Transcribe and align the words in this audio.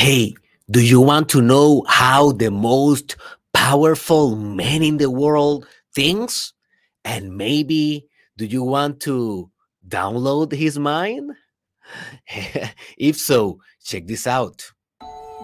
Hey, 0.00 0.34
do 0.70 0.80
you 0.80 0.98
want 0.98 1.28
to 1.28 1.42
know 1.42 1.84
how 1.86 2.32
the 2.32 2.50
most 2.50 3.16
powerful 3.52 4.34
man 4.34 4.82
in 4.82 4.96
the 4.96 5.10
world 5.10 5.66
thinks? 5.94 6.54
And 7.04 7.36
maybe 7.36 8.06
do 8.38 8.46
you 8.46 8.62
want 8.62 9.00
to 9.00 9.50
download 9.86 10.52
his 10.52 10.78
mind? 10.78 11.32
if 12.96 13.18
so, 13.18 13.58
check 13.84 14.06
this 14.06 14.26
out. 14.26 14.72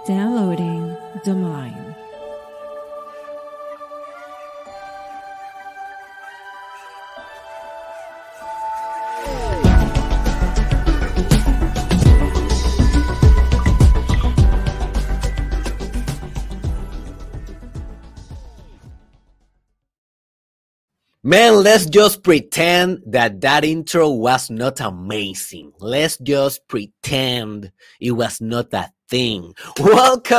Downloading 0.06 0.96
the 1.26 1.34
mind. 1.34 2.05
Man, 21.26 21.64
let's 21.64 21.86
just 21.86 22.22
pretend 22.22 23.02
that 23.04 23.40
that 23.40 23.64
intro 23.64 24.10
was 24.10 24.48
not 24.48 24.80
amazing. 24.80 25.72
Let's 25.80 26.18
just 26.18 26.68
pretend 26.68 27.72
it 27.98 28.12
was 28.12 28.40
not 28.40 28.72
a 28.72 28.92
thing. 29.08 29.52
Welcome, 29.76 30.36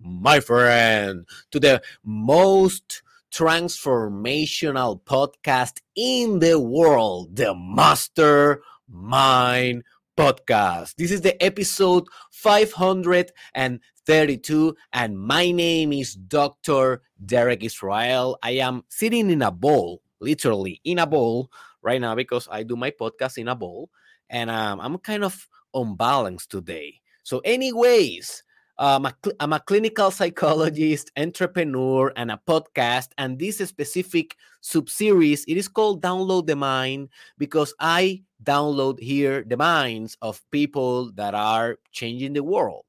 my 0.00 0.40
friend, 0.40 1.28
to 1.50 1.60
the 1.60 1.82
most 2.02 3.02
transformational 3.30 5.02
podcast 5.02 5.82
in 5.94 6.38
the 6.38 6.58
world, 6.58 7.36
the 7.36 7.54
Master 7.54 8.62
Mind 8.88 9.84
Podcast. 10.16 10.94
This 10.96 11.10
is 11.10 11.20
the 11.20 11.42
episode 11.42 12.04
532, 12.30 13.32
and 13.54 13.80
32 14.06 14.74
and 14.92 15.18
my 15.18 15.50
name 15.50 15.92
is 15.92 16.14
Dr. 16.14 17.02
Derek 17.24 17.62
Israel. 17.62 18.38
I 18.42 18.52
am 18.52 18.82
sitting 18.88 19.30
in 19.30 19.42
a 19.42 19.50
bowl, 19.50 20.02
literally 20.20 20.80
in 20.84 20.98
a 20.98 21.06
bowl 21.06 21.50
right 21.82 22.00
now 22.00 22.14
because 22.14 22.48
I 22.50 22.62
do 22.62 22.76
my 22.76 22.90
podcast 22.90 23.38
in 23.38 23.48
a 23.48 23.54
bowl 23.54 23.90
and 24.30 24.50
um, 24.50 24.80
I'm 24.80 24.98
kind 24.98 25.24
of 25.24 25.46
unbalanced 25.74 26.50
today. 26.50 27.00
So 27.22 27.38
anyways, 27.44 28.42
um, 28.78 29.08
I'm 29.38 29.52
a 29.52 29.60
clinical 29.60 30.10
psychologist, 30.10 31.10
entrepreneur, 31.16 32.12
and 32.16 32.30
a 32.30 32.40
podcast. 32.46 33.08
And 33.18 33.38
this 33.38 33.58
specific 33.58 34.36
sub-series, 34.60 35.44
it 35.44 35.56
is 35.56 35.68
called 35.68 36.02
Download 36.02 36.46
the 36.46 36.56
Mind 36.56 37.08
because 37.38 37.74
I 37.78 38.22
download 38.42 38.98
here 38.98 39.44
the 39.46 39.56
minds 39.56 40.16
of 40.22 40.42
people 40.50 41.12
that 41.12 41.34
are 41.34 41.78
changing 41.92 42.32
the 42.32 42.42
world. 42.42 42.84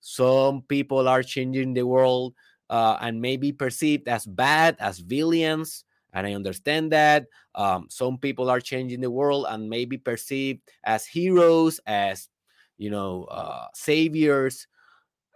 Some 0.00 0.62
people 0.62 1.08
are 1.08 1.22
changing 1.22 1.74
the 1.74 1.86
world 1.86 2.34
uh, 2.70 2.98
and 3.00 3.20
may 3.20 3.36
be 3.36 3.52
perceived 3.52 4.08
as 4.08 4.26
bad, 4.26 4.76
as 4.80 4.98
villains. 4.98 5.84
And 6.12 6.26
I 6.26 6.34
understand 6.34 6.92
that. 6.92 7.26
Um, 7.54 7.86
some 7.90 8.18
people 8.18 8.50
are 8.50 8.60
changing 8.60 9.00
the 9.00 9.10
world 9.10 9.46
and 9.48 9.68
may 9.68 9.84
be 9.84 9.98
perceived 9.98 10.60
as 10.84 11.06
heroes, 11.06 11.80
as, 11.86 12.28
you 12.76 12.90
know, 12.90 13.24
uh, 13.24 13.66
saviors. 13.74 14.66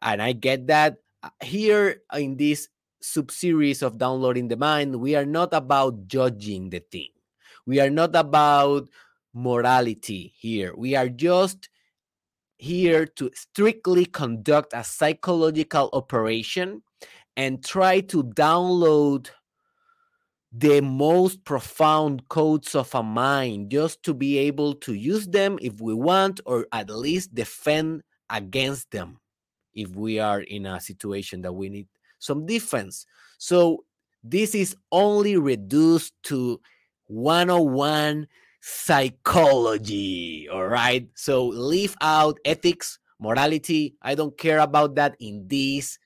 And 0.02 0.20
I 0.20 0.32
get 0.32 0.66
that. 0.66 0.98
Uh, 1.22 1.30
here 1.40 2.02
in 2.14 2.36
this 2.36 2.68
sub 3.00 3.30
series 3.30 3.82
of 3.82 3.98
downloading 3.98 4.48
the 4.48 4.56
mind, 4.56 4.96
we 4.96 5.14
are 5.14 5.24
not 5.24 5.54
about 5.54 6.08
judging 6.08 6.70
the 6.70 6.80
thing. 6.80 7.10
We 7.64 7.78
are 7.78 7.90
not 7.90 8.16
about 8.16 8.88
morality 9.32 10.34
here. 10.36 10.74
We 10.76 10.96
are 10.96 11.08
just 11.08 11.68
here 12.58 13.06
to 13.06 13.30
strictly 13.34 14.04
conduct 14.04 14.72
a 14.74 14.82
psychological 14.82 15.90
operation 15.92 16.82
and 17.36 17.64
try 17.64 18.00
to 18.00 18.24
download 18.24 19.30
the 20.52 20.80
most 20.80 21.44
profound 21.44 22.28
codes 22.28 22.74
of 22.74 22.94
a 22.94 23.02
mind 23.02 23.70
just 23.70 24.02
to 24.02 24.12
be 24.12 24.38
able 24.38 24.74
to 24.74 24.92
use 24.92 25.26
them 25.28 25.58
if 25.62 25.80
we 25.80 25.94
want, 25.94 26.40
or 26.44 26.66
at 26.72 26.90
least 26.90 27.34
defend 27.34 28.02
against 28.28 28.90
them 28.90 29.18
if 29.74 29.94
we 29.94 30.18
are 30.18 30.40
in 30.40 30.66
a 30.66 30.80
situation 30.80 31.42
that 31.42 31.52
we 31.52 31.68
need 31.68 31.88
some 32.18 32.46
defense. 32.46 33.06
So 33.38 33.84
this 34.22 34.54
is 34.54 34.76
only 34.90 35.36
reduced 35.36 36.14
to 36.24 36.60
101 37.06 38.28
psychology. 38.60 40.48
All 40.50 40.66
right. 40.66 41.08
So 41.14 41.46
leave 41.48 41.96
out 42.00 42.38
ethics, 42.44 42.98
morality. 43.18 43.96
I 44.00 44.14
don't 44.14 44.36
care 44.38 44.60
about 44.60 44.94
that 44.94 45.16
in 45.20 45.46
this 45.48 45.98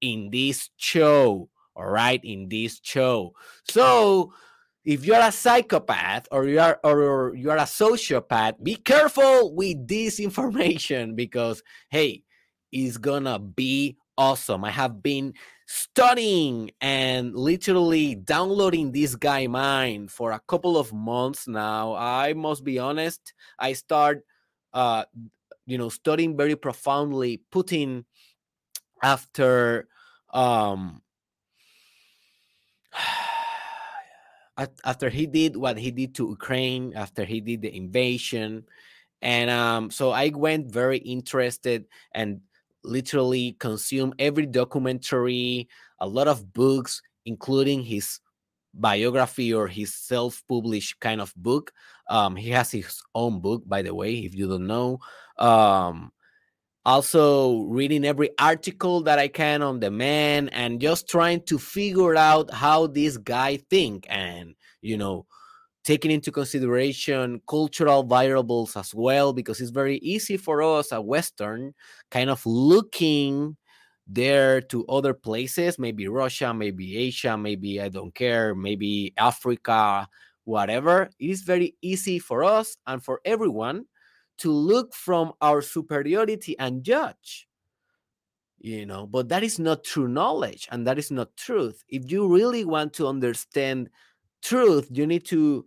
in 0.00 0.28
this 0.30 0.70
show. 0.76 1.48
All 1.76 1.90
right, 1.90 2.22
in 2.22 2.48
this 2.48 2.78
show. 2.84 3.32
So 3.68 4.32
if 4.84 5.04
you're 5.04 5.20
a 5.20 5.32
psychopath 5.32 6.28
or 6.30 6.46
you 6.46 6.60
are 6.60 6.78
or 6.84 7.34
you 7.34 7.50
are 7.50 7.56
a 7.56 7.62
sociopath, 7.62 8.62
be 8.62 8.76
careful 8.76 9.54
with 9.54 9.88
this 9.88 10.20
information 10.20 11.16
because 11.16 11.62
hey, 11.88 12.22
it's 12.74 12.98
gonna 12.98 13.38
be 13.38 13.96
awesome. 14.18 14.64
I 14.64 14.70
have 14.70 15.02
been 15.02 15.34
studying 15.66 16.70
and 16.80 17.34
literally 17.34 18.14
downloading 18.14 18.92
this 18.92 19.14
guy 19.16 19.46
mind 19.46 20.10
for 20.10 20.32
a 20.32 20.40
couple 20.46 20.76
of 20.76 20.92
months 20.92 21.48
now 21.48 21.94
i 21.94 22.34
must 22.34 22.62
be 22.64 22.78
honest 22.78 23.32
i 23.58 23.72
start 23.72 24.22
uh 24.74 25.04
you 25.64 25.78
know 25.78 25.88
studying 25.88 26.36
very 26.36 26.54
profoundly 26.54 27.40
putin 27.50 28.04
after 29.02 29.88
um 30.34 31.00
after 34.84 35.08
he 35.08 35.26
did 35.26 35.56
what 35.56 35.78
he 35.78 35.90
did 35.90 36.14
to 36.14 36.28
ukraine 36.28 36.92
after 36.94 37.24
he 37.24 37.40
did 37.40 37.62
the 37.62 37.74
invasion 37.74 38.62
and 39.22 39.48
um 39.48 39.90
so 39.90 40.10
i 40.10 40.28
went 40.28 40.70
very 40.70 40.98
interested 40.98 41.86
and 42.12 42.42
literally 42.84 43.56
consume 43.58 44.14
every 44.18 44.46
documentary, 44.46 45.68
a 46.00 46.06
lot 46.06 46.28
of 46.28 46.52
books, 46.52 47.02
including 47.24 47.82
his 47.82 48.20
biography 48.74 49.54
or 49.54 49.68
his 49.68 49.94
self-published 49.94 51.00
kind 51.00 51.20
of 51.20 51.32
book. 51.36 51.72
Um, 52.08 52.36
he 52.36 52.50
has 52.50 52.70
his 52.70 53.02
own 53.14 53.40
book, 53.40 53.62
by 53.66 53.82
the 53.82 53.94
way, 53.94 54.14
if 54.14 54.34
you 54.34 54.48
don't 54.48 54.66
know. 54.66 54.98
Um, 55.38 56.12
also 56.84 57.62
reading 57.62 58.04
every 58.04 58.30
article 58.38 59.00
that 59.02 59.18
I 59.18 59.28
can 59.28 59.62
on 59.62 59.80
the 59.80 59.90
man 59.90 60.48
and 60.50 60.80
just 60.80 61.08
trying 61.08 61.42
to 61.44 61.58
figure 61.58 62.16
out 62.16 62.52
how 62.52 62.86
this 62.86 63.16
guy 63.16 63.56
think 63.70 64.06
and 64.10 64.54
you 64.82 64.98
know 64.98 65.26
taking 65.84 66.10
into 66.10 66.32
consideration 66.32 67.40
cultural 67.46 68.02
variables 68.02 68.76
as 68.76 68.94
well, 68.94 69.32
because 69.32 69.60
it's 69.60 69.70
very 69.70 69.98
easy 69.98 70.36
for 70.36 70.62
us, 70.62 70.92
a 70.92 71.00
Western, 71.00 71.74
kind 72.10 72.30
of 72.30 72.44
looking 72.46 73.56
there 74.06 74.60
to 74.60 74.86
other 74.86 75.14
places, 75.14 75.78
maybe 75.78 76.08
Russia, 76.08 76.52
maybe 76.52 76.96
Asia, 76.96 77.36
maybe 77.36 77.80
I 77.80 77.88
don't 77.88 78.14
care, 78.14 78.54
maybe 78.54 79.12
Africa, 79.16 80.08
whatever. 80.44 81.10
It 81.18 81.30
is 81.30 81.42
very 81.42 81.76
easy 81.82 82.18
for 82.18 82.44
us 82.44 82.76
and 82.86 83.02
for 83.02 83.20
everyone 83.24 83.86
to 84.38 84.50
look 84.50 84.94
from 84.94 85.32
our 85.40 85.62
superiority 85.62 86.58
and 86.58 86.82
judge. 86.82 87.46
You 88.58 88.86
know, 88.86 89.06
but 89.06 89.28
that 89.28 89.42
is 89.42 89.58
not 89.58 89.84
true 89.84 90.08
knowledge 90.08 90.66
and 90.70 90.86
that 90.86 90.98
is 90.98 91.10
not 91.10 91.36
truth. 91.36 91.84
If 91.88 92.10
you 92.10 92.26
really 92.26 92.64
want 92.64 92.94
to 92.94 93.06
understand 93.06 93.90
truth, 94.42 94.88
you 94.90 95.06
need 95.06 95.26
to 95.26 95.66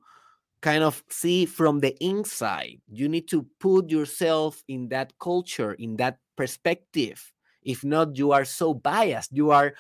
kind 0.61 0.83
of 0.83 1.03
see 1.09 1.45
from 1.45 1.79
the 1.79 1.95
inside. 2.03 2.81
You 2.91 3.09
need 3.09 3.27
to 3.29 3.45
put 3.59 3.89
yourself 3.89 4.63
in 4.67 4.89
that 4.89 5.13
culture, 5.19 5.73
in 5.73 5.97
that 5.97 6.17
perspective. 6.35 7.31
If 7.63 7.83
not, 7.83 8.17
you 8.17 8.31
are 8.31 8.45
so 8.45 8.73
biased. 8.73 9.31
You 9.31 9.51
are 9.51 9.73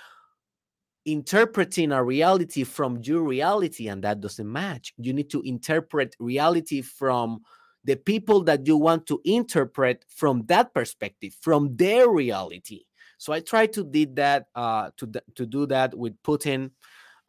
interpreting 1.05 1.91
a 1.93 2.03
reality 2.03 2.63
from 2.63 2.99
your 3.01 3.23
reality, 3.23 3.87
and 3.87 4.03
that 4.03 4.19
doesn't 4.19 4.51
match. 4.51 4.93
You 4.97 5.13
need 5.13 5.29
to 5.31 5.41
interpret 5.41 6.15
reality 6.19 6.81
from 6.81 7.41
the 7.85 7.95
people 7.95 8.43
that 8.43 8.67
you 8.67 8.75
want 8.75 9.07
to 9.07 9.21
interpret 9.23 10.03
from 10.09 10.45
that 10.47 10.73
perspective, 10.73 11.33
from 11.39 11.75
their 11.77 12.09
reality. 12.09 12.81
So 13.17 13.31
I 13.31 13.39
try 13.39 13.65
to 13.67 13.83
did 13.83 14.17
that 14.17 14.47
uh, 14.53 14.91
to 14.97 15.09
to 15.35 15.45
do 15.45 15.65
that 15.67 15.97
with 15.97 16.21
Putin. 16.21 16.71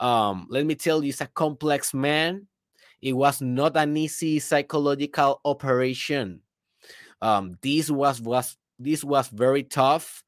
Um, 0.00 0.46
let 0.50 0.66
me 0.66 0.74
tell 0.74 0.98
you, 0.98 1.04
he's 1.04 1.20
a 1.20 1.26
complex 1.26 1.94
man 1.94 2.46
it 3.02 3.12
was 3.12 3.40
not 3.40 3.76
an 3.76 3.96
easy 3.96 4.38
psychological 4.38 5.40
operation. 5.44 6.40
Um, 7.22 7.58
this 7.62 7.90
was 7.90 8.20
was 8.20 8.56
this 8.78 9.04
was 9.04 9.28
very 9.28 9.64
tough, 9.64 10.22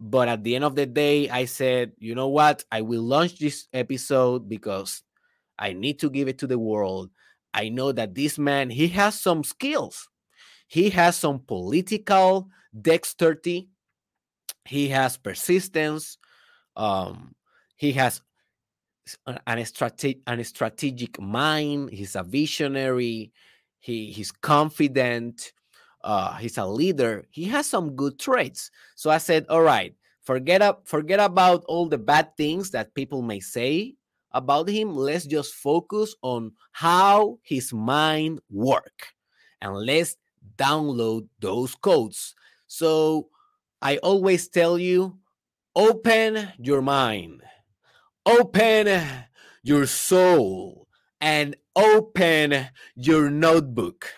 but 0.00 0.28
at 0.28 0.42
the 0.44 0.56
end 0.56 0.64
of 0.64 0.74
the 0.74 0.86
day, 0.86 1.28
I 1.30 1.44
said, 1.46 1.92
you 1.98 2.14
know 2.14 2.28
what? 2.28 2.64
I 2.72 2.82
will 2.82 3.02
launch 3.02 3.38
this 3.38 3.68
episode 3.72 4.48
because 4.48 5.02
I 5.58 5.72
need 5.72 5.98
to 6.00 6.10
give 6.10 6.28
it 6.28 6.38
to 6.38 6.46
the 6.46 6.58
world. 6.58 7.10
I 7.52 7.68
know 7.68 7.92
that 7.92 8.14
this 8.14 8.38
man 8.38 8.70
he 8.70 8.88
has 8.88 9.20
some 9.20 9.44
skills. 9.44 10.08
he 10.68 10.90
has 10.90 11.16
some 11.16 11.40
political 11.40 12.48
dexterity 12.80 13.68
he 14.64 14.88
has 14.88 15.16
persistence 15.16 16.18
um, 16.76 17.34
he 17.76 17.92
has 17.92 18.20
an, 19.46 19.64
strate- 19.64 20.22
an 20.26 20.42
strategic 20.44 21.20
mind 21.20 21.90
he's 21.90 22.16
a 22.16 22.22
visionary 22.22 23.32
he 23.80 24.10
he's 24.10 24.32
confident 24.32 25.52
uh, 26.02 26.34
he's 26.36 26.58
a 26.58 26.66
leader 26.66 27.24
he 27.30 27.44
has 27.44 27.66
some 27.66 27.96
good 27.96 28.18
traits. 28.18 28.70
So 28.94 29.10
i 29.10 29.18
said 29.18 29.46
all 29.48 29.62
right 29.62 29.94
forget 30.22 30.62
up 30.62 30.86
forget 30.86 31.20
about 31.20 31.64
all 31.66 31.88
the 31.88 31.98
bad 31.98 32.36
things 32.36 32.70
that 32.70 32.94
people 32.94 33.22
may 33.22 33.40
say 33.40 33.94
about 34.32 34.68
him. 34.68 34.96
Let's 34.96 35.26
just 35.26 35.54
focus 35.54 36.14
on 36.22 36.52
how 36.72 37.38
his 37.42 37.72
mind 37.72 38.40
work 38.50 39.14
and 39.62 39.76
let's 39.76 40.16
download 40.56 41.28
those 41.40 41.74
codes. 41.74 42.34
So 42.66 43.28
i 43.82 43.98
always 43.98 44.48
tell 44.48 44.78
you 44.78 45.18
open 45.76 46.48
your 46.58 46.80
mind 46.82 47.42
open 48.26 49.02
your 49.62 49.86
soul 49.86 50.88
and 51.20 51.56
open 51.76 52.66
your 52.94 53.30
notebook 53.30 54.12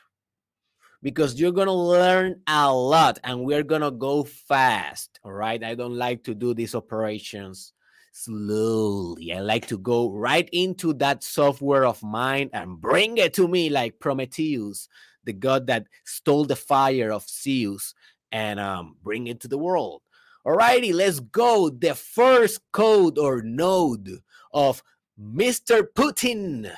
because 1.03 1.39
you're 1.39 1.53
going 1.53 1.69
to 1.69 1.73
learn 1.73 2.41
a 2.47 2.73
lot 2.73 3.19
and 3.23 3.45
we're 3.45 3.63
going 3.63 3.83
to 3.83 3.91
go 3.91 4.25
fast. 4.25 5.21
All 5.25 5.33
right. 5.33 5.63
I 5.63 5.75
don't 5.75 5.97
like 5.97 6.25
to 6.25 6.35
do 6.35 6.55
these 6.55 6.75
operations 6.75 7.73
slowly. 8.13 9.33
I 9.33 9.41
like 9.41 9.67
to 9.69 9.79
go 9.79 10.11
right 10.11 10.49
into 10.53 10.95
that 10.95 11.23
software 11.23 11.85
of 11.87 12.03
mine 12.03 12.51
and 12.53 12.81
bring 12.81 13.19
it 13.19 13.35
to 13.35 13.47
me 13.47 13.69
like 13.69 14.01
Prometheus, 14.01 14.89
the 15.25 15.33
god 15.33 15.67
that 15.67 15.87
stole 16.05 16.45
the 16.45 16.57
fire 16.57 17.13
of 17.13 17.29
Zeus, 17.29 17.95
and 18.33 18.59
um, 18.59 18.97
bring 19.03 19.27
it 19.27 19.41
to 19.41 19.49
the 19.49 19.59
world. 19.59 20.03
Alrighty, 20.47 20.95
let's 20.95 21.19
go. 21.19 21.71
The 21.71 21.97
first 21.97 22.61
code 22.71 23.19
or 23.19 23.43
node 23.43 24.21
of 24.53 24.81
Mr. 25.21 25.83
Putin 25.93 26.71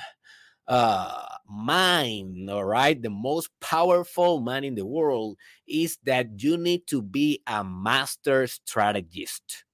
uh, 0.67 1.25
mind, 1.47 2.49
all 2.49 2.65
right, 2.65 2.99
the 2.99 3.11
most 3.11 3.51
powerful 3.61 4.39
man 4.39 4.63
in 4.63 4.73
the 4.73 4.87
world 4.87 5.37
is 5.67 5.99
that 6.03 6.41
you 6.41 6.57
need 6.57 6.87
to 6.87 7.03
be 7.03 7.43
a 7.45 7.63
master 7.63 8.47
strategist. 8.47 9.65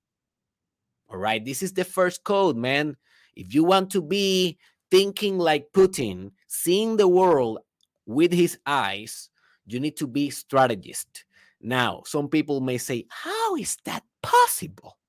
All 1.07 1.17
right, 1.17 1.43
this 1.43 1.63
is 1.63 1.71
the 1.71 1.85
first 1.85 2.25
code, 2.25 2.57
man. 2.57 2.97
If 3.33 3.53
you 3.53 3.63
want 3.63 3.91
to 3.91 4.01
be 4.01 4.57
thinking 4.91 5.37
like 5.37 5.71
Putin, 5.73 6.31
seeing 6.47 6.97
the 6.97 7.07
world 7.07 7.59
with 8.05 8.33
his 8.33 8.57
eyes, 8.65 9.29
you 9.65 9.79
need 9.79 9.95
to 9.97 10.07
be 10.07 10.29
strategist. 10.31 11.23
Now, 11.65 12.03
some 12.05 12.29
people 12.29 12.61
may 12.61 12.77
say, 12.77 13.07
How 13.09 13.55
is 13.55 13.75
that 13.85 14.03
possible? 14.21 14.99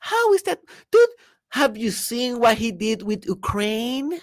How 0.00 0.32
is 0.32 0.42
that? 0.44 0.60
Dude, 0.90 1.08
have 1.50 1.76
you 1.76 1.90
seen 1.90 2.40
what 2.40 2.56
he 2.56 2.72
did 2.72 3.02
with 3.02 3.26
Ukraine? 3.26 4.18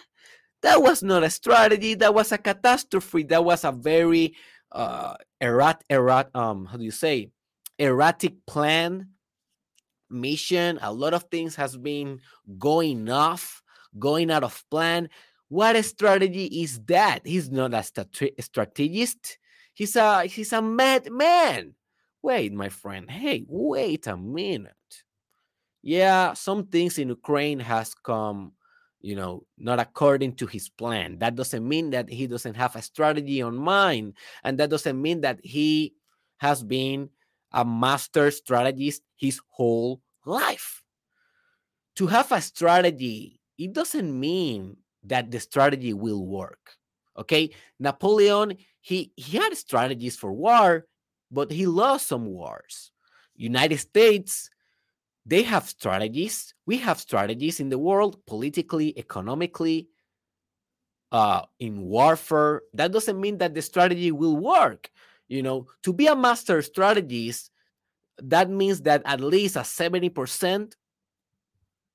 That 0.63 0.81
was 0.81 1.03
not 1.03 1.23
a 1.23 1.29
strategy. 1.29 1.93
That 1.93 2.15
was 2.15 2.31
a 2.31 2.39
catastrophe. 2.39 3.21
That 3.23 3.45
was 3.45 3.63
a 3.63 3.71
very 3.71 4.33
uh, 4.71 5.13
errat, 5.39 5.81
errat, 5.91 6.35
um, 6.35 6.65
how 6.65 6.77
do 6.77 6.83
you 6.83 6.91
say, 6.91 7.29
erratic 7.77 8.33
plan, 8.47 9.09
mission. 10.09 10.79
A 10.81 10.91
lot 10.91 11.13
of 11.13 11.25
things 11.29 11.55
has 11.55 11.77
been 11.77 12.19
going 12.57 13.07
off, 13.09 13.61
going 13.99 14.31
out 14.31 14.43
of 14.43 14.63
plan. 14.71 15.09
What 15.49 15.83
strategy 15.85 16.45
is 16.45 16.79
that? 16.87 17.21
He's 17.25 17.51
not 17.51 17.75
a 17.75 17.83
strategist. 18.41 19.37
He's 19.79 19.95
a 19.95 20.25
he's 20.25 20.51
a 20.51 20.61
madman. 20.61 21.73
Wait, 22.21 22.51
my 22.51 22.67
friend. 22.67 23.09
Hey, 23.09 23.45
wait 23.47 24.07
a 24.07 24.17
minute. 24.17 24.75
Yeah, 25.81 26.33
some 26.33 26.67
things 26.67 26.99
in 26.99 27.07
Ukraine 27.07 27.61
has 27.61 27.93
come 27.93 28.51
you 29.01 29.15
know, 29.15 29.45
not 29.57 29.79
according 29.79 30.33
to 30.35 30.45
his 30.45 30.67
plan. 30.67 31.19
That 31.19 31.35
doesn't 31.35 31.65
mean 31.65 31.91
that 31.91 32.09
he 32.09 32.27
doesn't 32.27 32.55
have 32.55 32.75
a 32.75 32.81
strategy 32.81 33.41
on 33.41 33.55
mind. 33.55 34.17
And 34.43 34.57
that 34.57 34.69
doesn't 34.69 35.01
mean 35.01 35.21
that 35.21 35.39
he 35.41 35.93
has 36.39 36.61
been 36.61 37.09
a 37.53 37.63
master 37.63 38.29
strategist 38.31 39.01
his 39.15 39.39
whole 39.47 40.01
life. 40.25 40.83
To 41.95 42.07
have 42.07 42.33
a 42.33 42.41
strategy, 42.41 43.39
it 43.57 43.71
doesn't 43.71 44.19
mean 44.19 44.75
that 45.05 45.31
the 45.31 45.39
strategy 45.39 45.93
will 45.93 46.25
work. 46.25 46.75
Okay. 47.19 47.51
Napoleon, 47.79 48.57
he, 48.81 49.11
he 49.15 49.37
had 49.37 49.55
strategies 49.55 50.15
for 50.15 50.31
war, 50.31 50.87
but 51.29 51.51
he 51.51 51.67
lost 51.67 52.07
some 52.07 52.25
wars. 52.25 52.91
United 53.35 53.77
States, 53.77 54.49
they 55.25 55.43
have 55.43 55.67
strategies. 55.67 56.53
We 56.65 56.77
have 56.77 56.99
strategies 56.99 57.59
in 57.59 57.69
the 57.69 57.77
world, 57.77 58.25
politically, 58.25 58.97
economically, 58.97 59.89
uh, 61.11 61.43
in 61.59 61.81
warfare. 61.81 62.63
That 62.73 62.91
doesn't 62.91 63.19
mean 63.19 63.37
that 63.39 63.53
the 63.53 63.61
strategy 63.61 64.11
will 64.11 64.37
work. 64.37 64.89
You 65.27 65.43
know, 65.43 65.67
to 65.83 65.93
be 65.93 66.07
a 66.07 66.15
master 66.15 66.61
strategist, 66.61 67.51
that 68.23 68.49
means 68.49 68.81
that 68.81 69.03
at 69.05 69.21
least 69.21 69.55
a 69.55 69.59
70% 69.59 70.73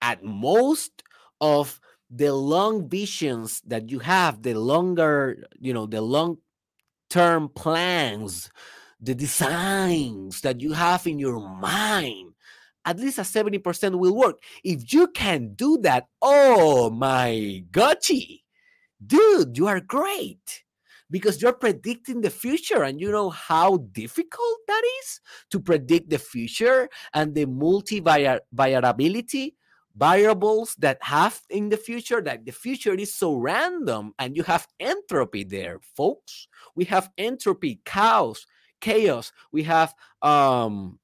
at 0.00 0.23
most 0.23 1.03
of 1.41 1.81
the 2.10 2.32
long 2.32 2.88
visions 2.88 3.60
that 3.66 3.90
you 3.90 3.98
have, 4.00 4.42
the 4.42 4.54
longer, 4.54 5.44
you 5.58 5.72
know, 5.72 5.86
the 5.86 6.00
long 6.00 6.38
term 7.10 7.48
plans, 7.48 8.50
the 9.00 9.14
designs 9.14 10.40
that 10.42 10.60
you 10.60 10.72
have 10.72 11.06
in 11.06 11.18
your 11.18 11.40
mind 11.40 12.34
at 12.84 13.00
least 13.00 13.18
a 13.18 13.22
70% 13.22 13.98
will 13.98 14.14
work. 14.14 14.42
If 14.62 14.92
you 14.92 15.08
can 15.08 15.54
do 15.54 15.78
that, 15.82 16.06
oh 16.20 16.90
my 16.90 17.64
gotchi, 17.70 18.42
dude, 19.04 19.56
you 19.56 19.66
are 19.66 19.80
great 19.80 20.64
because 21.10 21.40
you're 21.40 21.52
predicting 21.52 22.20
the 22.20 22.30
future 22.30 22.82
and 22.82 23.00
you 23.00 23.10
know 23.10 23.30
how 23.30 23.78
difficult 23.92 24.58
that 24.66 24.82
is 25.02 25.20
to 25.50 25.60
predict 25.60 26.10
the 26.10 26.18
future 26.18 26.88
and 27.12 27.34
the 27.34 27.46
multi 27.46 28.00
variability 28.00 29.54
variables 29.96 30.75
that 30.76 30.99
have 31.00 31.41
in 31.50 31.69
the 31.69 31.76
future 31.76 32.20
that 32.20 32.44
the 32.44 32.52
future 32.52 32.94
is 32.94 33.14
so 33.14 33.35
random 33.37 34.12
and 34.19 34.37
you 34.37 34.43
have 34.43 34.67
entropy 34.81 35.44
there 35.44 35.79
folks 35.94 36.49
we 36.75 36.85
have 36.85 37.11
entropy 37.17 37.81
chaos 37.85 38.44
chaos 38.81 39.31
we 39.52 39.62
have 39.62 39.94
um 40.23 40.99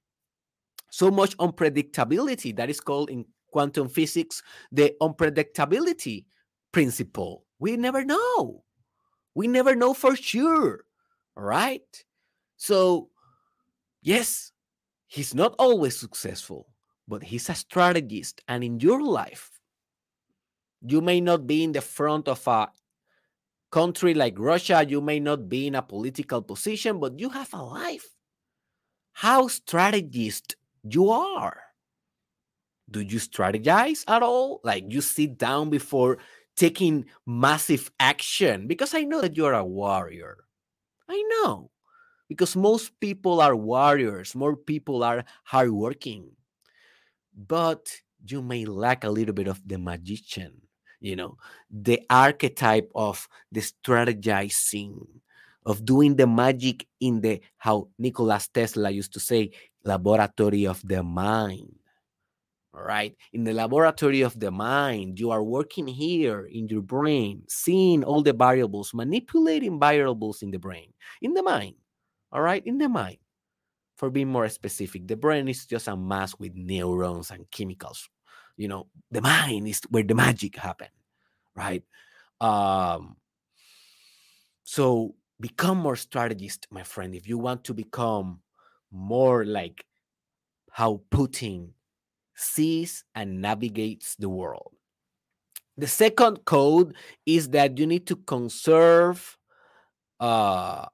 so 0.91 1.09
much 1.11 1.37
unpredictability 1.37 2.55
that 2.57 2.69
is 2.69 2.81
called 2.81 3.11
in 3.11 3.25
quantum 3.53 3.89
physics 3.89 4.43
the 4.73 4.95
unpredictability 5.01 6.25
principle. 6.73 7.45
We 7.59 7.77
never 7.77 8.05
know. 8.05 8.65
We 9.35 9.49
never 9.49 9.75
know 9.75 9.95
for 9.95 10.17
sure. 10.17 10.85
Right? 11.37 12.05
So, 12.57 13.11
yes, 14.03 14.53
he's 15.07 15.35
not 15.35 15.55
always 15.59 15.99
successful, 15.99 16.69
but 17.11 17.25
he's 17.25 17.51
a 17.51 17.55
strategist. 17.55 18.41
And 18.47 18.63
in 18.63 18.79
your 18.79 19.03
life, 19.03 19.51
you 20.81 21.01
may 21.03 21.21
not 21.21 21.45
be 21.45 21.65
in 21.65 21.73
the 21.73 21.83
front 21.83 22.29
of 22.29 22.47
a 22.47 22.71
country 23.73 24.15
like 24.15 24.39
Russia, 24.39 24.87
you 24.87 25.01
may 25.01 25.19
not 25.19 25.49
be 25.49 25.67
in 25.67 25.75
a 25.75 25.83
political 25.83 26.41
position, 26.41 27.01
but 27.01 27.19
you 27.19 27.29
have 27.29 27.53
a 27.53 27.63
life. 27.63 28.15
How 29.13 29.49
strategist 29.49 30.55
you 30.83 31.11
are. 31.11 31.61
Do 32.91 33.01
you 33.01 33.19
strategize 33.19 34.05
at 34.07 34.23
all? 34.23 34.61
Like 34.63 34.87
you 34.89 35.01
sit 35.01 35.37
down 35.37 35.69
before 35.69 36.19
taking 36.57 37.07
massive 37.27 37.91
action? 37.99 38.67
Because 38.67 38.95
I 38.95 39.03
know 39.03 39.21
that 39.21 39.37
you're 39.37 39.55
a 39.55 39.65
warrior. 39.65 40.39
I 41.09 41.23
know. 41.29 41.71
Because 42.29 42.55
most 42.55 42.99
people 43.01 43.41
are 43.41 43.57
warriors, 43.57 44.37
more 44.37 44.55
people 44.55 45.03
are 45.03 45.25
hardworking. 45.43 46.31
But 47.49 47.89
you 48.27 48.43
may 48.43 48.65
lack 48.65 49.05
a 49.05 49.11
little 49.11 49.35
bit 49.35 49.49
of 49.49 49.61
the 49.67 49.79
magician, 49.79 50.53
you 51.01 51.17
know, 51.17 51.37
the 51.71 52.03
archetype 52.11 52.91
of 52.95 53.27
the 53.51 53.61
strategizing, 53.61 55.07
of 55.65 55.85
doing 55.85 56.17
the 56.17 56.27
magic 56.27 56.87
in 57.01 57.21
the, 57.21 57.41
how 57.57 57.89
Nikola 57.99 58.41
Tesla 58.53 58.91
used 58.91 59.13
to 59.15 59.21
say, 59.21 59.51
laboratory 59.85 60.67
of 60.67 60.87
the 60.87 61.03
mind. 61.03 61.75
All 62.75 62.83
right. 62.83 63.17
In 63.33 63.45
the 63.45 63.53
laboratory 63.53 64.21
of 64.21 64.39
the 64.39 64.51
mind, 64.51 65.19
you 65.19 65.31
are 65.31 65.43
working 65.43 65.89
here 65.89 66.47
in 66.47 66.69
your 66.69 66.83
brain, 66.83 67.43
seeing 67.49 68.05
all 68.05 68.23
the 68.23 68.33
variables, 68.33 68.95
manipulating 68.95 69.81
variables 69.81 70.43
in 70.43 70.51
the 70.51 70.59
brain, 70.59 70.93
in 71.21 71.35
the 71.35 71.43
mind. 71.43 71.75
All 72.33 72.43
right. 72.43 72.65
In 72.65 72.79
the 72.79 72.89
mind. 72.89 73.19
For 74.01 74.09
being 74.09 74.29
more 74.29 74.49
specific, 74.49 75.07
the 75.07 75.15
brain 75.15 75.47
is 75.47 75.67
just 75.67 75.87
a 75.87 75.95
mass 75.95 76.35
with 76.39 76.55
neurons 76.55 77.31
and 77.31 77.45
chemicals. 77.51 78.09
You 78.57 78.69
know, 78.69 78.87
the 79.11 79.21
mind 79.21 79.69
is 79.69 79.83
where 79.91 80.03
the 80.03 80.15
magic 80.15 80.57
happens. 80.57 80.89
Right. 81.55 81.85
Um, 82.41 83.19
so 84.65 85.17
become 85.39 85.77
more 85.77 85.97
strategist, 85.97 86.67
my 86.71 86.83
friend. 86.83 87.15
If 87.15 87.29
you 87.29 87.37
want 87.37 87.65
to 87.65 87.75
become 87.75 88.41
more 88.91 89.45
like 89.45 89.85
how 90.71 91.03
Putin 91.11 91.73
sees 92.35 93.05
and 93.15 93.43
navigates 93.43 94.17
the 94.17 94.31
world. 94.31 94.73
The 95.77 95.89
second 95.89 96.47
code 96.47 96.95
is 97.27 97.51
that 97.51 97.77
you 97.77 97.87
need 97.87 98.07
to 98.07 98.17
conserve 98.17 99.37
uh, 100.21 100.87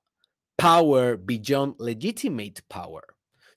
power 0.58 1.16
beyond 1.16 1.74
legitimate 1.78 2.62
power. 2.68 3.02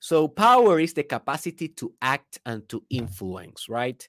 So, 0.00 0.28
power 0.28 0.80
is 0.80 0.94
the 0.94 1.02
capacity 1.02 1.68
to 1.68 1.92
act 2.00 2.38
and 2.46 2.66
to 2.70 2.82
influence, 2.88 3.68
right? 3.68 4.06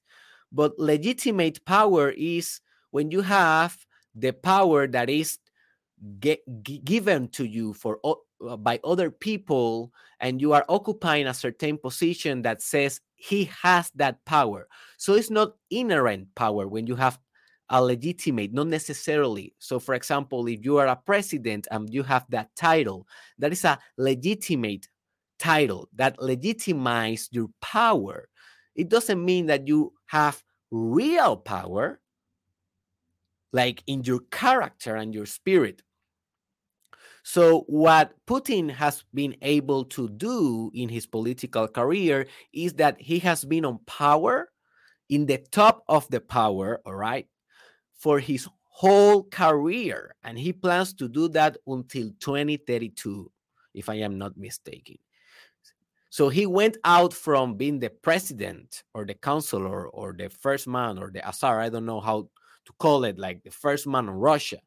But 0.52 0.78
legitimate 0.80 1.66
power 1.66 2.10
is 2.10 2.62
when 2.92 3.12
you 3.12 3.22
have 3.22 3.78
the 4.16 4.32
power 4.32 4.88
that 4.88 5.10
is 5.10 5.38
get, 6.20 6.42
given 6.64 7.28
to 7.30 7.46
you 7.46 7.74
for 7.74 8.00
by 8.60 8.80
other 8.84 9.12
people 9.12 9.92
and 10.20 10.42
you 10.42 10.54
are 10.54 10.66
occupying 10.68 11.28
a 11.28 11.34
certain 11.34 11.78
position 11.78 12.42
that 12.42 12.62
says 12.62 13.00
he 13.16 13.50
has 13.62 13.92
that 13.94 14.24
power 14.26 14.68
so 14.98 15.14
it's 15.14 15.30
not 15.30 15.54
inherent 15.70 16.28
power 16.34 16.68
when 16.68 16.88
you 16.88 16.96
have 16.96 17.20
a 17.72 17.82
legitimate 17.82 18.54
not 18.54 18.68
necessarily. 18.68 19.56
So 19.58 19.80
for 19.80 19.96
example 19.96 20.48
if 20.48 20.64
you 20.64 20.78
are 20.78 20.88
a 20.88 20.96
president 20.96 21.68
and 21.72 21.92
you 21.92 22.04
have 22.04 22.26
that 22.30 22.56
title 22.56 23.08
that 23.40 23.52
is 23.52 23.66
a 23.66 23.80
legitimate 23.98 24.88
title 25.40 25.90
that 25.96 26.18
legitimizes 26.18 27.30
your 27.32 27.48
power. 27.62 28.30
It 28.76 28.90
doesn't 28.90 29.24
mean 29.24 29.48
that 29.48 29.68
you 29.68 29.94
have 30.06 30.44
real 30.70 31.36
power 31.36 32.00
like 33.54 33.84
in 33.88 34.04
your 34.04 34.20
character 34.32 34.96
and 34.96 35.14
your 35.14 35.26
spirit. 35.26 35.82
So, 37.24 37.66
what 37.68 38.14
Putin 38.26 38.72
has 38.72 39.04
been 39.14 39.36
able 39.42 39.86
to 39.86 40.10
do 40.10 40.72
in 40.74 40.90
his 40.90 41.06
political 41.06 41.68
career 41.68 42.28
is 42.52 42.74
that 42.74 43.00
he 43.00 43.20
has 43.20 43.46
been 43.46 43.66
on 43.66 43.80
power, 43.86 44.50
in 45.10 45.26
the 45.26 45.38
top 45.38 45.84
of 45.88 46.08
the 46.10 46.22
power, 46.22 46.82
all 46.86 46.96
right, 46.96 47.28
for 48.02 48.20
his 48.20 48.48
whole 48.66 49.24
career. 49.24 50.16
And 50.24 50.38
he 50.38 50.52
plans 50.52 50.94
to 50.96 51.08
do 51.08 51.28
that 51.30 51.58
until 51.68 52.10
2032, 52.20 53.32
if 53.76 53.90
I 53.90 53.96
am 53.96 54.18
not 54.18 54.36
mistaken. 54.36 54.98
So 56.10 56.28
he 56.28 56.46
went 56.46 56.78
out 56.84 57.14
from 57.14 57.56
being 57.56 57.80
the 57.80 57.92
president 57.92 58.84
or 58.94 59.06
the 59.06 59.14
counselor 59.14 59.88
or 59.88 60.14
the 60.18 60.30
first 60.30 60.68
man 60.68 60.98
or 60.98 61.12
the 61.12 61.22
Tsar, 61.32 61.62
I 61.62 61.70
don't 61.70 61.86
know 61.86 62.02
how 62.02 62.28
to 62.66 62.74
call 62.80 63.06
it, 63.06 63.18
like 63.20 63.44
the 63.44 63.52
first 63.52 63.86
man 63.88 64.10
in 64.10 64.16
Russia 64.16 64.58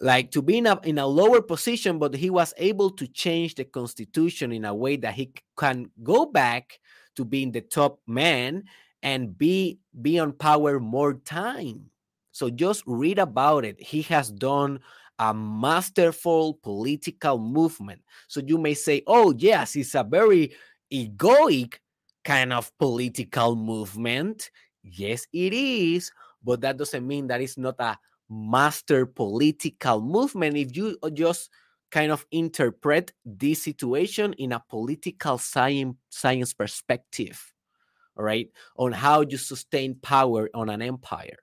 like 0.00 0.30
to 0.30 0.42
be 0.42 0.58
in 0.58 0.66
a, 0.66 0.78
in 0.84 0.98
a 0.98 1.06
lower 1.06 1.42
position, 1.42 1.98
but 1.98 2.14
he 2.14 2.30
was 2.30 2.54
able 2.56 2.90
to 2.90 3.06
change 3.08 3.54
the 3.54 3.64
constitution 3.64 4.52
in 4.52 4.64
a 4.64 4.74
way 4.74 4.96
that 4.96 5.14
he 5.14 5.32
can 5.58 5.90
go 6.02 6.26
back 6.26 6.78
to 7.16 7.24
being 7.24 7.50
the 7.50 7.60
top 7.60 7.98
man 8.06 8.64
and 9.02 9.36
be 9.36 9.78
be 10.00 10.18
on 10.18 10.32
power 10.32 10.78
more 10.78 11.14
time. 11.14 11.90
So 12.38 12.50
just 12.50 12.84
read 12.86 13.18
about 13.18 13.64
it. 13.64 13.82
He 13.82 14.02
has 14.02 14.30
done 14.30 14.78
a 15.18 15.34
masterful 15.34 16.54
political 16.62 17.36
movement. 17.36 18.00
So 18.28 18.40
you 18.40 18.58
may 18.58 18.74
say, 18.74 19.02
oh, 19.08 19.34
yes, 19.36 19.74
it's 19.74 19.96
a 19.96 20.04
very 20.04 20.52
egoic 20.92 21.78
kind 22.24 22.52
of 22.52 22.70
political 22.78 23.56
movement. 23.56 24.52
Yes, 24.84 25.26
it 25.32 25.52
is. 25.52 26.12
But 26.44 26.60
that 26.60 26.76
doesn't 26.76 27.04
mean 27.04 27.26
that 27.26 27.40
it's 27.40 27.58
not 27.58 27.74
a 27.80 27.98
master 28.30 29.04
political 29.04 30.00
movement 30.00 30.56
if 30.56 30.76
you 30.76 30.96
uh, 31.02 31.10
just 31.10 31.50
kind 31.90 32.12
of 32.12 32.24
interpret 32.30 33.12
this 33.24 33.64
situation 33.64 34.32
in 34.34 34.52
a 34.52 34.62
political 34.68 35.38
science 35.38 35.96
science 36.10 36.52
perspective 36.52 37.54
all 38.18 38.24
right 38.24 38.50
on 38.76 38.92
how 38.92 39.22
you 39.22 39.38
sustain 39.38 39.94
power 40.02 40.50
on 40.52 40.68
an 40.68 40.82
empire 40.82 41.38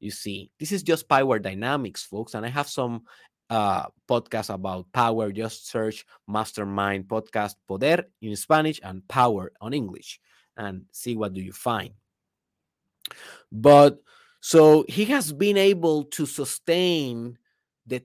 you 0.00 0.10
see. 0.10 0.50
This 0.58 0.72
is 0.72 0.82
just 0.82 1.08
power 1.08 1.38
dynamics 1.38 2.02
folks 2.02 2.34
and 2.34 2.44
i 2.44 2.48
have 2.48 2.68
some 2.68 3.02
uh 3.50 3.86
podcasts 4.08 4.52
about 4.52 4.90
power. 4.92 5.30
Just 5.32 5.68
search 5.68 6.06
mastermind 6.26 7.08
podcast 7.08 7.54
poder 7.68 8.06
in 8.22 8.36
spanish 8.36 8.80
and 8.82 9.06
power 9.08 9.52
on 9.60 9.74
english 9.74 10.20
and 10.56 10.84
see 10.92 11.16
what 11.16 11.32
do 11.32 11.40
you 11.40 11.52
find. 11.52 11.90
But 13.50 13.98
so 14.40 14.84
he 14.88 15.04
has 15.06 15.32
been 15.32 15.56
able 15.56 16.04
to 16.04 16.26
sustain 16.26 17.38
the 17.86 18.02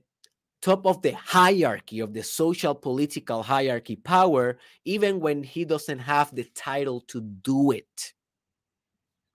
top 0.60 0.86
of 0.86 1.00
the 1.02 1.12
hierarchy 1.12 2.00
of 2.00 2.12
the 2.12 2.22
social 2.22 2.74
political 2.74 3.42
hierarchy 3.42 3.96
power, 3.96 4.58
even 4.84 5.20
when 5.20 5.42
he 5.42 5.64
doesn't 5.64 6.00
have 6.00 6.34
the 6.34 6.44
title 6.54 7.00
to 7.08 7.20
do 7.20 7.70
it. 7.70 8.12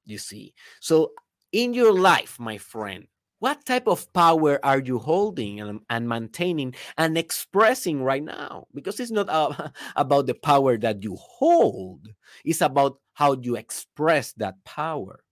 You 0.05 0.17
see, 0.17 0.53
so 0.79 1.11
in 1.51 1.73
your 1.73 1.93
life, 1.93 2.39
my 2.39 2.57
friend, 2.57 3.07
what 3.39 3.65
type 3.65 3.87
of 3.87 4.11
power 4.13 4.59
are 4.63 4.79
you 4.79 4.99
holding 4.99 5.59
and, 5.59 5.79
and 5.89 6.07
maintaining 6.07 6.75
and 6.97 7.17
expressing 7.17 8.03
right 8.03 8.23
now? 8.23 8.67
Because 8.73 8.99
it's 8.99 9.11
not 9.11 9.29
uh, 9.29 9.69
about 9.95 10.27
the 10.27 10.35
power 10.35 10.77
that 10.77 11.03
you 11.03 11.15
hold, 11.15 12.07
it's 12.45 12.61
about 12.61 12.99
how 13.13 13.33
you 13.33 13.55
express 13.55 14.33
that 14.33 14.63
power. 14.63 15.23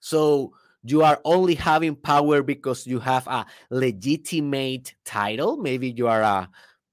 So 0.00 0.54
you 0.82 1.02
are 1.02 1.20
only 1.24 1.54
having 1.54 1.94
power 1.94 2.42
because 2.42 2.86
you 2.86 2.98
have 3.00 3.26
a 3.26 3.46
legitimate 3.70 4.94
title. 5.04 5.56
Maybe 5.56 5.90
you 5.90 6.08
are 6.08 6.22
a, 6.22 6.50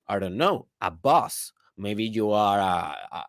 I 0.07 0.19
don't 0.19 0.37
know, 0.37 0.67
a 0.81 0.91
boss. 0.91 1.53
Maybe 1.77 2.03
you 2.03 2.31
are 2.31 2.59
a, 2.59 3.25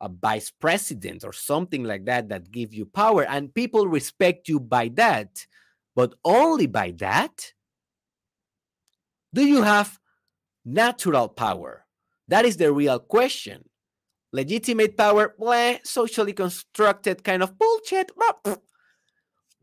a, 0.00 0.08
vice 0.08 0.50
president 0.50 1.24
or 1.24 1.32
something 1.32 1.84
like 1.84 2.04
that 2.06 2.28
that 2.28 2.50
give 2.50 2.72
you 2.72 2.86
power, 2.86 3.24
and 3.24 3.54
people 3.54 3.86
respect 3.88 4.48
you 4.48 4.60
by 4.60 4.88
that. 4.94 5.46
But 5.94 6.14
only 6.24 6.66
by 6.66 6.92
that. 6.98 7.52
Do 9.34 9.44
you 9.46 9.62
have 9.62 9.98
natural 10.64 11.28
power? 11.28 11.84
That 12.28 12.44
is 12.44 12.56
the 12.56 12.72
real 12.72 12.98
question 12.98 13.64
legitimate 14.32 14.96
power, 14.96 15.34
bleh, 15.38 15.84
socially 15.84 16.32
constructed 16.32 17.24
kind 17.24 17.42
of 17.42 17.58
bullshit. 17.58 18.10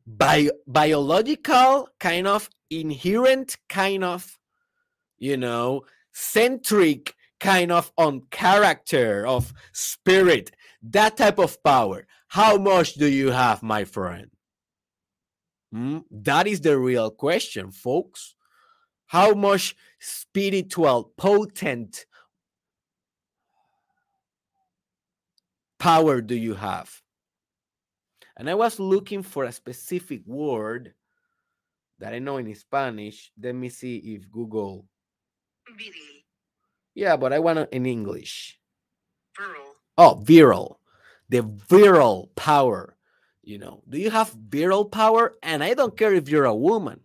Bio- 0.05 0.51
biological 0.65 1.89
kind 1.99 2.27
of 2.27 2.49
inherent 2.69 3.57
kind 3.67 4.03
of, 4.03 4.37
you 5.17 5.37
know, 5.37 5.83
centric 6.13 7.13
kind 7.39 7.71
of 7.71 7.91
on 7.97 8.21
character 8.31 9.25
of 9.25 9.53
spirit, 9.73 10.51
that 10.81 11.17
type 11.17 11.39
of 11.39 11.61
power. 11.63 12.07
How 12.29 12.57
much 12.57 12.95
do 12.95 13.07
you 13.07 13.31
have, 13.31 13.63
my 13.63 13.85
friend? 13.85 14.27
Hmm? 15.71 15.99
That 16.11 16.47
is 16.47 16.61
the 16.61 16.77
real 16.77 17.11
question, 17.11 17.71
folks. 17.71 18.35
How 19.07 19.33
much 19.33 19.75
spiritual, 19.99 21.13
potent 21.17 22.05
power 25.79 26.21
do 26.21 26.35
you 26.35 26.55
have? 26.55 27.01
And 28.35 28.49
I 28.49 28.55
was 28.55 28.79
looking 28.79 29.23
for 29.23 29.45
a 29.45 29.51
specific 29.51 30.21
word 30.25 30.93
that 31.99 32.13
I 32.13 32.19
know 32.19 32.37
in 32.37 32.53
Spanish. 32.53 33.31
Let 33.41 33.55
me 33.55 33.69
see 33.69 33.97
if 33.97 34.29
Google. 34.29 34.85
Yeah, 36.97 37.15
but 37.15 37.31
I 37.31 37.37
want 37.37 37.59
it 37.59 37.69
in 37.71 37.85
English. 37.85 38.57
Viral. 39.37 39.69
Oh, 39.99 40.19
viral. 40.25 40.77
The 41.29 41.43
viral 41.43 42.33
power. 42.35 42.97
You 43.43 43.59
know, 43.59 43.83
do 43.87 43.99
you 43.99 44.09
have 44.09 44.33
viral 44.33 44.91
power? 44.91 45.35
And 45.43 45.63
I 45.63 45.75
don't 45.75 45.95
care 45.95 46.15
if 46.15 46.27
you're 46.27 46.49
a 46.49 46.55
woman. 46.55 47.01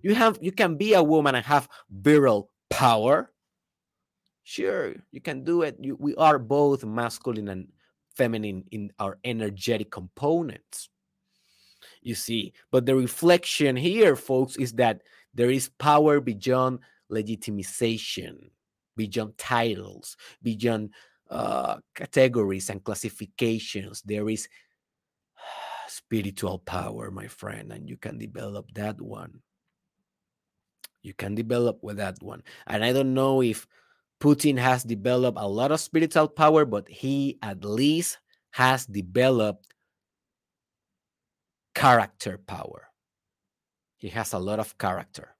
You 0.00 0.14
have 0.14 0.38
you 0.40 0.52
can 0.52 0.76
be 0.76 0.94
a 0.94 1.02
woman 1.02 1.34
and 1.34 1.44
have 1.44 1.68
viral 1.90 2.46
power. 2.70 3.32
Sure, 4.44 4.94
you 5.10 5.20
can 5.20 5.42
do 5.42 5.62
it. 5.62 5.76
You, 5.80 5.96
we 5.98 6.14
are 6.14 6.38
both 6.38 6.84
masculine 6.84 7.48
and 7.48 7.66
feminine 8.14 8.62
in 8.70 8.92
our 9.00 9.18
energetic 9.24 9.90
components. 9.90 10.88
You 12.00 12.14
see, 12.14 12.52
but 12.70 12.86
the 12.86 12.94
reflection 12.94 13.74
here, 13.74 14.14
folks, 14.14 14.56
is 14.56 14.74
that 14.74 15.02
there 15.34 15.50
is 15.50 15.68
power 15.68 16.20
beyond 16.20 16.78
legitimization, 17.10 18.50
beyond 19.00 19.38
titles, 19.38 20.16
beyond 20.42 20.92
uh, 21.30 21.78
categories 21.94 22.68
and 22.68 22.84
classifications. 22.84 24.02
There 24.02 24.28
is 24.28 24.48
spiritual 25.88 26.58
power, 26.58 27.10
my 27.10 27.28
friend, 27.28 27.72
and 27.72 27.88
you 27.88 27.96
can 27.96 28.18
develop 28.18 28.66
that 28.74 29.00
one. 29.00 29.40
You 31.02 31.14
can 31.14 31.34
develop 31.34 31.78
with 31.82 31.96
that 31.96 32.22
one. 32.22 32.42
And 32.66 32.84
I 32.84 32.92
don't 32.92 33.14
know 33.14 33.40
if 33.40 33.66
Putin 34.20 34.58
has 34.58 34.84
developed 34.84 35.38
a 35.40 35.48
lot 35.48 35.72
of 35.72 35.80
spiritual 35.80 36.28
power, 36.28 36.66
but 36.66 36.86
he 36.88 37.38
at 37.40 37.64
least 37.64 38.18
has 38.50 38.84
developed 38.84 39.72
character 41.74 42.36
power. 42.36 42.88
He 43.96 44.08
has 44.08 44.34
a 44.34 44.38
lot 44.38 44.58
of 44.58 44.76
character. 44.76 45.36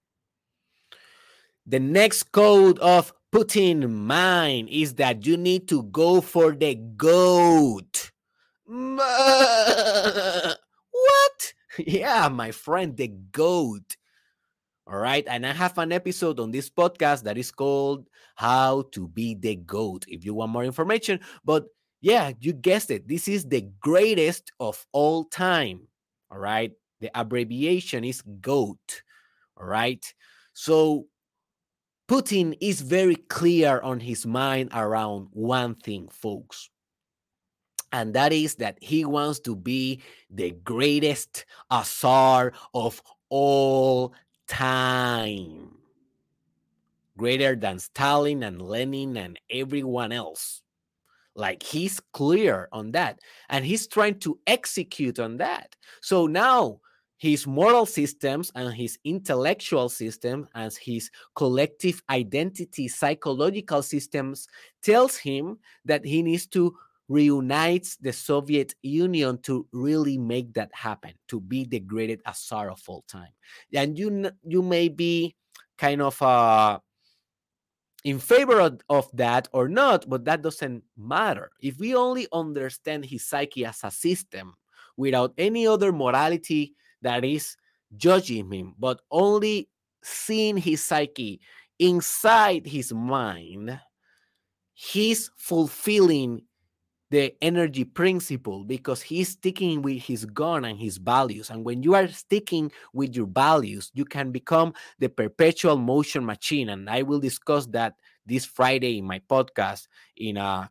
The 1.67 1.81
next 1.81 2.33
code 2.33 2.79
of 2.79 3.13
Putin 3.33 3.89
mind 3.91 4.69
is 4.71 4.95
that 4.95 5.25
you 5.25 5.37
need 5.37 5.69
to 5.69 5.85
go 5.85 6.21
for 6.21 6.53
the 6.53 6.75
goat. 6.75 8.11
what? 8.67 10.57
Yeah, 11.79 12.29
my 12.29 12.51
friend, 12.51 12.97
the 12.97 13.09
goat. 13.09 13.97
All 14.87 14.99
right. 14.99 15.25
And 15.29 15.47
I 15.47 15.53
have 15.53 15.79
an 15.79 15.93
episode 15.93 16.41
on 16.41 16.51
this 16.51 16.69
podcast 16.69 17.23
that 17.23 17.39
is 17.39 17.53
called 17.53 18.09
How 18.35 18.83
to 18.93 19.07
Be 19.07 19.37
the 19.37 19.55
Goat 19.55 20.05
if 20.09 20.25
you 20.25 20.35
want 20.35 20.51
more 20.51 20.65
information. 20.65 21.21
But 21.45 21.67
yeah, 22.01 22.33
you 22.41 22.53
guessed 22.53 22.91
it. 22.91 23.07
This 23.07 23.29
is 23.29 23.45
the 23.45 23.69
greatest 23.81 24.51
of 24.59 24.85
all 24.93 25.25
time. 25.25 25.87
All 26.31 26.39
right. 26.39 26.73
The 27.01 27.11
abbreviation 27.15 28.03
is 28.03 28.21
GOAT. 28.41 29.03
All 29.57 29.67
right. 29.67 30.05
So 30.53 31.07
Putin 32.11 32.59
is 32.61 32.81
very 32.81 33.15
clear 33.15 33.79
on 33.83 34.01
his 34.01 34.27
mind 34.27 34.69
around 34.75 35.29
one 35.31 35.77
thing, 35.77 36.09
folks. 36.09 36.69
And 37.93 38.15
that 38.15 38.33
is 38.33 38.57
that 38.57 38.79
he 38.81 39.05
wants 39.05 39.39
to 39.41 39.55
be 39.55 40.03
the 40.29 40.51
greatest 40.51 41.45
Tsar 41.71 42.53
of 42.75 43.01
all 43.29 44.13
time. 44.49 45.77
Greater 47.17 47.55
than 47.55 47.79
Stalin 47.79 48.43
and 48.43 48.61
Lenin 48.61 49.17
and 49.17 49.39
everyone 49.49 50.11
else. 50.11 50.63
Like 51.37 51.63
he's 51.63 52.01
clear 52.13 52.69
on 52.73 52.91
that. 52.91 53.21
And 53.49 53.65
he's 53.65 53.87
trying 53.87 54.19
to 54.21 54.37
execute 54.49 55.21
on 55.21 55.37
that. 55.37 55.77
So 56.03 56.27
now 56.27 56.81
his 57.21 57.47
moral 57.47 57.85
systems 57.85 58.51
and 58.55 58.73
his 58.73 58.99
intellectual 59.05 59.91
system 59.91 60.49
and 60.55 60.73
his 60.81 61.11
collective 61.35 62.03
identity 62.09 62.89
psychological 62.89 63.83
systems 63.83 64.49
tells 64.83 65.19
him 65.19 65.59
that 65.85 66.03
he 66.03 66.23
needs 66.23 66.47
to 66.47 66.75
reunite 67.09 67.95
the 68.01 68.13
soviet 68.13 68.75
union 68.81 69.37
to 69.43 69.67
really 69.73 70.17
make 70.17 70.55
that 70.55 70.71
happen 70.73 71.13
to 71.29 71.41
be 71.41 71.65
the 71.65 71.81
greatest 71.81 72.23
all 72.51 73.05
time. 73.07 73.33
And 73.75 73.99
you 73.99 74.31
you 74.47 74.63
may 74.63 74.89
be 74.89 75.37
kind 75.77 76.01
of 76.01 76.21
uh 76.23 76.79
in 78.03 78.19
favor 78.19 78.61
of, 78.61 78.81
of 78.89 79.11
that 79.13 79.47
or 79.53 79.69
not 79.69 80.09
but 80.09 80.25
that 80.25 80.41
doesn't 80.41 80.83
matter. 80.97 81.51
If 81.61 81.79
we 81.79 81.95
only 81.95 82.29
understand 82.33 83.05
his 83.05 83.27
psyche 83.27 83.67
as 83.67 83.81
a 83.85 83.91
system 83.91 84.55
without 84.97 85.35
any 85.37 85.67
other 85.67 85.93
morality 85.93 86.75
that 87.03 87.25
is 87.25 87.57
judging 87.97 88.51
him, 88.51 88.75
but 88.79 89.01
only 89.11 89.69
seeing 90.03 90.57
his 90.57 90.83
psyche 90.83 91.41
inside 91.79 92.67
his 92.67 92.93
mind, 92.93 93.81
he's 94.75 95.31
fulfilling 95.37 96.43
the 97.11 97.35
energy 97.43 97.85
principle 97.85 98.63
because 98.63 99.03
he's 99.03 99.31
sticking 99.31 99.83
with 99.83 100.01
his 100.01 100.25
gun 100.27 100.65
and 100.65 100.79
his 100.79 100.97
values. 100.97 101.51
And 101.51 101.65
when 101.65 101.83
you 101.83 101.95
are 101.95 102.07
sticking 102.07 102.71
with 102.93 103.17
your 103.17 103.27
values, 103.27 103.91
you 103.95 104.05
can 104.05 104.31
become 104.31 104.75
the 105.01 105.09
perpetual 105.09 105.77
motion 105.77 106.25
machine. 106.25 106.69
And 106.69 106.89
I 106.89 107.03
will 107.03 107.19
discuss 107.19 107.67
that 107.69 107.95
this 108.27 108.45
Friday 108.45 108.99
in 108.99 109.07
my 109.07 109.21
podcast 109.29 109.89
in 110.17 110.37
a 110.37 110.71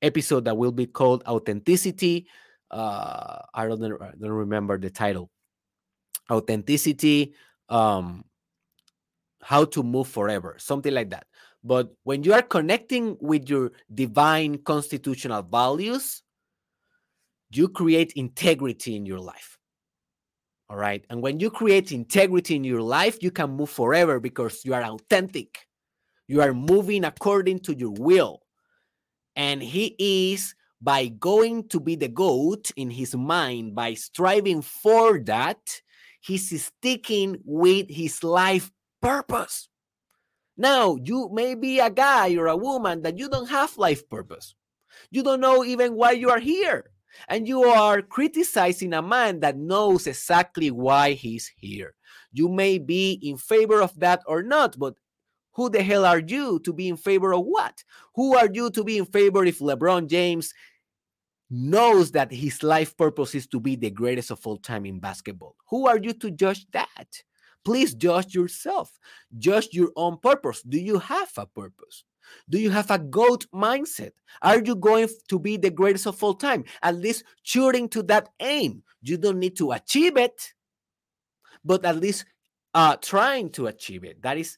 episode 0.00 0.44
that 0.44 0.56
will 0.56 0.72
be 0.72 0.86
called 0.86 1.24
Authenticity. 1.26 2.28
Uh, 2.70 3.38
I 3.52 3.66
don't, 3.66 3.82
I 4.00 4.12
don't 4.16 4.30
remember 4.30 4.78
the 4.78 4.90
title 4.90 5.28
authenticity, 6.30 7.34
um, 7.68 8.24
how 9.42 9.64
to 9.64 9.82
move 9.82 10.08
forever, 10.08 10.56
something 10.58 10.92
like 10.92 11.10
that. 11.10 11.26
But 11.62 11.92
when 12.04 12.22
you 12.22 12.32
are 12.32 12.42
connecting 12.42 13.16
with 13.20 13.48
your 13.48 13.72
divine 13.92 14.58
constitutional 14.58 15.42
values, 15.42 16.22
you 17.50 17.68
create 17.68 18.12
integrity 18.14 18.96
in 18.96 19.04
your 19.04 19.18
life. 19.18 19.58
All 20.68 20.76
right. 20.76 21.04
And 21.10 21.20
when 21.20 21.40
you 21.40 21.50
create 21.50 21.90
integrity 21.90 22.54
in 22.54 22.62
your 22.62 22.80
life, 22.80 23.18
you 23.20 23.32
can 23.32 23.50
move 23.50 23.70
forever 23.70 24.20
because 24.20 24.64
you 24.64 24.72
are 24.72 24.84
authentic. 24.84 25.58
You 26.28 26.40
are 26.42 26.54
moving 26.54 27.04
according 27.04 27.58
to 27.60 27.74
your 27.74 27.90
will. 27.90 28.40
And 29.34 29.60
He 29.60 29.96
is 29.98 30.54
by 30.80 31.08
going 31.08 31.68
to 31.70 31.80
be 31.80 31.96
the 31.96 32.08
goat 32.08 32.70
in 32.76 32.88
His 32.88 33.16
mind, 33.16 33.74
by 33.74 33.94
striving 33.94 34.62
for 34.62 35.18
that, 35.24 35.58
he's 36.20 36.64
sticking 36.64 37.38
with 37.44 37.90
his 37.90 38.22
life 38.22 38.70
purpose. 39.02 39.68
Now, 40.56 40.96
you 41.02 41.30
may 41.32 41.54
be 41.54 41.80
a 41.80 41.90
guy 41.90 42.34
or 42.36 42.46
a 42.46 42.56
woman 42.56 43.02
that 43.02 43.18
you 43.18 43.28
don't 43.28 43.48
have 43.48 43.78
life 43.78 44.08
purpose. 44.08 44.54
You 45.10 45.22
don't 45.22 45.40
know 45.40 45.64
even 45.64 45.94
why 45.94 46.12
you 46.12 46.30
are 46.30 46.38
here. 46.38 46.90
And 47.28 47.48
you 47.48 47.64
are 47.64 48.02
criticizing 48.02 48.92
a 48.92 49.02
man 49.02 49.40
that 49.40 49.56
knows 49.56 50.06
exactly 50.06 50.70
why 50.70 51.12
he's 51.12 51.50
here. 51.56 51.94
You 52.32 52.48
may 52.48 52.78
be 52.78 53.18
in 53.22 53.36
favor 53.36 53.82
of 53.82 53.98
that 53.98 54.22
or 54.26 54.42
not, 54.42 54.78
but 54.78 54.94
who 55.52 55.68
the 55.68 55.82
hell 55.82 56.04
are 56.04 56.20
you 56.20 56.60
to 56.60 56.72
be 56.72 56.88
in 56.88 56.96
favor 56.96 57.34
of 57.34 57.44
what? 57.44 57.82
Who 58.14 58.36
are 58.36 58.48
you 58.52 58.70
to 58.70 58.84
be 58.84 58.98
in 58.98 59.06
favor 59.06 59.44
if 59.44 59.58
LeBron 59.58 60.08
James 60.08 60.52
knows 61.50 62.12
that 62.12 62.32
his 62.32 62.62
life 62.62 62.96
purpose 62.96 63.34
is 63.34 63.46
to 63.48 63.60
be 63.60 63.74
the 63.76 63.90
greatest 63.90 64.30
of 64.30 64.46
all 64.46 64.56
time 64.56 64.86
in 64.86 65.00
basketball. 65.00 65.56
Who 65.68 65.86
are 65.86 65.98
you 65.98 66.12
to 66.14 66.30
judge 66.30 66.66
that? 66.72 67.22
Please 67.64 67.94
judge 67.94 68.34
yourself. 68.34 68.98
Judge 69.36 69.68
your 69.72 69.90
own 69.96 70.18
purpose. 70.18 70.62
Do 70.62 70.78
you 70.78 70.98
have 70.98 71.30
a 71.36 71.46
purpose? 71.46 72.04
Do 72.48 72.58
you 72.58 72.70
have 72.70 72.90
a 72.90 72.98
GOAT 72.98 73.46
mindset? 73.52 74.12
Are 74.40 74.62
you 74.62 74.76
going 74.76 75.08
to 75.28 75.38
be 75.38 75.56
the 75.56 75.70
greatest 75.70 76.06
of 76.06 76.22
all 76.22 76.34
time? 76.34 76.64
At 76.82 76.96
least 76.96 77.24
shooting 77.42 77.88
to 77.90 78.02
that 78.04 78.28
aim. 78.38 78.82
You 79.02 79.18
don't 79.18 79.38
need 79.38 79.56
to 79.56 79.72
achieve 79.72 80.16
it, 80.16 80.52
but 81.64 81.84
at 81.84 81.96
least 81.96 82.24
uh, 82.72 82.96
trying 82.96 83.50
to 83.50 83.66
achieve 83.66 84.04
it. 84.04 84.22
That 84.22 84.38
is, 84.38 84.56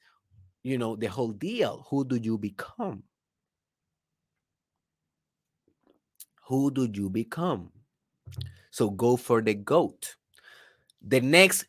you 0.63 0.77
know, 0.79 0.97
the 0.97 1.07
whole 1.07 1.33
deal. 1.33 1.87
Who 1.89 2.05
do 2.05 2.17
you 2.17 2.37
become? 2.37 3.05
Who 6.53 6.71
do 6.71 6.87
you 6.93 7.09
become? 7.09 7.71
So 8.71 8.91
go 8.91 9.17
for 9.17 9.41
the 9.41 9.55
goat. 9.55 10.17
The 11.01 11.21
next 11.21 11.65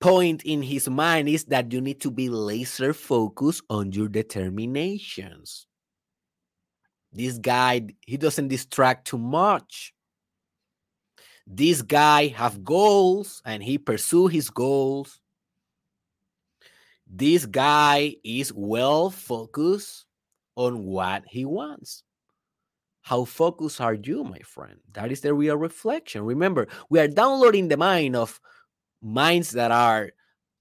point 0.00 0.42
in 0.44 0.60
his 0.60 0.88
mind 0.88 1.28
is 1.28 1.44
that 1.44 1.72
you 1.72 1.80
need 1.80 2.00
to 2.00 2.10
be 2.10 2.28
laser 2.28 2.92
focused 2.92 3.62
on 3.70 3.92
your 3.92 4.08
determinations. 4.08 5.66
This 7.12 7.38
guy, 7.38 7.86
he 8.06 8.16
doesn't 8.16 8.48
distract 8.48 9.06
too 9.06 9.18
much. 9.18 9.94
This 11.46 11.80
guy 11.80 12.26
have 12.26 12.64
goals 12.64 13.40
and 13.44 13.62
he 13.62 13.78
pursue 13.78 14.26
his 14.26 14.50
goals. 14.50 15.20
This 17.06 17.46
guy 17.46 18.16
is 18.24 18.52
well 18.52 19.10
focused 19.10 20.06
on 20.56 20.84
what 20.84 21.22
he 21.26 21.44
wants. 21.44 22.02
How 23.08 23.24
focused 23.24 23.80
are 23.80 23.94
you, 23.94 24.22
my 24.22 24.40
friend? 24.40 24.80
That 24.92 25.10
is 25.10 25.22
the 25.22 25.32
real 25.32 25.56
reflection. 25.56 26.26
Remember, 26.26 26.68
we 26.90 27.00
are 27.00 27.08
downloading 27.08 27.68
the 27.68 27.78
mind 27.78 28.14
of 28.14 28.38
minds 29.00 29.52
that 29.52 29.70
are 29.70 30.10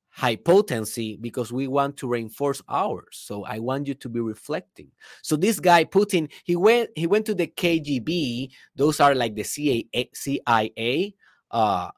high 0.08 0.38
potency 0.38 1.18
because 1.20 1.52
we 1.52 1.68
want 1.68 1.98
to 1.98 2.08
reinforce 2.08 2.62
ours. 2.70 3.10
So 3.12 3.44
I 3.44 3.60
want 3.60 3.86
you 3.86 3.96
to 3.96 4.08
be 4.08 4.22
reflecting. 4.22 4.92
So 5.24 5.36
this 5.36 5.60
guy 5.60 5.84
Putin, 5.84 6.32
he 6.46 6.56
went 6.56 6.90
he 6.96 7.06
went 7.06 7.26
to 7.26 7.36
the 7.36 7.48
KGB. 7.48 8.52
Those 8.78 9.02
are 9.02 9.14
like 9.14 9.36
the 9.36 9.44
CIA, 9.44 10.10
CIA 10.14 11.16
uh, 11.52 11.92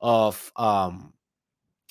of 0.00 0.52
um, 0.56 1.12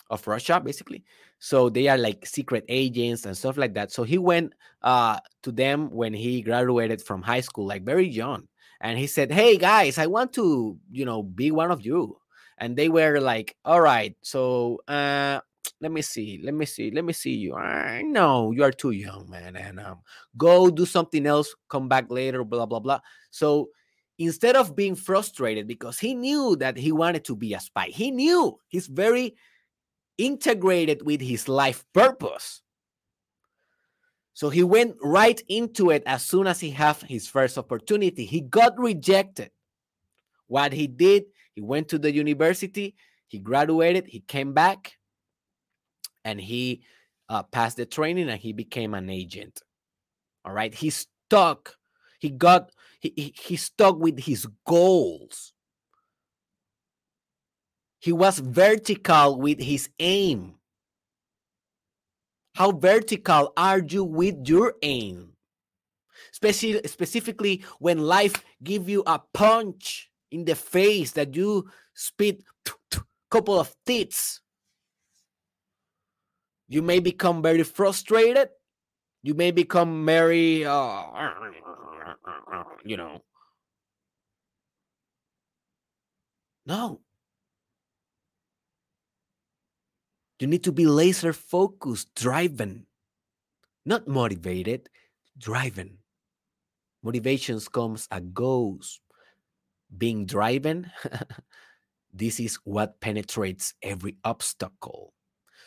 of 0.10 0.28
Russia, 0.28 0.60
basically. 0.60 1.06
So 1.44 1.68
they 1.68 1.90
are 1.90 1.98
like 1.98 2.26
secret 2.26 2.64
agents 2.70 3.26
and 3.26 3.36
stuff 3.36 3.58
like 3.58 3.74
that. 3.74 3.92
So 3.92 4.04
he 4.04 4.18
went 4.18 4.54
uh, 4.82 5.20
to 5.42 5.52
them 5.52 5.90
when 5.92 6.14
he 6.14 6.42
graduated 6.42 7.02
from 7.02 7.22
high 7.22 7.42
school, 7.42 7.68
like 7.68 7.84
very 7.84 8.08
young. 8.08 8.48
And 8.80 8.98
he 8.98 9.08
said, 9.08 9.30
Hey 9.30 9.58
guys, 9.58 9.98
I 9.98 10.08
want 10.08 10.32
to, 10.36 10.80
you 10.90 11.04
know, 11.04 11.22
be 11.22 11.52
one 11.52 11.70
of 11.70 11.86
you. 11.86 12.18
And 12.60 12.78
they 12.78 12.88
were 12.88 13.20
like, 13.20 13.58
All 13.66 13.82
right, 13.82 14.16
so 14.22 14.80
uh, 14.88 15.42
let 15.82 15.92
me 15.92 16.02
see, 16.02 16.40
let 16.46 16.54
me 16.54 16.66
see, 16.66 16.92
let 16.92 17.04
me 17.04 17.12
see 17.12 17.34
you. 17.36 17.56
I 17.56 18.04
know 18.04 18.54
you 18.54 18.64
are 18.64 18.72
too 18.72 18.92
young, 18.92 19.30
man. 19.30 19.58
And 19.58 19.82
um, 19.82 20.00
go 20.38 20.70
do 20.70 20.86
something 20.86 21.26
else, 21.26 21.54
come 21.68 21.90
back 21.90 22.10
later, 22.10 22.46
blah, 22.46 22.66
blah, 22.66 22.80
blah. 22.80 23.02
So 23.32 23.68
instead 24.18 24.56
of 24.56 24.78
being 24.78 24.96
frustrated 24.96 25.68
because 25.68 26.00
he 26.00 26.16
knew 26.16 26.56
that 26.56 26.78
he 26.78 26.94
wanted 26.94 27.26
to 27.26 27.36
be 27.36 27.54
a 27.54 27.60
spy, 27.60 27.88
he 27.88 28.12
knew 28.12 28.58
he's 28.70 28.88
very 28.88 29.36
integrated 30.18 31.06
with 31.06 31.22
his 31.22 31.48
life 31.48 31.84
purpose. 31.94 32.62
So 34.34 34.50
he 34.50 34.64
went 34.64 34.96
right 35.02 35.42
into 35.48 35.92
it 35.92 36.04
as 36.06 36.24
soon 36.24 36.48
as 36.48 36.60
he 36.60 36.72
had 36.72 36.96
his 36.98 37.28
first 37.28 37.58
opportunity. 37.58 38.26
He 38.26 38.42
got 38.42 38.78
rejected. 38.80 39.52
What 40.48 40.74
he 40.74 40.88
did, 40.88 41.26
he 41.54 41.62
went 41.62 41.88
to 41.90 42.00
the 42.00 42.12
university, 42.12 42.96
he 43.28 43.40
graduated, 43.40 44.06
he 44.08 44.20
came 44.20 44.54
back, 44.54 44.98
and 46.26 46.40
he 46.40 46.84
uh, 47.30 47.44
passed 47.44 47.78
the 47.78 47.86
training 47.86 48.30
and 48.30 48.40
he 48.40 48.54
became 48.54 48.94
an 48.94 49.10
agent. 49.10 49.62
All 50.46 50.54
right. 50.54 50.74
He 50.74 50.90
stuck. 50.90 51.76
He 52.20 52.30
got, 52.30 52.72
he, 53.00 53.14
he, 53.16 53.36
he 53.40 53.56
stuck 53.56 53.98
with 53.98 54.20
his 54.20 54.48
goals. 54.66 55.53
He 58.04 58.12
was 58.12 58.40
vertical 58.40 59.40
with 59.40 59.62
his 59.62 59.88
aim. 59.98 60.56
How 62.54 62.74
vertical 62.74 63.54
are 63.56 63.80
you 63.80 64.04
with 64.04 64.46
your 64.46 64.76
aim? 64.82 65.38
Speci- 66.34 66.86
specifically 66.90 67.64
when 67.80 68.00
life 68.00 68.44
give 68.62 68.90
you 68.90 69.04
a 69.08 69.22
punch 69.34 70.12
in 70.32 70.44
the 70.44 70.54
face 70.54 71.14
that 71.14 71.34
you 71.34 71.70
spit 71.94 72.44
couple 73.32 73.58
of 73.58 73.74
tits 73.86 74.42
you 76.68 76.82
may 76.82 77.00
become 77.00 77.42
very 77.42 77.64
frustrated 77.64 78.50
you 79.24 79.34
may 79.34 79.50
become 79.50 80.06
very 80.06 80.66
uh, 80.66 81.04
you 82.86 82.98
know 82.98 83.22
no 86.68 87.00
you 90.40 90.48
need 90.48 90.64
to 90.64 90.72
be 90.72 90.86
laser 90.86 91.34
focused 91.34 92.14
driven 92.16 92.86
not 93.86 94.08
motivated 94.08 94.90
driven 95.38 95.98
motivations 97.02 97.68
comes 97.68 98.08
and 98.12 98.34
goes 98.34 99.00
being 99.98 100.26
driven 100.26 100.92
this 102.14 102.40
is 102.40 102.56
what 102.64 103.00
penetrates 103.00 103.74
every 103.82 104.18
obstacle 104.24 105.14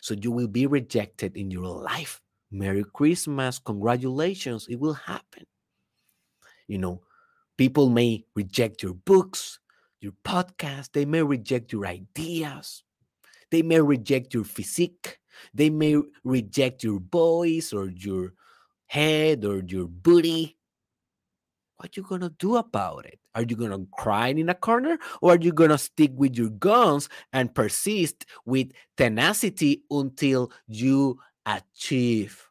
so 0.06 0.14
you 0.14 0.30
will 0.30 0.46
be 0.46 0.66
rejected 0.66 1.36
in 1.36 1.50
your 1.50 1.66
life. 1.66 2.20
Merry 2.52 2.84
Christmas. 2.84 3.58
Congratulations. 3.58 4.68
It 4.68 4.78
will 4.78 4.94
happen. 4.94 5.44
You 6.68 6.78
know, 6.78 7.02
people 7.58 7.90
may 7.90 8.24
reject 8.36 8.84
your 8.84 8.94
books, 8.94 9.58
your 10.00 10.12
podcast, 10.24 10.92
they 10.92 11.04
may 11.04 11.22
reject 11.22 11.72
your 11.72 11.86
ideas, 11.86 12.84
they 13.50 13.62
may 13.62 13.80
reject 13.80 14.34
your 14.34 14.44
physique, 14.44 15.18
they 15.54 15.70
may 15.70 15.96
reject 16.24 16.82
your 16.84 17.00
voice 17.00 17.72
or 17.72 17.88
your 17.88 18.34
head 18.86 19.44
or 19.44 19.62
your 19.66 19.88
booty. 19.88 20.56
What 21.76 21.96
you 21.96 22.02
gonna 22.02 22.30
do 22.38 22.56
about 22.56 23.04
it? 23.04 23.20
Are 23.34 23.42
you 23.42 23.54
gonna 23.54 23.84
cry 23.92 24.28
in 24.28 24.48
a 24.48 24.54
corner 24.54 24.98
or 25.20 25.32
are 25.34 25.38
you 25.38 25.52
gonna 25.52 25.76
stick 25.76 26.10
with 26.14 26.34
your 26.36 26.48
guns 26.48 27.08
and 27.32 27.54
persist 27.54 28.24
with 28.46 28.72
tenacity 28.96 29.82
until 29.90 30.50
you 30.66 31.18
achieve? 31.44 32.42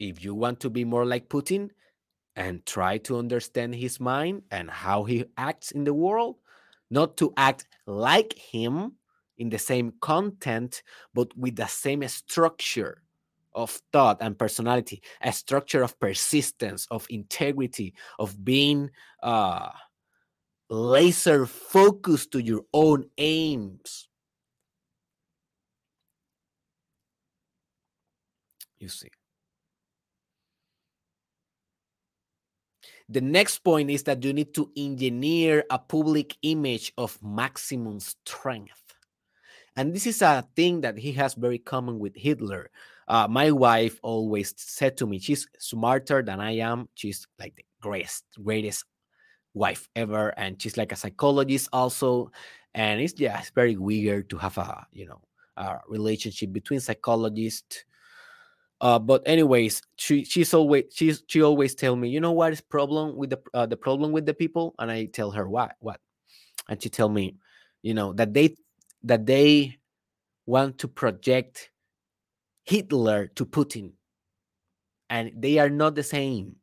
If 0.00 0.24
you 0.24 0.34
want 0.34 0.60
to 0.60 0.70
be 0.70 0.84
more 0.84 1.04
like 1.04 1.28
Putin 1.28 1.70
and 2.40 2.64
try 2.64 2.96
to 2.96 3.18
understand 3.18 3.74
his 3.74 4.00
mind 4.00 4.40
and 4.50 4.70
how 4.70 5.04
he 5.04 5.26
acts 5.36 5.72
in 5.72 5.84
the 5.84 5.92
world, 5.92 6.36
not 6.90 7.18
to 7.18 7.34
act 7.36 7.66
like 7.86 8.32
him 8.32 8.92
in 9.36 9.50
the 9.50 9.58
same 9.58 9.92
content, 10.00 10.82
but 11.12 11.36
with 11.36 11.54
the 11.56 11.66
same 11.66 12.02
structure 12.08 13.02
of 13.52 13.70
thought 13.92 14.16
and 14.22 14.38
personality, 14.38 15.02
a 15.20 15.30
structure 15.30 15.82
of 15.82 16.00
persistence, 16.00 16.86
of 16.90 17.06
integrity, 17.10 17.92
of 18.18 18.42
being 18.42 18.90
uh, 19.22 19.68
laser 20.70 21.44
focused 21.44 22.32
to 22.32 22.42
your 22.42 22.62
own 22.72 23.04
aims. 23.18 24.08
You 28.78 28.88
see. 28.88 29.10
The 33.10 33.20
next 33.20 33.58
point 33.58 33.90
is 33.90 34.04
that 34.04 34.22
you 34.24 34.32
need 34.32 34.54
to 34.54 34.70
engineer 34.76 35.64
a 35.68 35.80
public 35.80 36.36
image 36.42 36.92
of 36.96 37.18
maximum 37.20 37.98
strength. 37.98 38.84
And 39.74 39.92
this 39.92 40.06
is 40.06 40.22
a 40.22 40.46
thing 40.54 40.80
that 40.82 40.96
he 40.96 41.10
has 41.12 41.34
very 41.34 41.58
common 41.58 41.98
with 41.98 42.14
Hitler. 42.14 42.70
Uh, 43.08 43.26
my 43.28 43.50
wife 43.50 43.98
always 44.04 44.54
said 44.56 44.96
to 44.98 45.06
me, 45.08 45.18
she's 45.18 45.48
smarter 45.58 46.22
than 46.22 46.38
I 46.38 46.58
am. 46.58 46.88
She's 46.94 47.26
like 47.40 47.56
the 47.56 47.64
greatest, 47.82 48.24
greatest 48.44 48.84
wife 49.54 49.88
ever. 49.96 50.28
And 50.38 50.62
she's 50.62 50.76
like 50.76 50.92
a 50.92 50.96
psychologist 50.96 51.68
also. 51.72 52.30
And 52.74 53.00
it's 53.00 53.18
yeah, 53.18 53.40
it's 53.40 53.50
very 53.50 53.76
weird 53.76 54.30
to 54.30 54.38
have 54.38 54.56
a, 54.56 54.86
you 54.92 55.06
know, 55.06 55.20
a 55.56 55.78
relationship 55.88 56.52
between 56.52 56.78
psychologists. 56.78 57.84
Uh, 58.80 58.98
but 58.98 59.22
anyways, 59.26 59.82
she 59.96 60.24
she's 60.24 60.54
always 60.54 60.84
she's 60.92 61.22
she 61.26 61.42
always 61.42 61.74
tell 61.74 61.94
me, 61.96 62.08
you 62.08 62.20
know 62.20 62.32
what 62.32 62.52
is 62.52 62.60
problem 62.60 63.16
with 63.16 63.30
the 63.30 63.40
uh, 63.52 63.66
the 63.66 63.76
problem 63.76 64.10
with 64.12 64.24
the 64.24 64.34
people, 64.34 64.74
and 64.78 64.90
I 64.90 65.04
tell 65.04 65.30
her 65.32 65.48
what 65.48 65.76
what, 65.80 66.00
and 66.68 66.82
she 66.82 66.88
tell 66.88 67.08
me, 67.08 67.36
you 67.82 67.92
know 67.92 68.14
that 68.14 68.32
they 68.32 68.56
that 69.04 69.26
they 69.26 69.78
want 70.46 70.78
to 70.78 70.88
project 70.88 71.70
Hitler 72.64 73.26
to 73.34 73.46
Putin. 73.46 73.92
And 75.08 75.32
they 75.36 75.58
are 75.58 75.70
not 75.70 75.94
the 75.94 76.04
same. 76.04 76.56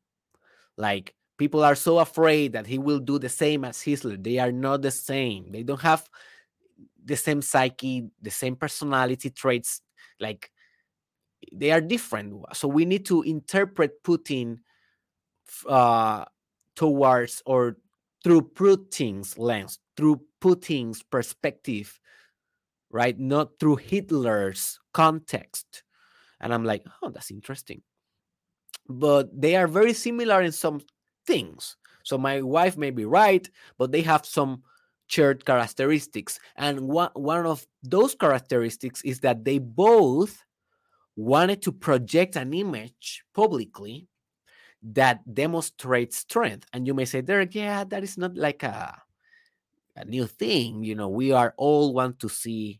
Like 0.77 1.13
people 1.37 1.63
are 1.63 1.75
so 1.75 1.99
afraid 1.99 2.53
that 2.53 2.65
he 2.65 2.77
will 2.77 2.99
do 2.99 3.19
the 3.19 3.29
same 3.29 3.65
as 3.65 3.81
Hitler. 3.81 4.17
They 4.17 4.39
are 4.39 4.51
not 4.51 4.81
the 4.81 4.91
same. 4.91 5.51
They 5.51 5.63
don't 5.63 5.81
have 5.81 6.07
the 7.03 7.15
same 7.15 7.41
psyche, 7.41 8.09
the 8.21 8.31
same 8.31 8.55
personality 8.55 9.29
traits. 9.29 9.81
Like 10.19 10.51
they 11.53 11.71
are 11.71 11.81
different. 11.81 12.33
So 12.53 12.67
we 12.67 12.85
need 12.85 13.05
to 13.07 13.23
interpret 13.23 14.03
Putin 14.03 14.59
uh, 15.67 16.25
towards 16.75 17.41
or 17.45 17.77
through 18.23 18.41
Putin's 18.41 19.37
lens, 19.37 19.79
through 19.95 20.21
Putin's 20.41 21.03
perspective, 21.03 21.99
right? 22.89 23.17
Not 23.17 23.59
through 23.59 23.77
Hitler's 23.77 24.79
context. 24.93 25.83
And 26.39 26.53
I'm 26.53 26.63
like, 26.63 26.85
oh, 27.01 27.09
that's 27.09 27.31
interesting. 27.31 27.81
But 28.87 29.29
they 29.39 29.55
are 29.55 29.67
very 29.67 29.93
similar 29.93 30.41
in 30.41 30.51
some 30.51 30.81
things. 31.25 31.77
So 32.03 32.17
my 32.17 32.41
wife 32.41 32.77
may 32.77 32.91
be 32.91 33.05
right, 33.05 33.47
but 33.77 33.91
they 33.91 34.01
have 34.01 34.25
some 34.25 34.63
shared 35.07 35.45
characteristics. 35.45 36.39
And 36.55 36.87
one, 36.87 37.09
one 37.13 37.45
of 37.45 37.65
those 37.83 38.15
characteristics 38.15 39.01
is 39.03 39.19
that 39.21 39.43
they 39.43 39.57
both 39.59 40.43
wanted 41.17 41.61
to 41.63 41.71
project 41.71 42.35
an 42.35 42.53
image 42.53 43.23
publicly 43.33 44.07
that 44.83 45.33
demonstrates 45.33 46.17
strength. 46.17 46.65
And 46.71 46.87
you 46.87 46.93
may 46.93 47.05
say, 47.05 47.21
Derek, 47.21 47.55
yeah, 47.55 47.83
that 47.85 48.03
is 48.03 48.17
not 48.17 48.35
like 48.35 48.63
a, 48.63 48.95
a 49.95 50.05
new 50.05 50.27
thing. 50.27 50.83
You 50.83 50.95
know, 50.95 51.09
we 51.09 51.31
are 51.31 51.53
all 51.57 51.93
want 51.93 52.19
to 52.19 52.29
see 52.29 52.79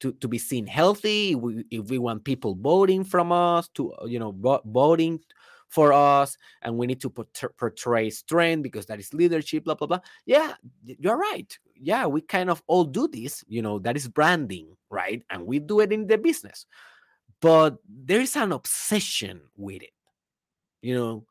to, 0.00 0.12
to 0.14 0.28
be 0.28 0.38
seen 0.38 0.66
healthy. 0.66 1.34
We, 1.34 1.64
if 1.70 1.90
we 1.90 1.98
want 1.98 2.24
people 2.24 2.54
voting 2.54 3.04
from 3.04 3.30
us 3.30 3.68
to 3.74 3.92
you 4.06 4.18
know 4.18 4.34
voting 4.64 5.20
for 5.68 5.92
us 5.92 6.36
and 6.62 6.76
we 6.76 6.86
need 6.86 7.00
to 7.00 7.10
portray 7.10 8.08
strength 8.08 8.62
because 8.62 8.86
that 8.86 9.00
is 9.00 9.12
leadership 9.12 9.64
blah 9.64 9.74
blah 9.74 9.86
blah. 9.86 10.00
Yeah 10.24 10.54
you're 10.84 11.18
right. 11.18 11.56
Yeah 11.74 12.06
we 12.06 12.22
kind 12.22 12.48
of 12.48 12.62
all 12.66 12.84
do 12.84 13.08
this. 13.08 13.44
You 13.46 13.62
know 13.62 13.78
that 13.80 13.96
is 13.96 14.08
branding 14.08 14.76
right? 14.90 15.22
And 15.30 15.46
we 15.46 15.58
do 15.58 15.80
it 15.80 15.92
in 15.92 16.06
the 16.06 16.18
business 16.18 16.66
but 17.40 17.78
there 17.88 18.20
is 18.20 18.36
an 18.36 18.52
obsession 18.52 19.40
with 19.56 19.82
it 19.82 19.92
you 20.82 20.94
know 20.94 21.26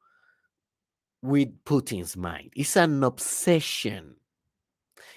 with 1.24 1.64
putin's 1.64 2.16
mind. 2.18 2.52
It's 2.56 2.76
an 2.76 3.04
obsession. 3.04 4.16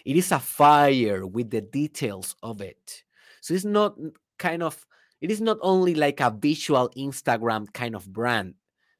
It 0.04 0.16
is 0.16 0.30
a 0.30 0.38
fire 0.38 1.26
with 1.26 1.50
the 1.50 1.60
details 1.60 2.36
of 2.42 2.60
it. 2.60 3.02
So 3.40 3.52
it's 3.52 3.64
not 3.64 3.98
kind 4.38 4.62
of, 4.62 4.86
it 5.20 5.32
is 5.32 5.40
not 5.40 5.58
only 5.60 5.96
like 5.96 6.20
a 6.20 6.30
visual 6.30 6.88
Instagram 6.96 7.72
kind 7.74 7.96
of 7.96 8.10
brand. 8.12 8.54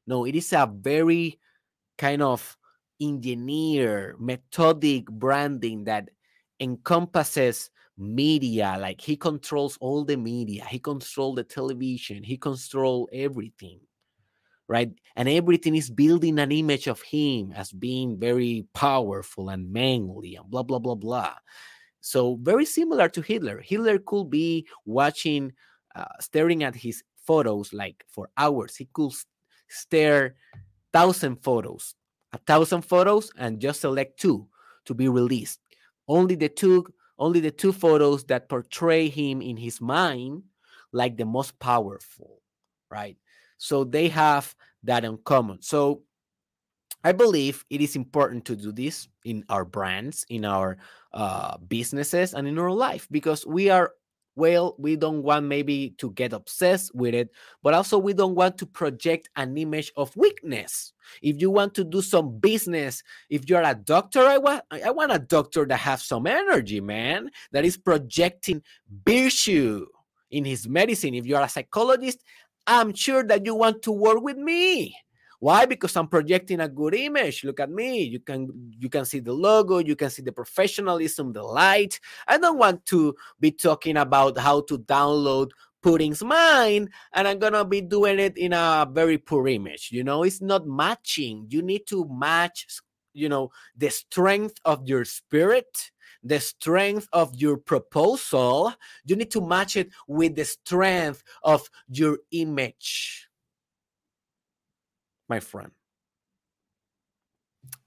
No, 0.05 0.25
it 0.25 0.35
is 0.35 0.51
a 0.51 0.69
very 0.71 1.39
kind 1.97 2.21
of 2.21 2.57
engineer, 3.01 4.15
methodic 4.19 5.05
branding 5.05 5.85
that 5.85 6.09
encompasses 6.59 7.69
media. 7.97 8.77
Like 8.79 9.01
he 9.01 9.15
controls 9.15 9.77
all 9.81 10.05
the 10.05 10.17
media, 10.17 10.65
he 10.65 10.79
controls 10.79 11.35
the 11.35 11.43
television, 11.43 12.23
he 12.23 12.37
controls 12.37 13.09
everything 13.11 13.79
right? 14.67 14.91
And 15.15 15.29
everything 15.29 15.75
is 15.75 15.89
building 15.89 16.39
an 16.39 16.51
image 16.51 16.87
of 16.87 17.01
him 17.01 17.53
as 17.55 17.71
being 17.71 18.19
very 18.19 18.67
powerful 18.73 19.49
and 19.49 19.71
manly 19.71 20.35
and 20.35 20.49
blah, 20.49 20.63
blah, 20.63 20.79
blah, 20.79 20.95
blah. 20.95 21.35
So 22.01 22.37
very 22.41 22.65
similar 22.65 23.09
to 23.09 23.21
Hitler. 23.21 23.61
Hitler 23.61 23.99
could 23.99 24.29
be 24.29 24.67
watching, 24.85 25.53
uh, 25.95 26.05
staring 26.19 26.63
at 26.63 26.75
his 26.75 27.03
photos 27.25 27.73
like 27.73 28.05
for 28.09 28.29
hours. 28.37 28.75
He 28.75 28.89
could 28.93 29.13
stare 29.69 30.35
thousand 30.93 31.43
photos, 31.43 31.95
a 32.33 32.37
thousand 32.37 32.83
photos, 32.83 33.31
and 33.37 33.59
just 33.59 33.81
select 33.81 34.19
two 34.19 34.47
to 34.85 34.93
be 34.93 35.09
released. 35.09 35.59
Only 36.07 36.35
the 36.35 36.49
two 36.49 36.85
only 37.19 37.39
the 37.39 37.51
two 37.51 37.71
photos 37.71 38.23
that 38.25 38.49
portray 38.49 39.09
him 39.09 39.41
in 39.41 39.57
his 39.57 39.81
mind 39.81 40.43
like 40.91 41.17
the 41.17 41.25
most 41.25 41.57
powerful, 41.59 42.41
right? 42.89 43.17
So 43.57 43.83
they 43.83 44.07
have 44.09 44.55
that 44.83 45.03
in 45.03 45.17
common. 45.17 45.61
So 45.61 46.03
I 47.03 47.11
believe 47.11 47.65
it 47.69 47.81
is 47.81 47.95
important 47.95 48.45
to 48.45 48.55
do 48.55 48.71
this 48.71 49.07
in 49.23 49.43
our 49.49 49.65
brands, 49.65 50.25
in 50.29 50.45
our 50.45 50.77
uh, 51.13 51.57
businesses, 51.57 52.33
and 52.33 52.47
in 52.47 52.57
our 52.59 52.71
life 52.71 53.07
because 53.11 53.45
we 53.45 53.69
are 53.69 53.91
well, 54.37 54.75
we 54.77 54.95
don't 54.95 55.23
want 55.23 55.47
maybe 55.47 55.95
to 55.97 56.11
get 56.11 56.31
obsessed 56.31 56.93
with 56.93 57.15
it, 57.15 57.29
but 57.63 57.73
also 57.73 57.97
we 57.97 58.13
don't 58.13 58.35
want 58.35 58.57
to 58.59 58.67
project 58.67 59.29
an 59.35 59.57
image 59.57 59.91
of 59.97 60.15
weakness. 60.15 60.93
If 61.23 61.41
you 61.41 61.49
want 61.49 61.73
to 61.73 61.83
do 61.83 62.03
some 62.03 62.37
business, 62.37 63.01
if 63.29 63.49
you're 63.49 63.63
a 63.63 63.73
doctor, 63.73 64.21
I 64.21 64.37
want 64.37 64.61
I 64.71 64.91
want 64.91 65.11
a 65.11 65.19
doctor 65.19 65.65
that 65.65 65.77
has 65.77 66.05
some 66.05 66.27
energy, 66.27 66.79
man, 66.79 67.31
that 67.51 67.65
is 67.65 67.77
projecting 67.77 68.61
virtue 69.05 69.87
in 70.29 70.45
his 70.45 70.67
medicine. 70.67 71.15
If 71.15 71.25
you're 71.25 71.41
a 71.41 71.49
psychologist, 71.49 72.23
I'm 72.67 72.93
sure 72.93 73.23
that 73.23 73.43
you 73.43 73.55
want 73.55 73.81
to 73.83 73.91
work 73.91 74.21
with 74.21 74.37
me. 74.37 74.95
Why? 75.39 75.65
Because 75.65 75.95
I'm 75.95 76.07
projecting 76.07 76.59
a 76.59 76.67
good 76.67 76.95
image. 76.95 77.43
Look 77.43 77.59
at 77.59 77.69
me. 77.69 78.01
You 78.03 78.19
can 78.19 78.73
you 78.79 78.89
can 78.89 79.05
see 79.05 79.19
the 79.19 79.33
logo, 79.33 79.77
you 79.77 79.95
can 79.95 80.09
see 80.09 80.23
the 80.23 80.31
professionalism, 80.31 81.33
the 81.33 81.43
light. 81.43 81.99
I 82.27 82.37
don't 82.37 82.57
want 82.57 82.85
to 82.87 83.15
be 83.39 83.51
talking 83.51 83.97
about 83.97 84.37
how 84.37 84.61
to 84.61 84.79
download 84.79 85.51
Putin's 85.83 86.23
mind 86.23 86.89
and 87.13 87.27
I'm 87.27 87.37
gonna 87.37 87.65
be 87.65 87.81
doing 87.81 88.19
it 88.19 88.35
in 88.35 88.53
a 88.53 88.87
very 88.91 89.19
poor 89.19 89.47
image. 89.47 89.89
You 89.91 90.03
know, 90.03 90.23
it's 90.23 90.41
not 90.41 90.65
matching. 90.65 91.45
You 91.49 91.61
need 91.61 91.85
to 91.87 92.09
match, 92.09 92.65
you 93.13 93.29
know, 93.29 93.51
the 93.75 93.91
strength 93.91 94.55
of 94.65 94.87
your 94.87 95.05
spirit 95.05 95.91
the 96.23 96.39
strength 96.39 97.07
of 97.13 97.33
your 97.35 97.57
proposal, 97.57 98.73
you 99.05 99.15
need 99.15 99.31
to 99.31 99.39
match 99.39 99.77
it 99.77 99.89
with 100.07 100.35
the 100.35 100.43
strength 100.43 101.23
of 101.43 101.69
your 101.87 102.17
image 102.31 103.27
my 105.29 105.39
friend. 105.39 105.71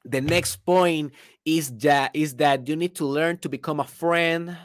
The 0.05 0.21
next 0.21 0.65
point 0.65 1.13
is 1.45 1.71
that 1.79 2.11
is 2.15 2.37
that 2.37 2.69
you 2.69 2.77
need 2.77 2.95
to 2.97 3.07
learn 3.07 3.39
to 3.39 3.49
become 3.49 3.81
a 3.81 3.85
friend 3.85 4.57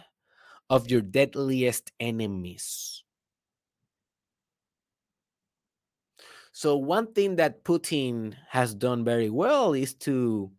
of 0.69 0.89
your 0.89 1.01
deadliest 1.01 1.91
enemies. 1.99 3.03
So 6.51 6.77
one 6.77 7.11
thing 7.13 7.35
that 7.35 7.65
Putin 7.65 8.33
has 8.49 8.73
done 8.73 9.03
very 9.03 9.29
well 9.29 9.73
is 9.73 9.93
to 10.07 10.51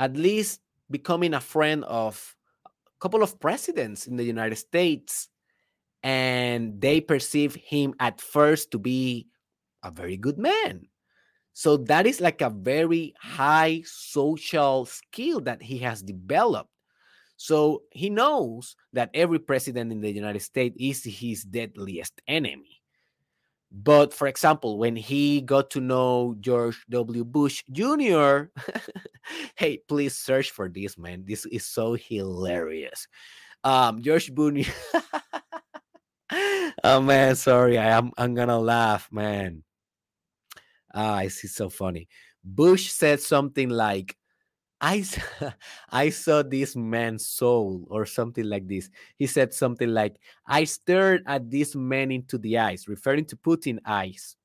at 0.00 0.16
least 0.16 0.60
becoming 0.90 1.34
a 1.34 1.40
friend 1.40 1.84
of 1.84 2.34
a 2.66 2.70
couple 2.98 3.22
of 3.22 3.38
presidents 3.38 4.08
in 4.08 4.16
the 4.16 4.24
United 4.24 4.56
States 4.56 5.28
and 6.02 6.80
they 6.80 7.00
perceive 7.00 7.54
him 7.54 7.94
at 8.00 8.20
first 8.20 8.72
to 8.72 8.78
be 8.78 9.28
a 9.82 9.90
very 9.90 10.16
good 10.16 10.38
man. 10.38 10.82
So 11.52 11.76
that 11.76 12.06
is 12.06 12.20
like 12.20 12.40
a 12.40 12.50
very 12.50 13.14
high 13.20 13.82
social 13.84 14.86
skill 14.86 15.40
that 15.42 15.62
he 15.62 15.78
has 15.78 16.02
developed. 16.02 16.70
So 17.36 17.82
he 17.90 18.10
knows 18.10 18.76
that 18.92 19.10
every 19.14 19.38
president 19.38 19.92
in 19.92 20.00
the 20.00 20.10
United 20.10 20.42
States 20.42 20.76
is 20.78 21.04
his 21.04 21.42
deadliest 21.42 22.20
enemy. 22.28 22.80
But 23.72 24.12
for 24.12 24.26
example, 24.26 24.78
when 24.78 24.96
he 24.96 25.40
got 25.40 25.70
to 25.70 25.80
know 25.80 26.34
George 26.40 26.84
W. 26.90 27.24
Bush 27.24 27.62
Jr., 27.70 28.50
hey, 29.54 29.78
please 29.88 30.18
search 30.18 30.50
for 30.50 30.68
this, 30.68 30.98
man. 30.98 31.24
This 31.26 31.46
is 31.46 31.64
so 31.66 31.94
hilarious. 31.94 33.06
Um, 33.62 34.02
George 34.02 34.34
Bush. 34.34 34.70
oh 36.84 37.00
man, 37.00 37.36
sorry. 37.36 37.78
I 37.78 37.90
am 37.96 38.10
I'm 38.18 38.34
gonna 38.34 38.58
laugh, 38.58 39.08
man. 39.12 39.62
Ah, 40.94 41.20
it's 41.20 41.50
so 41.52 41.68
funny. 41.68 42.08
Bush 42.42 42.90
said 42.90 43.20
something 43.20 43.68
like, 43.68 44.16
I, 44.80 45.04
I 45.90 46.10
saw 46.10 46.42
this 46.42 46.74
man's 46.74 47.26
soul 47.26 47.86
or 47.90 48.06
something 48.06 48.44
like 48.44 48.66
this. 48.66 48.90
He 49.16 49.26
said 49.26 49.52
something 49.52 49.88
like, 49.88 50.16
I 50.46 50.64
stared 50.64 51.22
at 51.26 51.50
this 51.50 51.74
man 51.74 52.10
into 52.10 52.38
the 52.38 52.58
eyes, 52.58 52.88
referring 52.88 53.26
to 53.26 53.36
Putin 53.36 53.78
eyes. 53.84 54.36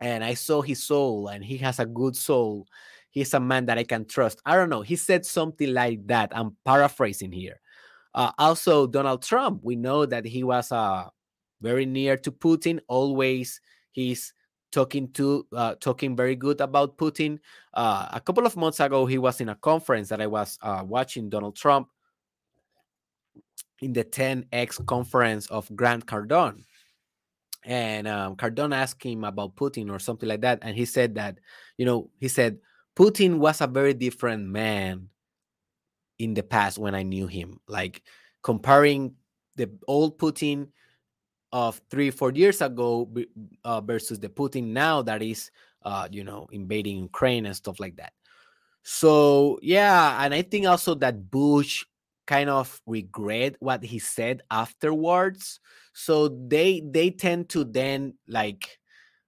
And 0.00 0.22
I 0.22 0.34
saw 0.34 0.60
his 0.60 0.82
soul, 0.82 1.28
and 1.28 1.44
he 1.44 1.56
has 1.58 1.78
a 1.78 1.86
good 1.86 2.16
soul. 2.16 2.66
He's 3.10 3.32
a 3.34 3.40
man 3.40 3.66
that 3.66 3.78
I 3.78 3.84
can 3.84 4.04
trust. 4.06 4.40
I 4.44 4.56
don't 4.56 4.68
know. 4.68 4.82
He 4.82 4.96
said 4.96 5.24
something 5.24 5.72
like 5.72 6.06
that. 6.08 6.32
I'm 6.36 6.56
paraphrasing 6.64 7.32
here. 7.32 7.60
Uh, 8.14 8.32
also, 8.38 8.86
Donald 8.86 9.22
Trump, 9.22 9.60
we 9.62 9.76
know 9.76 10.04
that 10.06 10.24
he 10.24 10.44
was 10.44 10.70
uh, 10.70 11.08
very 11.60 11.86
near 11.86 12.16
to 12.18 12.30
Putin. 12.30 12.80
Always 12.88 13.60
he's 13.92 14.32
talking 14.74 15.08
to 15.12 15.46
uh, 15.52 15.74
talking 15.76 16.16
very 16.16 16.34
good 16.34 16.60
about 16.60 16.98
Putin. 16.98 17.38
Uh, 17.72 18.08
a 18.12 18.20
couple 18.20 18.44
of 18.44 18.56
months 18.56 18.80
ago, 18.80 19.06
he 19.06 19.18
was 19.18 19.40
in 19.40 19.48
a 19.48 19.54
conference 19.54 20.08
that 20.08 20.20
I 20.20 20.26
was 20.26 20.58
uh, 20.62 20.82
watching 20.84 21.30
Donald 21.30 21.56
Trump 21.56 21.88
in 23.80 23.92
the 23.92 24.04
10x 24.04 24.84
conference 24.86 25.46
of 25.46 25.70
Grant 25.74 26.06
Cardone. 26.06 26.64
And 27.64 28.06
um, 28.06 28.36
Cardone 28.36 28.74
asked 28.74 29.02
him 29.02 29.24
about 29.24 29.56
Putin 29.56 29.90
or 29.90 29.98
something 29.98 30.28
like 30.28 30.42
that. 30.42 30.58
And 30.62 30.76
he 30.76 30.84
said 30.84 31.14
that, 31.14 31.38
you 31.78 31.86
know, 31.86 32.10
he 32.18 32.28
said, 32.28 32.58
Putin 32.96 33.38
was 33.38 33.60
a 33.60 33.66
very 33.66 33.94
different 33.94 34.46
man 34.46 35.08
in 36.18 36.34
the 36.34 36.42
past 36.42 36.78
when 36.78 36.94
I 36.94 37.02
knew 37.02 37.26
him. 37.26 37.60
Like 37.66 38.02
comparing 38.42 39.14
the 39.56 39.70
old 39.88 40.18
Putin 40.18 40.68
of 41.54 41.80
three 41.88 42.10
four 42.10 42.32
years 42.32 42.60
ago 42.60 43.08
uh, 43.64 43.80
versus 43.80 44.18
the 44.18 44.28
Putin 44.28 44.74
now 44.74 45.00
that 45.02 45.22
is 45.22 45.52
uh, 45.82 46.08
you 46.10 46.24
know 46.24 46.48
invading 46.50 46.98
Ukraine 46.98 47.46
and 47.46 47.54
stuff 47.54 47.78
like 47.78 47.94
that. 47.96 48.12
So 48.82 49.60
yeah, 49.62 50.18
and 50.24 50.34
I 50.34 50.42
think 50.42 50.66
also 50.66 50.96
that 50.96 51.30
Bush 51.30 51.84
kind 52.26 52.50
of 52.50 52.82
regret 52.86 53.54
what 53.60 53.84
he 53.84 54.00
said 54.00 54.42
afterwards. 54.50 55.60
So 55.92 56.28
they 56.28 56.82
they 56.84 57.10
tend 57.10 57.48
to 57.50 57.62
then 57.62 58.14
like 58.26 58.80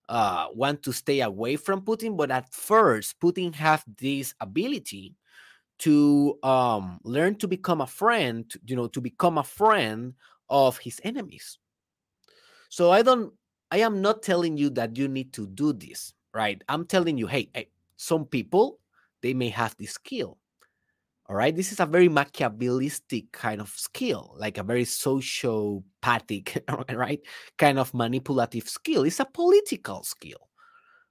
uh 0.09 0.49
want 0.53 0.83
to 0.83 0.93
stay 0.93 1.21
away 1.21 1.55
from 1.55 1.83
Putin, 1.83 2.17
but 2.17 2.33
at 2.33 2.53
first 2.53 3.21
Putin 3.21 3.55
have 3.55 3.85
this 3.87 4.35
ability 4.41 5.15
to 5.79 6.37
um 6.43 6.99
learn 7.05 7.37
to 7.37 7.47
become 7.47 7.81
a 7.81 7.87
friend, 7.87 8.51
you 8.67 8.75
know, 8.75 8.89
to 8.89 9.01
become 9.01 9.39
a 9.39 9.45
friend 9.45 10.15
of 10.51 10.79
his 10.79 11.01
enemies. 11.05 11.59
So 12.69 12.91
I 12.91 13.03
don't, 13.03 13.33
I 13.71 13.79
am 13.79 14.01
not 14.01 14.23
telling 14.23 14.57
you 14.57 14.71
that 14.71 14.97
you 14.97 15.09
need 15.09 15.33
to 15.35 15.47
do 15.47 15.73
this, 15.73 16.15
right? 16.35 16.63
I'm 16.69 16.87
telling 16.87 17.19
you, 17.19 17.27
hey, 17.27 17.49
hey 17.55 17.69
some 17.97 18.25
people, 18.25 18.79
they 19.23 19.35
may 19.35 19.49
have 19.49 19.77
this 19.79 19.93
skill. 19.93 20.39
All 21.29 21.35
right. 21.35 21.55
This 21.55 21.73
is 21.73 21.81
a 21.81 21.87
very 21.87 22.09
Machiavellistic 22.09 23.33
kind 23.33 23.61
of 23.61 23.69
skill, 23.71 24.35
like 24.39 24.59
a 24.59 24.63
very 24.63 24.85
sociopathic, 24.85 26.61
right? 26.97 27.21
Kind 27.59 27.81
of 27.81 27.93
manipulative 27.93 28.69
skill. 28.69 29.03
It's 29.03 29.19
a 29.19 29.25
political 29.25 30.05
skill, 30.05 30.49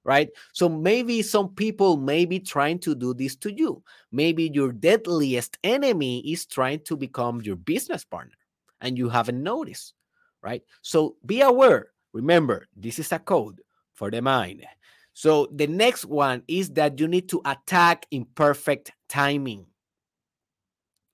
right? 0.05 0.29
So 0.53 0.69
maybe 0.69 1.21
some 1.21 1.49
people 1.55 1.97
may 1.97 2.25
be 2.25 2.39
trying 2.39 2.79
to 2.79 2.95
do 2.95 3.13
this 3.13 3.35
to 3.37 3.51
you. 3.53 3.83
Maybe 4.11 4.49
your 4.53 4.71
deadliest 4.71 5.57
enemy 5.65 6.19
is 6.19 6.45
trying 6.45 6.81
to 6.85 6.95
become 6.95 7.41
your 7.41 7.57
business 7.57 8.05
partner 8.05 8.37
and 8.79 8.97
you 8.97 9.09
haven't 9.09 9.43
noticed 9.43 9.93
right? 10.45 10.61
So 10.83 11.17
be 11.25 11.41
aware. 11.41 11.87
Remember, 12.13 12.67
this 12.77 12.99
is 12.99 13.11
a 13.11 13.19
code 13.19 13.59
for 13.93 14.11
the 14.11 14.21
mind. 14.21 14.63
So 15.13 15.47
the 15.51 15.67
next 15.67 16.05
one 16.05 16.43
is 16.47 16.69
that 16.71 16.99
you 16.99 17.07
need 17.07 17.27
to 17.29 17.41
attack 17.43 18.05
imperfect 18.11 18.91
timing. 19.09 19.65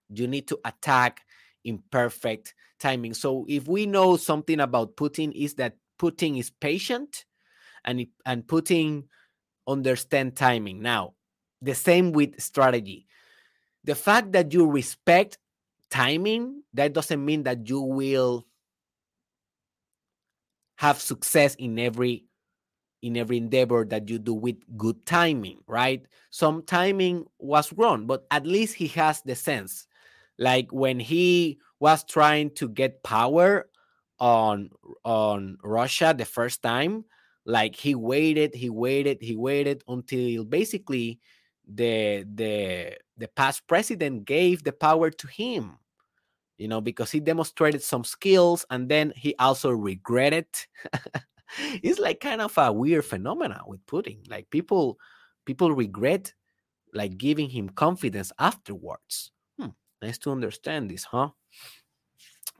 You 0.09 0.27
need 0.27 0.47
to 0.49 0.59
attack 0.65 1.21
imperfect 1.63 2.53
timing. 2.77 3.13
So 3.13 3.45
if 3.47 3.67
we 3.67 3.85
know 3.85 4.17
something 4.17 4.59
about 4.59 4.97
Putin 4.97 5.31
is 5.33 5.55
that 5.55 5.77
Putin 5.97 6.37
is 6.37 6.49
patient 6.49 7.25
and 7.85 8.05
and 8.25 8.45
Putin 8.45 9.05
understand 9.67 10.35
timing. 10.35 10.81
Now, 10.81 11.13
the 11.61 11.75
same 11.75 12.11
with 12.11 12.41
strategy. 12.41 13.07
The 13.83 13.95
fact 13.95 14.33
that 14.33 14.53
you 14.53 14.67
respect 14.67 15.37
timing, 15.89 16.63
that 16.73 16.93
doesn't 16.93 17.23
mean 17.23 17.43
that 17.43 17.69
you 17.69 17.81
will 17.81 18.47
have 20.81 20.99
success 20.99 21.53
in 21.55 21.77
every 21.77 22.25
in 23.03 23.15
every 23.15 23.37
endeavor 23.37 23.85
that 23.85 24.09
you 24.09 24.17
do 24.17 24.33
with 24.33 24.57
good 24.77 25.05
timing, 25.05 25.59
right? 25.67 26.05
Some 26.31 26.63
timing 26.63 27.25
was 27.37 27.71
wrong, 27.73 28.07
but 28.07 28.25
at 28.31 28.47
least 28.47 28.73
he 28.75 28.87
has 28.89 29.21
the 29.21 29.35
sense. 29.35 29.85
Like 30.39 30.71
when 30.71 30.99
he 30.99 31.59
was 31.79 32.03
trying 32.03 32.49
to 32.55 32.67
get 32.67 33.03
power 33.03 33.69
on 34.19 34.71
on 35.05 35.57
Russia 35.63 36.15
the 36.17 36.25
first 36.25 36.63
time, 36.63 37.05
like 37.45 37.75
he 37.75 37.93
waited, 37.93 38.55
he 38.55 38.71
waited, 38.71 39.19
he 39.21 39.35
waited 39.35 39.83
until 39.87 40.45
basically 40.45 41.19
the 41.67 42.25
the 42.33 42.97
the 43.17 43.27
past 43.27 43.67
president 43.67 44.25
gave 44.25 44.63
the 44.63 44.73
power 44.73 45.11
to 45.11 45.27
him 45.27 45.77
you 46.61 46.67
know 46.67 46.81
because 46.81 47.11
he 47.11 47.19
demonstrated 47.19 47.81
some 47.81 48.03
skills 48.03 48.65
and 48.69 48.87
then 48.87 49.11
he 49.15 49.35
also 49.39 49.71
regretted 49.71 50.45
it's 51.83 51.99
like 51.99 52.19
kind 52.19 52.41
of 52.41 52.55
a 52.57 52.71
weird 52.71 53.03
phenomena 53.03 53.61
with 53.65 53.85
putin 53.85 54.19
like 54.29 54.49
people 54.49 54.97
people 55.45 55.71
regret 55.71 56.33
like 56.93 57.17
giving 57.17 57.49
him 57.49 57.69
confidence 57.69 58.31
afterwards. 58.39 59.31
Hmm, 59.59 59.69
nice 60.01 60.17
to 60.19 60.31
understand 60.31 60.89
this 60.89 61.03
huh? 61.03 61.29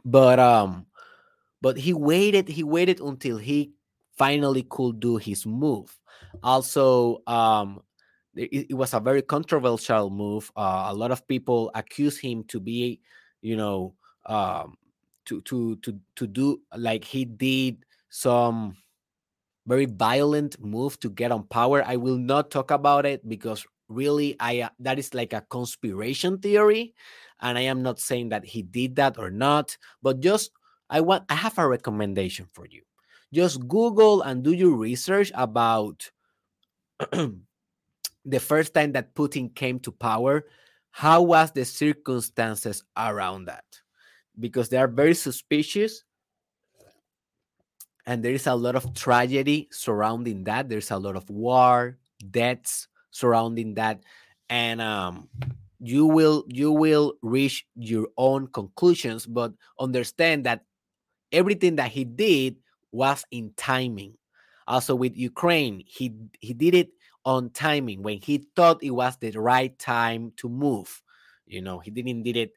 But 0.04 0.40
um 0.40 0.88
but 1.62 1.78
he 1.78 1.94
waited 1.94 2.48
he 2.48 2.64
waited 2.64 3.00
until 3.00 3.38
he 3.38 3.74
finally 4.18 4.64
could 4.64 5.00
do 5.00 5.18
his 5.18 5.46
move. 5.46 5.98
Also 6.44 7.22
um 7.28 7.82
it, 8.36 8.68
it 8.70 8.74
was 8.74 8.94
a 8.94 9.00
very 9.00 9.22
controversial 9.22 10.10
move. 10.10 10.52
Uh, 10.56 10.88
a 10.88 10.94
lot 10.94 11.12
of 11.12 11.28
people 11.28 11.70
accuse 11.76 12.18
him 12.18 12.46
to 12.46 12.62
be 12.62 13.02
you 13.42 13.58
know 13.58 13.94
um 14.26 14.78
to 15.26 15.42
to 15.42 15.76
to 15.78 16.00
to 16.16 16.28
do 16.28 16.62
like 16.78 17.04
he 17.04 17.26
did 17.26 17.86
some 18.10 18.76
very 19.68 19.86
violent 19.86 20.60
move 20.60 21.00
to 21.00 21.10
get 21.10 21.32
on 21.32 21.44
power. 21.44 21.84
I 21.86 21.96
will 21.96 22.18
not 22.18 22.50
talk 22.50 22.72
about 22.72 23.06
it 23.06 23.28
because 23.28 23.66
really 23.92 24.36
i 24.40 24.62
uh, 24.62 24.70
that 24.80 24.98
is 24.98 25.14
like 25.14 25.34
a 25.34 25.42
conspiration 25.50 26.38
theory 26.40 26.94
and 27.42 27.58
i 27.58 27.62
am 27.62 27.84
not 27.84 28.00
saying 28.00 28.30
that 28.30 28.46
he 28.46 28.62
did 28.64 28.96
that 28.96 29.20
or 29.20 29.30
not 29.30 29.78
but 30.02 30.20
just 30.20 30.52
i 30.90 31.02
want 31.02 31.24
i 31.30 31.36
have 31.36 31.58
a 31.60 31.68
recommendation 31.68 32.48
for 32.54 32.66
you. 32.66 32.82
Just 33.34 33.66
google 33.68 34.24
and 34.24 34.44
do 34.44 34.52
your 34.52 34.76
research 34.76 35.32
about 35.36 36.12
the 37.12 38.40
first 38.40 38.74
time 38.74 38.92
that 38.92 39.14
putin 39.16 39.54
came 39.56 39.80
to 39.80 39.92
power 39.92 40.44
how 40.92 41.22
was 41.22 41.52
the 41.52 41.66
circumstances 41.66 42.84
around 42.96 43.46
that? 43.46 43.64
Because 44.40 44.70
they 44.70 44.78
are 44.78 44.88
very 44.88 45.16
suspicious. 45.16 46.04
And 48.06 48.24
there 48.24 48.34
is 48.34 48.48
a 48.48 48.56
lot 48.56 48.76
of 48.76 48.94
tragedy 48.94 49.70
surrounding 49.72 50.44
that. 50.46 50.70
There's 50.70 50.92
a 50.92 50.98
lot 50.98 51.16
of 51.16 51.30
war 51.30 51.98
deaths 52.30 52.88
surrounding 53.12 53.76
that. 53.76 54.02
And 54.50 54.82
um, 54.82 55.30
you 55.80 56.06
will 56.06 56.44
you 56.48 56.72
will 56.72 57.14
reach 57.22 57.66
your 57.76 58.08
own 58.18 58.48
conclusions 58.48 59.26
but 59.26 59.54
understand 59.80 60.46
that 60.46 60.66
everything 61.32 61.78
that 61.78 61.92
he 61.92 62.04
did 62.04 62.58
was 62.92 63.26
in 63.32 63.54
timing. 63.56 64.14
Also 64.68 64.94
with 64.96 65.18
ukraine 65.18 65.84
he 65.88 66.14
he 66.40 66.54
did 66.54 66.76
it 66.76 66.90
on 67.26 67.50
timing 67.52 68.02
when 68.04 68.20
he 68.20 68.46
thought 68.56 68.84
it 68.84 68.92
was 68.92 69.18
the 69.18 69.32
right 69.32 69.78
time 69.78 70.32
to 70.38 70.50
move 70.50 71.02
you 71.46 71.62
know 71.62 71.80
he 71.80 71.92
didn't 71.92 72.24
did 72.24 72.38
it 72.38 72.54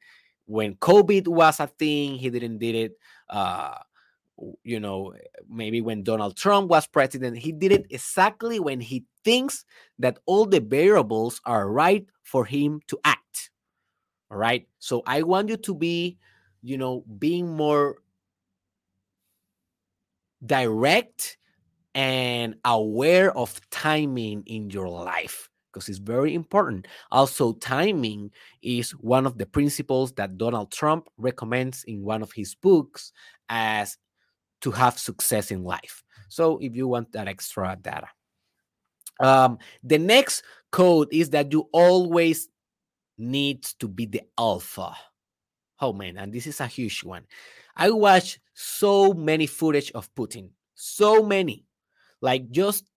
when 0.46 0.74
covid 0.76 1.28
was 1.28 1.60
a 1.60 1.66
thing 1.66 2.14
he 2.14 2.30
didn't 2.30 2.58
did 2.58 2.74
it 2.74 2.98
uh 3.30 3.74
you 4.62 4.80
know, 4.80 5.14
maybe 5.48 5.80
when 5.80 6.02
Donald 6.02 6.36
Trump 6.36 6.68
was 6.68 6.86
president, 6.86 7.38
he 7.38 7.52
did 7.52 7.72
it 7.72 7.86
exactly 7.90 8.58
when 8.58 8.80
he 8.80 9.04
thinks 9.24 9.64
that 9.98 10.18
all 10.26 10.44
the 10.44 10.60
variables 10.60 11.40
are 11.44 11.70
right 11.70 12.06
for 12.22 12.44
him 12.44 12.80
to 12.88 12.98
act. 13.04 13.50
All 14.30 14.38
right. 14.38 14.66
So 14.78 15.02
I 15.06 15.22
want 15.22 15.48
you 15.48 15.56
to 15.56 15.74
be, 15.74 16.18
you 16.62 16.78
know, 16.78 17.04
being 17.18 17.48
more 17.48 17.96
direct 20.44 21.38
and 21.94 22.56
aware 22.64 23.36
of 23.36 23.60
timing 23.70 24.42
in 24.46 24.70
your 24.70 24.88
life 24.88 25.48
because 25.72 25.88
it's 25.88 25.98
very 25.98 26.34
important. 26.34 26.86
Also, 27.10 27.52
timing 27.54 28.30
is 28.62 28.92
one 28.92 29.26
of 29.26 29.38
the 29.38 29.46
principles 29.46 30.12
that 30.12 30.38
Donald 30.38 30.70
Trump 30.70 31.08
recommends 31.18 31.84
in 31.84 32.02
one 32.02 32.22
of 32.22 32.32
his 32.32 32.54
books 32.54 33.12
as 33.48 33.98
to 34.60 34.70
have 34.70 34.98
success 34.98 35.50
in 35.50 35.64
life. 35.64 36.02
So 36.28 36.58
if 36.58 36.74
you 36.74 36.88
want 36.88 37.12
that 37.12 37.28
extra 37.28 37.76
data. 37.80 38.08
Um, 39.20 39.58
the 39.82 39.98
next 39.98 40.42
code 40.72 41.08
is 41.12 41.30
that 41.30 41.52
you 41.52 41.68
always 41.72 42.48
need 43.18 43.62
to 43.78 43.88
be 43.88 44.06
the 44.06 44.22
alpha. 44.38 44.96
Oh 45.80 45.92
man, 45.92 46.16
and 46.16 46.32
this 46.32 46.46
is 46.46 46.60
a 46.60 46.66
huge 46.66 47.04
one. 47.04 47.24
I 47.76 47.90
watched 47.90 48.38
so 48.54 49.12
many 49.12 49.46
footage 49.46 49.92
of 49.92 50.12
Putin, 50.14 50.50
so 50.74 51.22
many, 51.22 51.66
like 52.24 52.50
just 52.50 52.88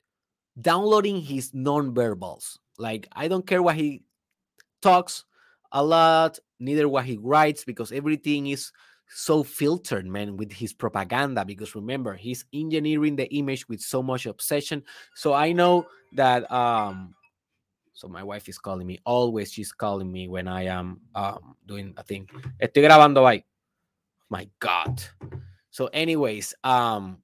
downloading 0.56 1.20
his 1.20 1.54
non-verbals. 1.54 2.58
Like 2.80 3.10
I 3.12 3.28
don't 3.28 3.46
care 3.46 3.62
what 3.62 3.76
he 3.76 4.04
talks 4.82 5.26
a 5.74 5.84
lot, 5.84 6.40
neither 6.62 6.88
what 6.88 7.04
he 7.04 7.18
writes, 7.18 7.66
because 7.66 7.92
everything 7.92 8.48
is 8.48 8.72
so 9.10 9.44
filtered, 9.44 10.08
man, 10.08 10.38
with 10.38 10.54
his 10.54 10.72
propaganda. 10.72 11.44
Because 11.44 11.76
remember, 11.76 12.14
he's 12.14 12.46
engineering 12.54 13.18
the 13.18 13.28
image 13.36 13.68
with 13.68 13.82
so 13.82 14.02
much 14.02 14.26
obsession. 14.26 14.82
So 15.14 15.34
I 15.34 15.52
know 15.52 15.86
that 16.16 16.50
um 16.50 17.14
so 17.92 18.08
my 18.08 18.24
wife 18.24 18.48
is 18.48 18.58
calling 18.58 18.88
me 18.88 18.98
always 19.04 19.52
she's 19.52 19.74
calling 19.74 20.10
me 20.10 20.30
when 20.30 20.48
i 20.48 20.64
am 20.64 21.02
um 21.16 21.58
doing 21.66 21.94
a 21.98 22.04
thing 22.04 22.30
estoy 22.64 22.86
grabando 22.86 23.28
ahí 23.28 23.44
my 24.30 24.48
god 24.64 25.04
so 25.70 25.88
anyways 25.92 26.56
um 26.64 27.18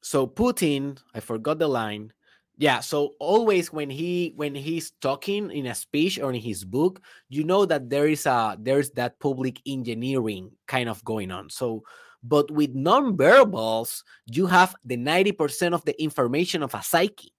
so 0.00 0.26
putin 0.26 0.98
i 1.14 1.20
forgot 1.20 1.58
the 1.58 1.68
line. 1.68 2.12
Yeah 2.58 2.80
so 2.80 3.14
always 3.20 3.72
when 3.72 3.88
he 3.88 4.32
when 4.34 4.52
he's 4.52 4.90
talking 5.00 5.50
in 5.52 5.66
a 5.66 5.74
speech 5.74 6.18
or 6.18 6.32
in 6.34 6.40
his 6.42 6.64
book 6.64 7.00
you 7.28 7.44
know 7.44 7.64
that 7.64 7.88
there 7.88 8.08
is 8.08 8.26
a 8.26 8.58
there's 8.58 8.90
that 8.98 9.20
public 9.20 9.62
engineering 9.64 10.50
kind 10.66 10.88
of 10.88 11.04
going 11.04 11.30
on. 11.30 11.50
So 11.50 11.84
but 12.24 12.50
with 12.50 12.74
non-verbals 12.74 14.02
you 14.26 14.46
have 14.50 14.74
the 14.84 14.96
90% 14.96 15.72
of 15.72 15.84
the 15.84 15.94
information 16.02 16.64
of 16.64 16.74
a 16.74 16.82
psyche. 16.82 17.30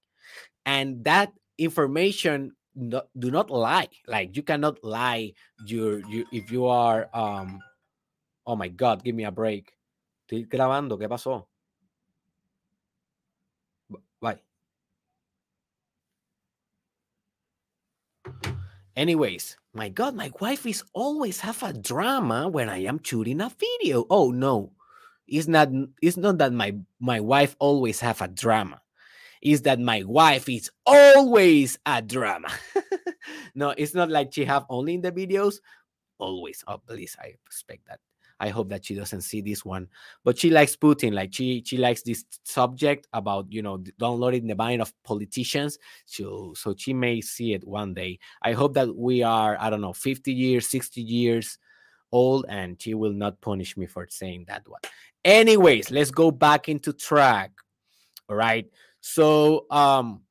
And 0.65 1.03
that 1.03 1.33
information 1.57 2.55
no, 2.75 3.03
do 3.17 3.29
not 3.29 3.51
lie. 3.51 3.89
Like 4.07 4.37
you 4.37 4.43
cannot 4.43 4.79
lie. 4.85 5.33
Your 5.67 5.99
you 6.07 6.23
if 6.31 6.49
you 6.49 6.67
are 6.67 7.09
um 7.13 7.59
oh 8.47 8.55
my 8.55 8.69
god 8.69 9.03
give 9.03 9.15
me 9.15 9.25
a 9.25 9.35
break. 9.35 9.75
Estoy 10.31 10.47
grabando 10.47 10.95
qué 10.97 11.09
pasó 11.09 11.48
Anyways, 18.99 19.55
my 19.73 19.87
God, 19.87 20.13
my 20.13 20.29
wife 20.41 20.65
is 20.65 20.83
always 20.91 21.39
have 21.39 21.63
a 21.63 21.71
drama 21.71 22.49
when 22.49 22.67
I 22.67 22.79
am 22.79 22.99
shooting 23.01 23.39
a 23.39 23.47
video. 23.47 24.05
Oh 24.09 24.31
no, 24.31 24.73
it's 25.25 25.47
not. 25.47 25.69
It's 26.01 26.17
not 26.17 26.37
that 26.39 26.51
my 26.51 26.75
my 26.99 27.21
wife 27.21 27.55
always 27.59 28.01
have 28.01 28.19
a 28.19 28.27
drama. 28.27 28.81
Is 29.41 29.61
that 29.61 29.79
my 29.79 30.03
wife 30.03 30.49
is 30.49 30.69
always 30.85 31.79
a 31.85 32.01
drama. 32.01 32.49
no, 33.55 33.69
it's 33.69 33.93
not 33.95 34.09
like 34.09 34.33
she 34.33 34.43
have 34.43 34.65
only 34.67 34.95
in 34.95 35.01
the 35.01 35.13
videos. 35.13 35.61
Always, 36.17 36.61
oh 36.67 36.79
please, 36.79 37.15
I 37.23 37.35
expect 37.47 37.87
that. 37.87 38.01
I 38.39 38.49
hope 38.49 38.69
that 38.69 38.85
she 38.85 38.95
doesn't 38.95 39.21
see 39.21 39.41
this 39.41 39.65
one. 39.65 39.87
But 40.23 40.37
she 40.37 40.49
likes 40.49 40.75
Putin. 40.75 41.13
Like 41.13 41.33
she 41.33 41.63
she 41.65 41.77
likes 41.77 42.01
this 42.01 42.23
subject 42.43 43.07
about 43.13 43.51
you 43.51 43.61
know 43.61 43.83
downloading 43.99 44.47
the 44.47 44.55
mind 44.55 44.81
of 44.81 44.93
politicians. 45.03 45.77
So 46.05 46.53
so 46.55 46.73
she 46.77 46.93
may 46.93 47.21
see 47.21 47.53
it 47.53 47.67
one 47.67 47.93
day. 47.93 48.19
I 48.41 48.53
hope 48.53 48.73
that 48.75 48.95
we 48.95 49.23
are 49.23 49.57
I 49.59 49.69
don't 49.69 49.81
know 49.81 49.93
50 49.93 50.33
years, 50.33 50.67
60 50.69 51.01
years 51.01 51.57
old, 52.11 52.45
and 52.49 52.81
she 52.81 52.93
will 52.93 53.13
not 53.13 53.41
punish 53.41 53.75
me 53.77 53.85
for 53.85 54.07
saying 54.09 54.45
that 54.47 54.67
one. 54.67 54.81
Anyways, 55.25 55.91
let's 55.91 56.11
go 56.11 56.31
back 56.31 56.69
into 56.69 56.93
track. 56.93 57.51
All 58.29 58.35
right. 58.35 58.65
So 59.01 59.65
um 59.69 60.21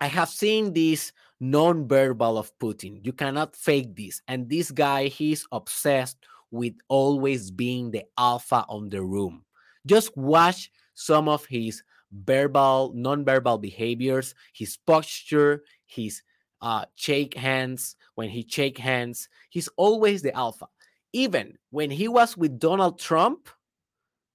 I 0.00 0.06
have 0.06 0.28
seen 0.28 0.72
this 0.72 1.12
non-verbal 1.40 2.38
of 2.38 2.56
Putin. 2.58 3.04
You 3.04 3.12
cannot 3.12 3.54
fake 3.56 3.94
this. 3.94 4.22
And 4.26 4.48
this 4.48 4.70
guy, 4.70 5.06
he's 5.08 5.46
obsessed 5.52 6.16
with 6.54 6.74
always 6.88 7.50
being 7.50 7.90
the 7.90 8.04
alpha 8.16 8.64
on 8.68 8.88
the 8.88 9.02
room. 9.02 9.44
Just 9.86 10.16
watch 10.16 10.70
some 10.94 11.28
of 11.28 11.44
his 11.44 11.82
verbal, 12.12 12.92
non-verbal 12.94 13.58
behaviors, 13.58 14.34
his 14.52 14.76
posture, 14.86 15.64
his 15.86 16.22
uh, 16.62 16.84
shake 16.94 17.34
hands. 17.34 17.96
When 18.14 18.28
he 18.28 18.46
shake 18.48 18.78
hands, 18.78 19.28
he's 19.50 19.68
always 19.76 20.22
the 20.22 20.34
alpha. 20.36 20.66
Even 21.12 21.58
when 21.70 21.90
he 21.90 22.06
was 22.06 22.36
with 22.36 22.60
Donald 22.60 23.00
Trump, 23.00 23.48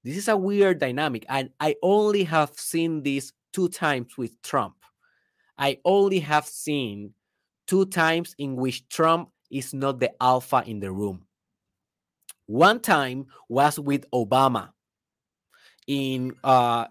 this 0.03 0.17
is 0.17 0.27
a 0.27 0.35
weird 0.35 0.79
dynamic. 0.79 1.25
And 1.29 1.51
I 1.59 1.75
only 1.81 2.25
have 2.25 2.51
seen 2.51 3.01
this 3.01 3.31
two 3.53 3.69
times 3.69 4.17
with 4.17 4.41
Trump. 4.41 4.75
I 5.57 5.77
only 5.85 6.19
have 6.19 6.45
seen 6.45 7.13
two 7.65 7.85
times 7.85 8.35
in 8.37 8.57
which 8.57 8.87
Trump 8.89 9.29
is 9.49 9.73
not 9.73 9.99
the 9.99 10.11
alpha 10.21 10.63
in 10.65 10.81
the 10.81 10.91
room. 10.91 11.25
One 12.49 12.81
time 12.81 13.27
was 13.47 13.77
with 13.77 14.09
Obama 14.09 14.73
in 15.85 16.33
uh 16.43 16.89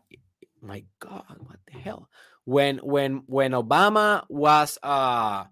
my 0.63 0.85
god, 1.03 1.37
what 1.43 1.59
the 1.67 1.79
hell? 1.79 2.09
when 2.49 2.79
when 2.79 3.21
when 3.29 3.53
Obama 3.53 4.25
was 4.33 4.79
uh, 4.83 5.45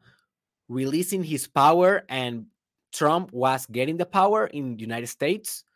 releasing 0.67 1.23
his 1.23 1.47
power 1.47 2.09
and 2.09 2.47
Trump 2.91 3.29
was 3.37 3.67
getting 3.69 3.99
the 3.99 4.09
power 4.09 4.47
in 4.47 4.77
the 4.77 4.81
United 4.81 5.09
States, 5.13 5.69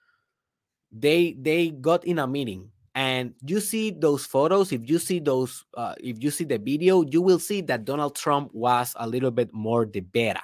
they 0.91 1.37
they 1.37 1.68
got 1.76 2.09
in 2.09 2.18
a 2.18 2.26
meeting 2.26 2.72
and 2.95 3.35
you 3.45 3.61
see 3.61 3.91
those 3.93 4.24
photos 4.24 4.72
if 4.72 4.89
you 4.89 4.99
see 4.99 5.20
those 5.20 5.62
uh, 5.76 5.95
if 6.01 6.24
you 6.24 6.31
see 6.31 6.45
the 6.45 6.59
video 6.59 7.05
you 7.07 7.22
will 7.22 7.39
see 7.39 7.61
that 7.62 7.85
donald 7.85 8.16
trump 8.16 8.51
was 8.53 8.97
a 8.99 9.07
little 9.07 9.31
bit 9.31 9.55
more 9.55 9.87
the 9.87 10.01
better 10.01 10.43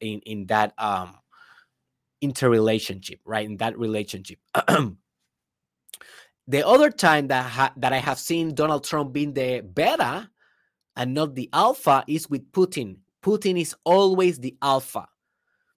in 0.00 0.18
in 0.26 0.44
that 0.46 0.74
um 0.76 1.14
interrelationship 2.20 3.20
right 3.24 3.46
in 3.46 3.56
that 3.58 3.78
relationship. 3.78 4.38
The 6.48 6.66
other 6.66 6.90
time 6.90 7.28
that 7.28 7.44
ha- 7.44 7.74
that 7.76 7.92
i 7.92 7.98
have 7.98 8.18
seen 8.18 8.54
donald 8.54 8.82
trump 8.82 9.12
being 9.12 9.34
the 9.34 9.60
beta 9.60 10.30
and 10.96 11.12
not 11.12 11.34
the 11.34 11.50
alpha 11.52 12.02
is 12.08 12.28
with 12.30 12.50
putin. 12.52 12.96
Putin 13.22 13.60
is 13.60 13.74
always 13.84 14.38
the 14.38 14.56
alpha. 14.62 15.06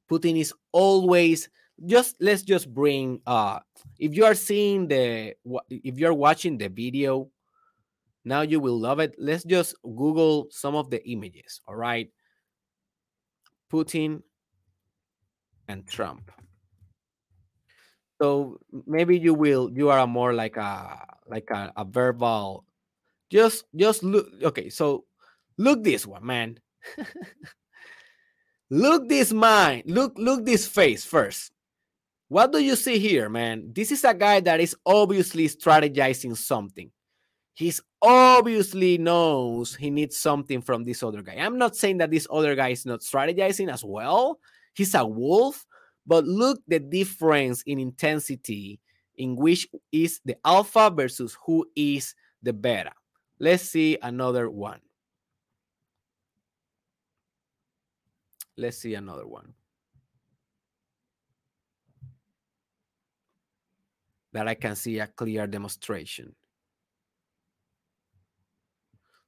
Putin 0.10 0.40
is 0.40 0.54
always 0.72 1.50
just 1.86 2.16
let's 2.20 2.44
just 2.44 2.72
bring 2.74 3.20
uh 3.26 3.60
if 4.00 4.16
you 4.16 4.24
are 4.24 4.36
seeing 4.36 4.88
the 4.88 5.34
if 5.70 5.98
you're 5.98 6.14
watching 6.14 6.58
the 6.58 6.70
video 6.70 7.30
now 8.24 8.42
you 8.42 8.60
will 8.60 8.80
love 8.80 9.00
it. 9.00 9.16
Let's 9.18 9.44
just 9.44 9.76
google 9.84 10.48
some 10.52 10.76
of 10.76 10.90
the 10.90 11.04
images 11.10 11.60
all 11.68 11.76
right? 11.76 12.10
Putin 13.72 14.22
and 15.72 15.88
trump 15.88 16.32
so 18.22 18.60
maybe 18.86 19.18
you 19.18 19.34
will 19.34 19.72
you 19.74 19.90
are 19.90 20.06
more 20.06 20.34
like 20.34 20.58
a 20.58 21.00
like 21.28 21.50
a, 21.50 21.72
a 21.78 21.86
verbal 21.86 22.66
just 23.32 23.66
just 23.76 24.04
look 24.04 24.28
okay 24.44 24.70
so 24.70 25.06
look 25.58 25.84
this 25.84 26.06
one 26.06 26.26
man 26.26 26.60
look 28.70 29.08
this 29.08 29.32
mind 29.32 29.84
look 29.86 30.14
look 30.18 30.46
this 30.46 30.68
face 30.68 31.06
first 31.06 31.52
what 32.32 32.54
do 32.54 32.64
you 32.64 32.78
see 32.78 32.98
here, 32.98 33.28
man? 33.28 33.74
This 33.76 33.92
is 33.92 34.06
a 34.06 34.14
guy 34.14 34.40
that 34.40 34.62
is 34.62 34.74
obviously 34.86 35.50
strategizing 35.50 36.38
something. 36.38 36.90
He's 37.54 37.82
obviously 38.02 38.98
knows 38.98 39.76
he 39.76 39.90
needs 39.90 40.16
something 40.16 40.62
from 40.62 40.86
this 40.86 41.04
other 41.04 41.24
guy. 41.24 41.34
I'm 41.34 41.58
not 41.58 41.76
saying 41.76 41.98
that 41.98 42.10
this 42.10 42.28
other 42.32 42.56
guy 42.56 42.70
is 42.70 42.86
not 42.86 43.02
strategizing 43.02 43.70
as 43.70 43.84
well. 43.84 44.40
He's 44.74 44.96
a 44.96 45.06
wolf, 45.06 45.66
but 46.06 46.26
look 46.26 46.62
the 46.68 46.80
difference 46.80 47.62
in 47.64 47.80
intensity 47.80 48.80
in 49.18 49.36
which 49.36 49.68
is 49.92 50.20
the 50.26 50.38
alpha 50.46 50.90
versus 50.90 51.38
who 51.46 51.66
is 51.76 52.16
the 52.42 52.54
beta. 52.54 52.92
Let's 53.40 53.64
see 53.64 53.98
another 54.02 54.50
one. 54.50 54.80
Let's 58.58 58.78
see 58.78 58.96
another 58.96 59.28
one. 59.28 59.54
that 64.34 64.48
I 64.48 64.56
can 64.56 64.76
see 64.76 65.00
a 65.00 65.08
clear 65.08 65.48
demonstration. 65.48 66.36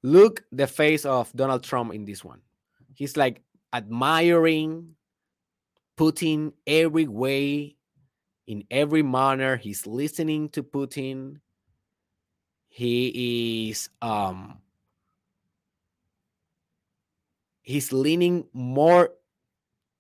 Look 0.01 0.43
the 0.51 0.67
face 0.67 1.05
of 1.05 1.31
Donald 1.33 1.63
Trump 1.63 1.93
in 1.93 2.05
this 2.05 2.23
one. 2.23 2.41
He's 2.93 3.15
like 3.15 3.41
admiring, 3.73 4.95
Putin 5.97 6.53
every 6.65 7.07
way, 7.07 7.75
in 8.47 8.63
every 8.71 9.03
manner. 9.03 9.55
He's 9.55 9.87
listening 9.87 10.49
to 10.49 10.63
Putin. 10.63 11.39
He 12.69 13.69
is 13.69 13.89
um 14.01 14.59
he's 17.61 17.93
leaning 17.93 18.45
more 18.53 19.11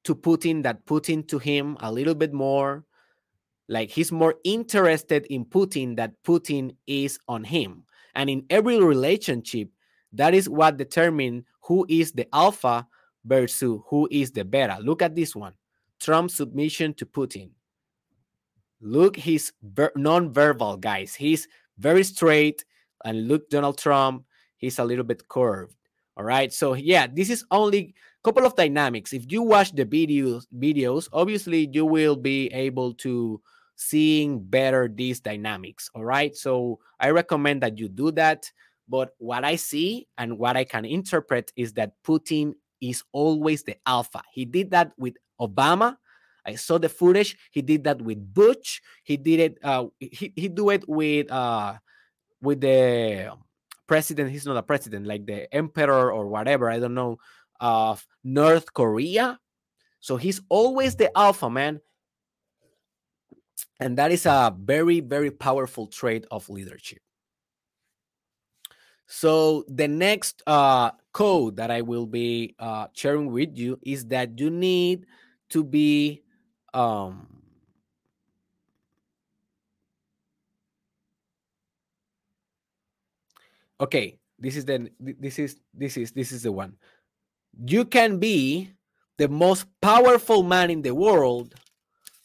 to 0.03 0.15
Putin 0.15 0.63
than 0.63 0.77
Putin 0.85 1.27
to 1.27 1.37
him 1.37 1.77
a 1.79 1.91
little 1.91 2.15
bit 2.15 2.33
more 2.33 2.83
like 3.69 3.89
he's 3.89 4.11
more 4.11 4.35
interested 4.43 5.25
in 5.27 5.45
Putin 5.45 5.95
that 5.95 6.11
Putin 6.23 6.75
is 6.87 7.17
on 7.27 7.43
him. 7.43 7.83
And 8.15 8.29
in 8.29 8.45
every 8.49 8.79
relationship, 8.83 9.69
that 10.11 10.33
is 10.33 10.49
what 10.49 10.77
determines 10.77 11.43
who 11.61 11.85
is 11.87 12.11
the 12.11 12.27
alpha 12.35 12.85
versus 13.23 13.79
who 13.87 14.07
is 14.11 14.31
the 14.31 14.43
beta. 14.43 14.79
Look 14.81 15.01
at 15.01 15.15
this 15.15 15.35
one 15.35 15.53
Trump's 16.03 16.35
submission 16.35 16.93
to 16.95 17.05
Putin. 17.05 17.51
Look, 18.81 19.15
he's 19.15 19.53
ver- 19.63 19.93
non-verbal, 19.95 20.77
guys. 20.77 21.15
He's 21.15 21.47
very 21.77 22.03
straight. 22.03 22.65
And 23.05 23.27
look, 23.27 23.49
Donald 23.49 23.77
Trump, 23.77 24.25
he's 24.57 24.79
a 24.79 24.83
little 24.83 25.05
bit 25.05 25.27
curved. 25.29 25.75
All 26.15 26.23
right. 26.23 26.53
So 26.53 26.73
yeah, 26.73 27.07
this 27.11 27.29
is 27.29 27.45
only 27.49 27.79
a 27.79 28.21
couple 28.23 28.45
of 28.45 28.55
dynamics. 28.55 29.13
If 29.13 29.31
you 29.31 29.41
watch 29.41 29.73
the 29.73 29.85
videos, 29.85 30.45
videos, 30.55 31.09
obviously 31.11 31.69
you 31.71 31.85
will 31.85 32.15
be 32.15 32.47
able 32.53 32.93
to 32.95 33.41
seeing 33.75 34.39
better 34.39 34.91
these 34.93 35.19
dynamics. 35.19 35.89
All 35.95 36.05
right. 36.05 36.35
So 36.35 36.79
I 36.99 37.09
recommend 37.09 37.63
that 37.63 37.79
you 37.79 37.89
do 37.89 38.11
that. 38.11 38.51
But 38.87 39.15
what 39.17 39.43
I 39.43 39.55
see 39.55 40.07
and 40.17 40.37
what 40.37 40.57
I 40.57 40.65
can 40.65 40.85
interpret 40.85 41.51
is 41.55 41.73
that 41.73 41.93
Putin 42.03 42.53
is 42.79 43.03
always 43.13 43.63
the 43.63 43.77
alpha. 43.87 44.21
He 44.31 44.45
did 44.45 44.71
that 44.71 44.91
with 44.97 45.15
Obama. 45.39 45.97
I 46.45 46.55
saw 46.55 46.77
the 46.77 46.89
footage. 46.89 47.37
He 47.51 47.61
did 47.61 47.85
that 47.85 48.01
with 48.01 48.19
Bush. 48.33 48.81
He 49.03 49.17
did 49.17 49.39
it. 49.39 49.57
Uh, 49.63 49.87
he 49.99 50.33
he 50.35 50.47
do 50.49 50.69
it 50.71 50.83
with 50.87 51.31
uh 51.31 51.75
with 52.41 52.61
the 52.61 53.31
president. 53.87 54.31
He's 54.31 54.45
not 54.45 54.57
a 54.57 54.63
president, 54.63 55.07
like 55.07 55.25
the 55.25 55.53
emperor 55.53 56.11
or 56.11 56.27
whatever. 56.27 56.69
I 56.69 56.79
don't 56.79 56.95
know 56.95 57.17
of 57.59 58.05
North 58.23 58.73
Korea. 58.73 59.39
So 60.01 60.17
he's 60.17 60.41
always 60.49 60.97
the 60.97 61.17
alpha 61.17 61.49
man 61.49 61.79
and 63.79 63.97
that 63.97 64.11
is 64.11 64.25
a 64.25 64.55
very, 64.57 64.99
very 64.99 65.31
powerful 65.31 65.87
trait 65.87 66.25
of 66.31 66.49
leadership. 66.49 66.99
So 69.07 69.65
the 69.67 69.87
next 69.87 70.41
uh, 70.47 70.91
code 71.13 71.55
that 71.57 71.71
I 71.71 71.81
will 71.81 72.05
be 72.05 72.55
uh, 72.59 72.87
sharing 72.93 73.31
with 73.31 73.55
you 73.55 73.79
is 73.83 74.05
that 74.07 74.37
you 74.39 74.49
need 74.49 75.05
to 75.49 75.63
be 75.63 76.23
um, 76.73 77.27
okay. 83.79 84.19
This 84.39 84.57
is 84.57 84.65
the 84.65 84.89
this 84.99 85.39
is 85.39 85.55
this 85.73 85.95
is 85.95 86.11
this 86.11 86.31
is 86.33 86.43
the 86.43 86.51
one. 86.51 86.75
You 87.65 87.85
can 87.85 88.17
be 88.17 88.71
the 89.17 89.29
most 89.29 89.67
powerful 89.79 90.43
man 90.43 90.69
in 90.69 90.81
the 90.81 90.93
world 90.93 91.53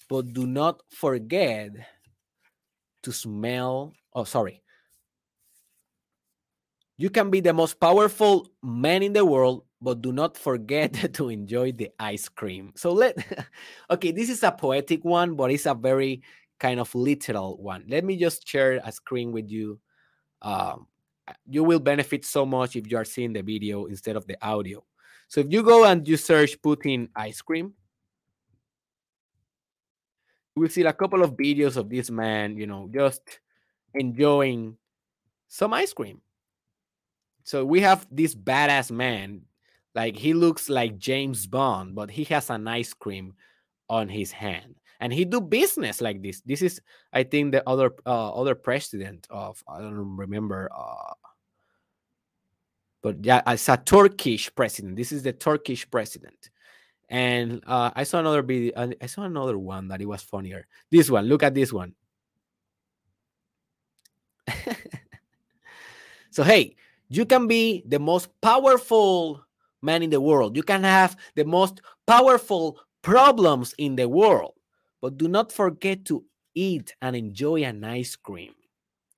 but 0.08 0.32
do 0.32 0.46
not 0.46 0.80
forget 0.90 1.70
to 3.02 3.12
smell. 3.12 3.92
Oh, 4.14 4.24
sorry. 4.24 4.62
You 6.98 7.10
can 7.10 7.30
be 7.30 7.40
the 7.40 7.54
most 7.54 7.78
powerful 7.78 8.50
man 8.60 9.04
in 9.04 9.12
the 9.12 9.24
world, 9.24 9.64
but 9.80 10.02
do 10.02 10.12
not 10.12 10.36
forget 10.36 10.92
to 11.14 11.28
enjoy 11.28 11.72
the 11.72 11.90
ice 11.98 12.28
cream. 12.28 12.72
So 12.74 12.92
let, 12.92 13.16
okay, 13.90 14.10
this 14.10 14.28
is 14.28 14.42
a 14.42 14.50
poetic 14.50 15.04
one, 15.04 15.36
but 15.36 15.52
it's 15.52 15.66
a 15.66 15.74
very 15.74 16.22
kind 16.58 16.80
of 16.80 16.92
literal 16.96 17.56
one. 17.56 17.84
Let 17.88 18.04
me 18.04 18.16
just 18.16 18.46
share 18.46 18.80
a 18.84 18.90
screen 18.90 19.30
with 19.30 19.48
you. 19.48 19.78
Um, 20.42 20.88
you 21.48 21.62
will 21.62 21.78
benefit 21.78 22.24
so 22.24 22.44
much 22.44 22.74
if 22.74 22.90
you 22.90 22.96
are 22.96 23.04
seeing 23.04 23.32
the 23.32 23.42
video 23.42 23.86
instead 23.86 24.16
of 24.16 24.26
the 24.26 24.36
audio. 24.44 24.82
So 25.28 25.40
if 25.40 25.52
you 25.52 25.62
go 25.62 25.84
and 25.84 26.06
you 26.08 26.16
search 26.16 26.60
Putin 26.60 27.10
ice 27.14 27.42
cream, 27.42 27.74
we'll 30.56 30.68
see 30.68 30.82
a 30.82 30.92
couple 30.92 31.22
of 31.22 31.36
videos 31.36 31.76
of 31.76 31.88
this 31.88 32.10
man, 32.10 32.56
you 32.56 32.66
know, 32.66 32.88
just 32.92 33.22
enjoying 33.94 34.76
some 35.46 35.72
ice 35.74 35.92
cream. 35.92 36.20
So 37.48 37.64
we 37.64 37.80
have 37.80 38.06
this 38.10 38.34
badass 38.34 38.90
man, 38.90 39.40
like 39.94 40.18
he 40.18 40.34
looks 40.34 40.68
like 40.68 40.98
James 40.98 41.46
Bond, 41.46 41.94
but 41.94 42.10
he 42.10 42.24
has 42.24 42.50
an 42.50 42.68
ice 42.68 42.92
cream 42.92 43.32
on 43.88 44.10
his 44.10 44.30
hand, 44.30 44.74
and 45.00 45.10
he 45.10 45.24
do 45.24 45.40
business 45.40 46.02
like 46.02 46.20
this. 46.22 46.42
This 46.42 46.60
is, 46.60 46.82
I 47.10 47.22
think, 47.22 47.52
the 47.52 47.66
other 47.66 47.94
uh, 48.04 48.34
other 48.34 48.54
president 48.54 49.26
of 49.30 49.64
I 49.66 49.80
don't 49.80 50.18
remember, 50.18 50.68
uh, 50.76 51.14
but 53.00 53.24
yeah, 53.24 53.40
it's 53.46 53.70
a 53.70 53.78
Turkish 53.78 54.54
president. 54.54 54.96
This 54.96 55.10
is 55.10 55.22
the 55.22 55.32
Turkish 55.32 55.90
president. 55.90 56.50
And 57.08 57.64
uh, 57.66 57.92
I 57.96 58.04
saw 58.04 58.18
another 58.18 58.42
video. 58.42 58.92
I 59.00 59.06
saw 59.06 59.22
another 59.22 59.56
one 59.56 59.88
that 59.88 60.02
it 60.02 60.06
was 60.06 60.20
funnier. 60.20 60.66
This 60.90 61.08
one. 61.08 61.24
Look 61.24 61.42
at 61.42 61.54
this 61.54 61.72
one. 61.72 61.94
so 66.30 66.42
hey, 66.42 66.76
you 67.08 67.24
can 67.24 67.46
be 67.46 67.82
the 67.86 67.98
most 67.98 68.28
powerful 68.40 69.44
man 69.82 70.02
in 70.02 70.10
the 70.10 70.20
world. 70.20 70.56
You 70.56 70.62
can 70.62 70.84
have 70.84 71.16
the 71.34 71.44
most 71.44 71.80
powerful 72.06 72.80
problems 73.02 73.74
in 73.78 73.96
the 73.96 74.08
world, 74.08 74.54
but 75.00 75.16
do 75.16 75.28
not 75.28 75.52
forget 75.52 76.04
to 76.06 76.24
eat 76.54 76.94
and 77.00 77.14
enjoy 77.16 77.62
an 77.64 77.84
ice 77.84 78.16
cream. 78.16 78.52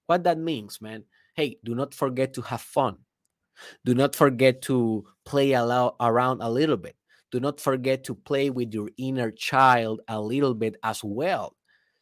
What 0.07 0.25
that 0.25 0.39
means, 0.39 0.81
man? 0.81 1.05
Hey, 1.35 1.59
do 1.65 1.75
not 1.75 1.95
forget 1.95 2.35
to 2.35 2.43
have 2.43 2.61
fun. 2.61 2.99
Do 3.85 3.95
not 3.95 4.15
forget 4.17 4.63
to 4.63 5.07
play 5.25 5.55
around 5.55 6.41
a 6.43 6.51
little 6.51 6.77
bit. 6.77 6.97
Do 7.31 7.41
not 7.41 7.61
forget 7.61 8.05
to 8.05 8.15
play 8.15 8.51
with 8.51 8.75
your 8.75 8.91
inner 8.99 9.31
child 9.31 10.01
a 10.09 10.21
little 10.21 10.55
bit 10.55 10.77
as 10.83 11.03
well. 11.05 11.57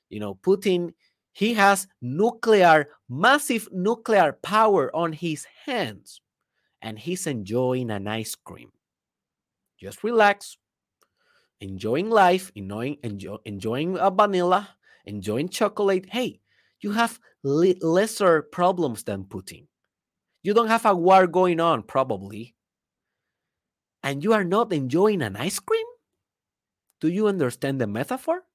You 0.09 0.21
know, 0.21 0.35
Putin, 0.37 0.95
he 1.39 1.55
has 1.55 1.87
nuclear, 2.03 2.89
massive 3.09 3.69
nuclear 3.71 4.33
power 4.43 4.91
on 4.91 5.13
his 5.13 5.47
hands, 5.67 6.21
and 6.83 6.99
he's 6.99 7.29
enjoying 7.29 7.93
an 7.93 8.09
ice 8.09 8.35
cream. 8.35 8.73
Just 9.79 10.03
relax, 10.03 10.57
enjoying 11.61 12.11
life, 12.11 12.51
enjoying, 12.57 12.97
enjoy, 13.05 13.37
enjoying 13.45 13.97
a 13.99 14.11
vanilla, 14.11 14.71
enjoying 15.07 15.49
chocolate. 15.49 16.07
Hey, 16.11 16.41
you 16.81 16.91
have 16.91 17.21
lesser 17.45 18.43
problems 18.43 19.05
than 19.05 19.23
Putin. 19.23 19.69
You 20.43 20.55
don't 20.55 20.67
have 20.67 20.87
a 20.87 20.97
war 20.97 21.29
going 21.29 21.61
on, 21.61 21.85
probably. 21.85 22.57
And 24.03 24.25
you 24.25 24.33
are 24.33 24.43
not 24.43 24.73
enjoying 24.73 25.23
an 25.23 25.37
ice 25.37 25.61
cream? 25.61 25.87
Do 27.01 27.07
you 27.07 27.29
understand 27.29 27.81
the 27.81 27.87
metaphor? 27.87 28.48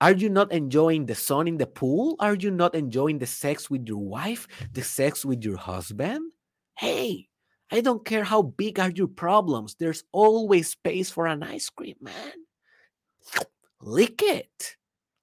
Are 0.00 0.12
you 0.12 0.28
not 0.28 0.52
enjoying 0.52 1.06
the 1.06 1.14
sun 1.14 1.48
in 1.48 1.56
the 1.56 1.66
pool? 1.66 2.16
Are 2.18 2.34
you 2.34 2.50
not 2.50 2.74
enjoying 2.74 3.18
the 3.18 3.26
sex 3.26 3.70
with 3.70 3.88
your 3.88 4.04
wife, 4.04 4.46
the 4.72 4.82
sex 4.82 5.24
with 5.24 5.42
your 5.42 5.56
husband? 5.56 6.32
Hey, 6.76 7.28
I 7.70 7.80
don't 7.80 8.04
care 8.04 8.24
how 8.24 8.42
big 8.42 8.78
are 8.78 8.90
your 8.90 9.08
problems. 9.08 9.74
There's 9.74 10.04
always 10.12 10.68
space 10.68 11.10
for 11.10 11.26
an 11.26 11.42
ice 11.42 11.70
cream, 11.70 11.96
man. 12.00 12.32
Lick 13.80 14.22
it. 14.22 14.76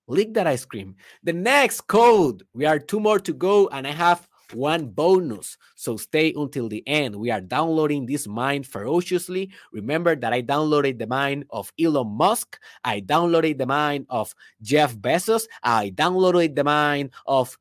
Lick 0.08 0.34
that 0.34 0.48
ice 0.48 0.66
cream. 0.66 0.96
The 1.24 1.34
next 1.34 1.82
code, 1.82 2.44
we 2.54 2.66
are 2.66 2.80
two 2.80 3.00
more 3.00 3.20
to 3.20 3.34
go, 3.34 3.68
and 3.68 3.88
I 3.88 3.92
have 3.92 4.28
one 4.54 4.88
bonus. 4.88 5.58
So 5.76 5.97
stay 5.97 6.34
until 6.36 6.70
the 6.70 6.84
end. 6.88 7.16
We 7.16 7.32
are 7.32 7.41
downloading 7.41 8.06
this 8.06 8.28
mind 8.28 8.68
ferociously. 8.68 9.51
Remember 9.72 10.16
that 10.16 10.34
I 10.34 10.41
downloaded 10.41 10.99
the 10.99 11.08
mind 11.08 11.45
of 11.49 11.72
Elon 11.80 12.08
Musk. 12.08 12.60
I 12.84 13.01
downloaded 13.01 13.58
the 13.58 13.66
mind 13.66 14.06
of 14.10 14.34
Jeff 14.62 14.95
Bezos. 14.95 15.47
I 15.64 15.91
downloaded 15.91 16.56
the 16.56 16.64
mind 16.64 17.12
of 17.26 17.58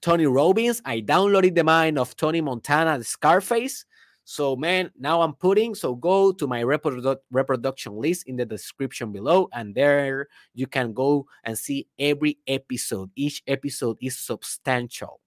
Tony 0.00 0.26
Robbins. 0.26 0.82
I 0.84 1.00
downloaded 1.00 1.54
the 1.54 1.64
mind 1.64 1.98
of 1.98 2.16
Tony 2.16 2.40
Montana, 2.40 2.98
the 2.98 3.04
Scarface. 3.04 3.84
So, 4.24 4.54
man, 4.54 4.90
now 4.98 5.20
I'm 5.20 5.34
putting, 5.34 5.74
so 5.74 5.96
go 5.96 6.30
to 6.32 6.46
my 6.46 6.62
reprodu- 6.62 7.16
reproduction 7.32 7.96
list 7.96 8.28
in 8.28 8.36
the 8.36 8.46
description 8.46 9.10
below, 9.10 9.48
and 9.52 9.74
there 9.74 10.28
you 10.54 10.68
can 10.68 10.92
go 10.92 11.26
and 11.42 11.58
see 11.58 11.88
every 11.98 12.38
episode. 12.46 13.10
Each 13.16 13.42
episode 13.48 13.98
is 14.00 14.16
substantial. 14.16 15.20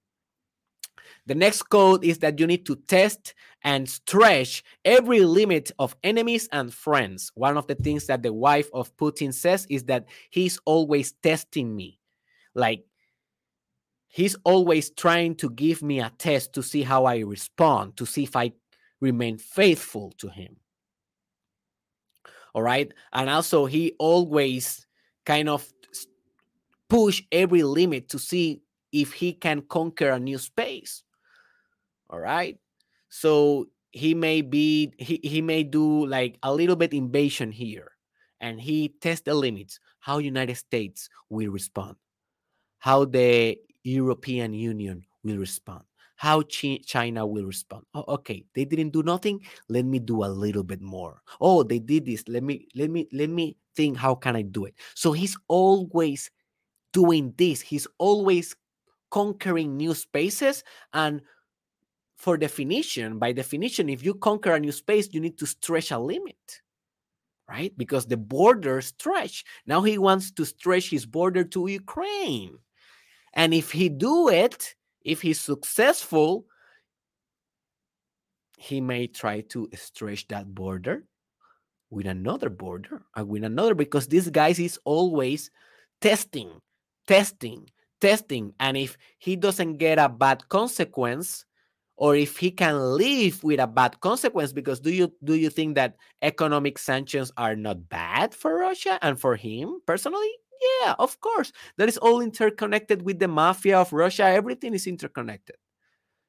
The 1.26 1.34
next 1.34 1.62
code 1.64 2.04
is 2.04 2.18
that 2.18 2.38
you 2.38 2.46
need 2.46 2.64
to 2.66 2.76
test 2.76 3.34
and 3.64 3.88
stretch 3.88 4.62
every 4.84 5.20
limit 5.20 5.72
of 5.78 5.96
enemies 6.04 6.48
and 6.52 6.72
friends. 6.72 7.32
One 7.34 7.56
of 7.56 7.66
the 7.66 7.74
things 7.74 8.06
that 8.06 8.22
the 8.22 8.32
wife 8.32 8.70
of 8.72 8.96
Putin 8.96 9.34
says 9.34 9.66
is 9.68 9.84
that 9.84 10.06
he's 10.30 10.60
always 10.64 11.12
testing 11.12 11.74
me. 11.74 11.98
Like, 12.54 12.84
he's 14.08 14.36
always 14.44 14.90
trying 14.90 15.34
to 15.36 15.50
give 15.50 15.82
me 15.82 16.00
a 16.00 16.12
test 16.16 16.52
to 16.54 16.62
see 16.62 16.82
how 16.82 17.06
I 17.06 17.18
respond, 17.18 17.96
to 17.96 18.06
see 18.06 18.22
if 18.22 18.36
I 18.36 18.52
remain 19.00 19.36
faithful 19.36 20.12
to 20.18 20.28
him. 20.28 20.56
All 22.54 22.62
right. 22.62 22.90
And 23.12 23.28
also, 23.28 23.66
he 23.66 23.94
always 23.98 24.86
kind 25.26 25.48
of 25.48 25.68
push 26.88 27.22
every 27.32 27.64
limit 27.64 28.08
to 28.10 28.18
see 28.18 28.62
if 28.92 29.12
he 29.12 29.32
can 29.32 29.62
conquer 29.62 30.10
a 30.10 30.20
new 30.20 30.38
space. 30.38 31.02
All 32.16 32.22
right. 32.22 32.56
So 33.10 33.68
he 33.92 34.14
may 34.14 34.40
be 34.40 34.94
he, 34.96 35.20
he 35.22 35.42
may 35.42 35.62
do 35.62 36.06
like 36.06 36.38
a 36.42 36.48
little 36.48 36.74
bit 36.74 36.94
invasion 36.94 37.52
here 37.52 37.92
and 38.40 38.58
he 38.58 38.88
tests 39.04 39.24
the 39.28 39.34
limits 39.34 39.80
how 40.00 40.18
united 40.18 40.56
states 40.56 41.08
will 41.30 41.50
respond 41.50 41.96
how 42.78 43.04
the 43.04 43.56
european 43.84 44.52
union 44.52 45.04
will 45.24 45.38
respond 45.38 45.82
how 46.16 46.42
china 46.42 47.26
will 47.26 47.44
respond. 47.44 47.84
Oh, 47.94 48.04
okay 48.20 48.44
they 48.54 48.64
didn't 48.64 48.90
do 48.90 49.02
nothing 49.02 49.40
let 49.68 49.84
me 49.84 49.98
do 49.98 50.24
a 50.24 50.32
little 50.32 50.64
bit 50.64 50.80
more. 50.80 51.20
Oh 51.40 51.62
they 51.62 51.78
did 51.78 52.06
this 52.06 52.24
let 52.28 52.42
me 52.42 52.66
let 52.74 52.90
me 52.90 53.08
let 53.12 53.28
me 53.28 53.56
think 53.76 53.96
how 53.98 54.14
can 54.14 54.36
i 54.36 54.42
do 54.42 54.64
it? 54.64 54.74
So 54.94 55.12
he's 55.12 55.36
always 55.48 56.30
doing 56.92 57.34
this 57.36 57.60
he's 57.60 57.86
always 57.98 58.56
conquering 59.10 59.76
new 59.76 59.94
spaces 59.94 60.64
and 60.92 61.22
for 62.16 62.36
definition, 62.36 63.18
by 63.18 63.32
definition, 63.32 63.88
if 63.88 64.04
you 64.04 64.14
conquer 64.14 64.54
a 64.54 64.60
new 64.60 64.72
space, 64.72 65.08
you 65.12 65.20
need 65.20 65.38
to 65.38 65.46
stretch 65.46 65.90
a 65.90 65.98
limit, 65.98 66.62
right? 67.48 67.76
Because 67.76 68.06
the 68.06 68.16
border 68.16 68.80
stretch. 68.80 69.44
Now 69.66 69.82
he 69.82 69.98
wants 69.98 70.32
to 70.32 70.44
stretch 70.44 70.90
his 70.90 71.06
border 71.06 71.44
to 71.44 71.68
Ukraine. 71.68 72.58
And 73.34 73.52
if 73.52 73.70
he 73.70 73.88
do 73.88 74.28
it, 74.28 74.74
if 75.02 75.22
he's 75.22 75.40
successful, 75.40 76.46
he 78.58 78.80
may 78.80 79.06
try 79.06 79.42
to 79.42 79.68
stretch 79.74 80.26
that 80.28 80.54
border 80.54 81.04
with 81.90 82.06
another 82.06 82.50
border 82.50 83.02
and 83.14 83.28
with 83.28 83.44
another 83.44 83.74
because 83.74 84.08
this 84.08 84.28
guy 84.28 84.48
is 84.48 84.78
always 84.84 85.50
testing, 86.00 86.50
testing, 87.06 87.68
testing. 88.00 88.52
And 88.58 88.76
if 88.76 88.96
he 89.18 89.36
doesn't 89.36 89.76
get 89.76 89.98
a 89.98 90.08
bad 90.08 90.48
consequence, 90.48 91.45
or 91.96 92.14
if 92.14 92.36
he 92.36 92.50
can 92.50 92.78
live 92.78 93.42
with 93.42 93.58
a 93.60 93.66
bad 93.66 94.00
consequence 94.00 94.52
because 94.52 94.80
do 94.80 94.92
you 94.92 95.12
do 95.24 95.34
you 95.34 95.50
think 95.50 95.74
that 95.74 95.96
economic 96.22 96.78
sanctions 96.78 97.32
are 97.36 97.56
not 97.56 97.88
bad 97.88 98.34
for 98.34 98.58
Russia 98.58 98.98
and 99.02 99.18
for 99.20 99.36
him 99.36 99.80
personally? 99.86 100.30
Yeah 100.80 100.94
of 100.98 101.20
course. 101.20 101.52
That 101.78 101.88
is 101.88 101.98
all 101.98 102.20
interconnected 102.20 103.02
with 103.02 103.18
the 103.18 103.28
mafia 103.28 103.78
of 103.78 103.92
Russia. 103.92 104.24
Everything 104.24 104.74
is 104.74 104.86
interconnected. 104.86 105.56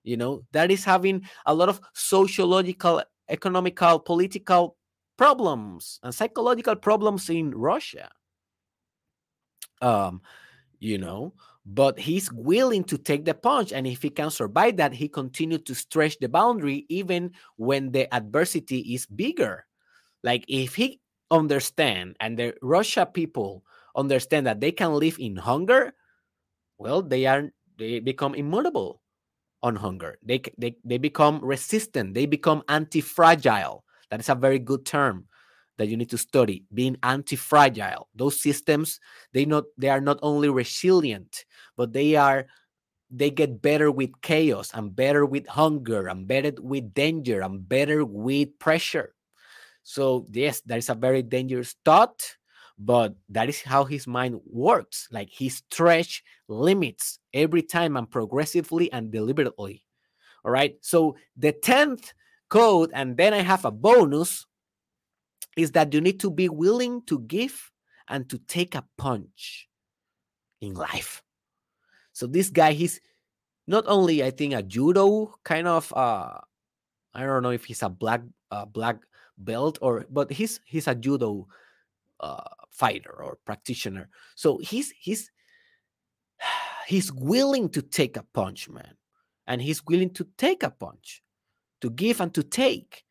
You 0.03 0.17
know 0.17 0.43
that 0.53 0.71
is 0.71 0.85
having 0.85 1.23
a 1.45 1.53
lot 1.53 1.69
of 1.69 1.81
sociological 1.93 3.03
economical 3.29 3.99
political 3.99 4.77
problems 5.17 5.99
and 6.03 6.15
psychological 6.15 6.75
problems 6.75 7.29
in 7.29 7.51
Russia. 7.51 8.09
Um 9.81 10.21
you 10.79 10.97
know 10.97 11.33
but 11.67 11.99
he's 11.99 12.31
willing 12.31 12.83
to 12.85 12.97
take 12.97 13.25
the 13.25 13.33
punch 13.33 13.73
and 13.73 13.85
if 13.85 14.01
he 14.01 14.09
can 14.09 14.31
survive 14.31 14.77
that 14.77 14.93
he 14.93 15.07
continued 15.07 15.65
to 15.65 15.75
stretch 15.75 16.17
the 16.19 16.29
boundary 16.29 16.85
even 16.87 17.29
when 17.57 17.91
the 17.91 18.11
adversity 18.15 18.79
is 18.95 19.05
bigger. 19.05 19.65
Like 20.23 20.45
if 20.47 20.75
he 20.75 21.01
understand 21.29 22.15
and 22.21 22.39
the 22.39 22.55
russia 22.61 23.05
people 23.05 23.61
understand 23.97 24.47
that 24.47 24.61
they 24.61 24.71
can 24.71 24.93
live 24.93 25.17
in 25.19 25.35
hunger 25.35 25.93
well 26.77 27.01
they 27.01 27.25
are 27.25 27.51
they 27.77 27.99
become 27.99 28.33
immutable 28.33 29.01
on 29.63 29.75
hunger. 29.75 30.17
They 30.23 30.41
they, 30.57 30.75
they 30.83 30.97
become 30.97 31.39
resistant. 31.43 32.13
They 32.13 32.25
become 32.25 32.63
anti-fragile. 32.69 33.83
That 34.09 34.19
is 34.19 34.29
a 34.29 34.35
very 34.35 34.59
good 34.59 34.85
term 34.85 35.25
that 35.77 35.87
you 35.87 35.97
need 35.97 36.09
to 36.09 36.17
study 36.17 36.65
being 36.73 36.97
anti-fragile. 37.03 38.07
Those 38.15 38.41
systems 38.41 38.99
they 39.33 39.45
not 39.45 39.65
they 39.77 39.89
are 39.89 40.01
not 40.01 40.19
only 40.21 40.49
resilient 40.49 41.45
but 41.75 41.93
they 41.93 42.15
are 42.15 42.47
they 43.09 43.29
get 43.29 43.61
better 43.61 43.89
with 43.89 44.11
chaos. 44.21 44.71
And 44.73 44.93
better 44.95 45.25
with 45.25 45.47
hunger. 45.47 46.09
And 46.09 46.27
better 46.27 46.51
with 46.59 46.93
danger. 46.93 47.41
And 47.41 47.67
better 47.67 48.03
with 48.03 48.59
pressure. 48.59 49.15
So 49.83 50.27
yes 50.31 50.61
that 50.65 50.77
is 50.77 50.89
a 50.89 50.95
very 50.95 51.23
dangerous 51.23 51.75
thought 51.85 52.35
but 52.79 53.15
that 53.29 53.49
is 53.49 53.61
how 53.63 53.85
his 53.85 54.05
mind 54.05 54.39
works. 54.45 55.07
Like 55.09 55.29
he 55.29 55.49
stretch 55.49 56.23
limits 56.47 57.17
every 57.33 57.63
time 57.63 57.97
and 57.97 58.09
progressively 58.09 58.91
and 58.91 59.09
deliberately. 59.11 59.83
All 60.45 60.51
right? 60.51 60.75
So 60.81 61.15
the 61.35 61.53
10th 61.53 62.13
code 62.49 62.91
and 62.93 63.17
then 63.17 63.33
i 63.33 63.41
have 63.41 63.65
a 63.65 63.71
bonus 63.71 64.45
is 65.57 65.71
that 65.71 65.93
you 65.93 65.99
need 65.99 66.19
to 66.21 66.29
be 66.29 66.47
willing 66.47 67.01
to 67.07 67.19
give 67.19 67.71
and 68.07 68.29
to 68.29 68.37
take 68.37 68.75
a 68.75 68.85
punch 68.97 69.67
in 70.61 70.73
life. 70.73 71.23
So 72.13 72.27
this 72.27 72.49
guy, 72.49 72.71
he's 72.71 73.01
not 73.67 73.83
only 73.87 74.23
I 74.23 74.31
think 74.31 74.53
a 74.53 74.63
judo 74.63 75.35
kind 75.43 75.67
of 75.67 75.91
uh 75.93 76.39
I 77.13 77.23
don't 77.23 77.43
know 77.43 77.49
if 77.49 77.65
he's 77.65 77.81
a 77.81 77.89
black 77.89 78.21
uh, 78.51 78.65
black 78.65 78.97
belt 79.37 79.77
or 79.81 80.05
but 80.09 80.31
he's 80.31 80.61
he's 80.65 80.87
a 80.87 80.95
judo 80.95 81.47
uh, 82.19 82.43
fighter 82.69 83.11
or 83.11 83.37
practitioner. 83.45 84.09
So 84.35 84.59
he's 84.59 84.91
he's 84.91 85.31
he's 86.87 87.11
willing 87.11 87.69
to 87.69 87.81
take 87.81 88.17
a 88.17 88.23
punch, 88.33 88.69
man. 88.69 88.93
And 89.47 89.61
he's 89.61 89.83
willing 89.85 90.11
to 90.11 90.27
take 90.37 90.61
a 90.61 90.69
punch, 90.69 91.23
to 91.81 91.89
give 91.89 92.19
and 92.19 92.33
to 92.33 92.43
take 92.43 93.05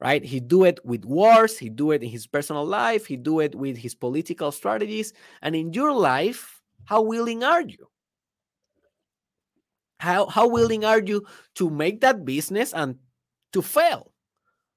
right 0.00 0.24
he 0.24 0.40
do 0.40 0.64
it 0.64 0.78
with 0.84 1.04
wars 1.04 1.58
he 1.58 1.68
do 1.68 1.90
it 1.90 2.02
in 2.02 2.08
his 2.10 2.26
personal 2.26 2.64
life 2.64 3.06
he 3.06 3.16
do 3.16 3.40
it 3.40 3.54
with 3.54 3.76
his 3.76 3.94
political 3.94 4.52
strategies 4.52 5.12
and 5.42 5.56
in 5.56 5.72
your 5.72 5.92
life 5.92 6.62
how 6.84 7.00
willing 7.02 7.42
are 7.42 7.62
you 7.62 7.88
How, 9.98 10.26
how 10.26 10.48
willing 10.48 10.84
are 10.84 11.00
you 11.00 11.24
to 11.54 11.70
make 11.70 12.00
that 12.02 12.24
business 12.24 12.74
and 12.74 12.96
to 13.52 13.62
fail? 13.62 14.12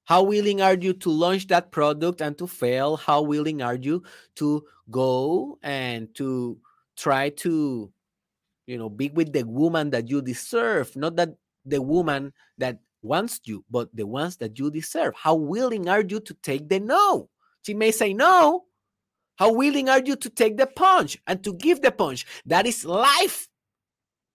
How 0.04 0.22
willing 0.22 0.60
are 0.62 0.74
you 0.74 0.94
to 0.94 1.10
launch 1.10 1.46
that 1.48 1.70
product 1.70 2.20
and 2.20 2.36
to 2.38 2.46
fail? 2.46 2.96
How 2.96 3.20
willing 3.22 3.60
are 3.62 3.76
you 3.76 4.02
to 4.36 4.64
go 4.90 5.58
and 5.62 6.08
to 6.16 6.58
try 6.96 7.28
to, 7.44 7.92
you 8.66 8.78
know, 8.78 8.88
be 8.88 9.10
with 9.10 9.32
the 9.32 9.44
woman 9.44 9.90
that 9.90 10.08
you 10.08 10.22
deserve, 10.22 10.96
not 10.96 11.16
that 11.16 11.36
the 11.66 11.82
woman 11.82 12.32
that 12.56 12.80
wants 13.02 13.40
you, 13.44 13.64
but 13.70 13.94
the 13.94 14.06
ones 14.06 14.36
that 14.38 14.58
you 14.58 14.70
deserve? 14.70 15.14
How 15.14 15.34
willing 15.34 15.88
are 15.88 16.02
you 16.02 16.20
to 16.20 16.34
take 16.42 16.68
the 16.68 16.80
no? 16.80 17.28
She 17.62 17.74
may 17.74 17.90
say 17.90 18.12
no. 18.12 18.64
How 19.36 19.52
willing 19.52 19.88
are 19.88 20.02
you 20.04 20.16
to 20.16 20.30
take 20.30 20.56
the 20.56 20.66
punch 20.66 21.16
and 21.26 21.42
to 21.44 21.54
give 21.54 21.80
the 21.80 21.90
punch? 21.90 22.26
That 22.46 22.66
is 22.66 22.84
life. 22.84 23.48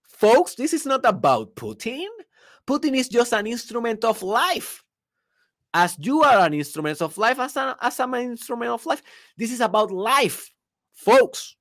Folks, 0.03 0.55
this 0.55 0.73
is 0.73 0.85
not 0.85 1.01
about 1.03 1.55
Putin. 1.55 2.07
Putin 2.65 2.95
is 2.95 3.09
just 3.09 3.33
an 3.33 3.45
instrument 3.45 4.03
of 4.03 4.23
life. 4.23 4.83
As 5.73 5.97
you 5.99 6.23
are 6.23 6.45
an 6.45 6.53
instrument 6.53 7.01
of 7.01 7.17
life, 7.17 7.37
as, 7.37 7.55
a, 7.57 7.77
as 7.81 7.99
I'm 7.99 8.13
an 8.13 8.31
instrument 8.31 8.71
of 8.71 8.85
life, 8.85 9.03
this 9.37 9.51
is 9.51 9.61
about 9.61 9.91
life. 9.91 10.49
Folks, 10.93 11.55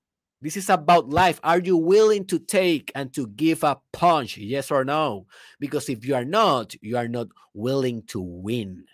this 0.45 0.59
is 0.59 0.69
about 0.69 1.09
life. 1.09 1.41
Are 1.43 1.59
you 1.59 1.75
willing 1.75 2.27
to 2.27 2.39
take 2.39 2.93
and 2.95 3.11
to 3.15 3.29
give 3.29 3.65
a 3.65 3.79
punch? 3.95 4.37
Yes 4.37 4.71
or 4.71 4.85
no? 4.85 5.27
Because 5.59 5.89
if 5.89 6.05
you 6.05 6.15
are 6.15 6.25
not, 6.25 6.75
you 6.83 6.99
are 6.99 7.09
not 7.09 7.29
willing 7.55 8.03
to 8.09 8.21
win. 8.21 8.85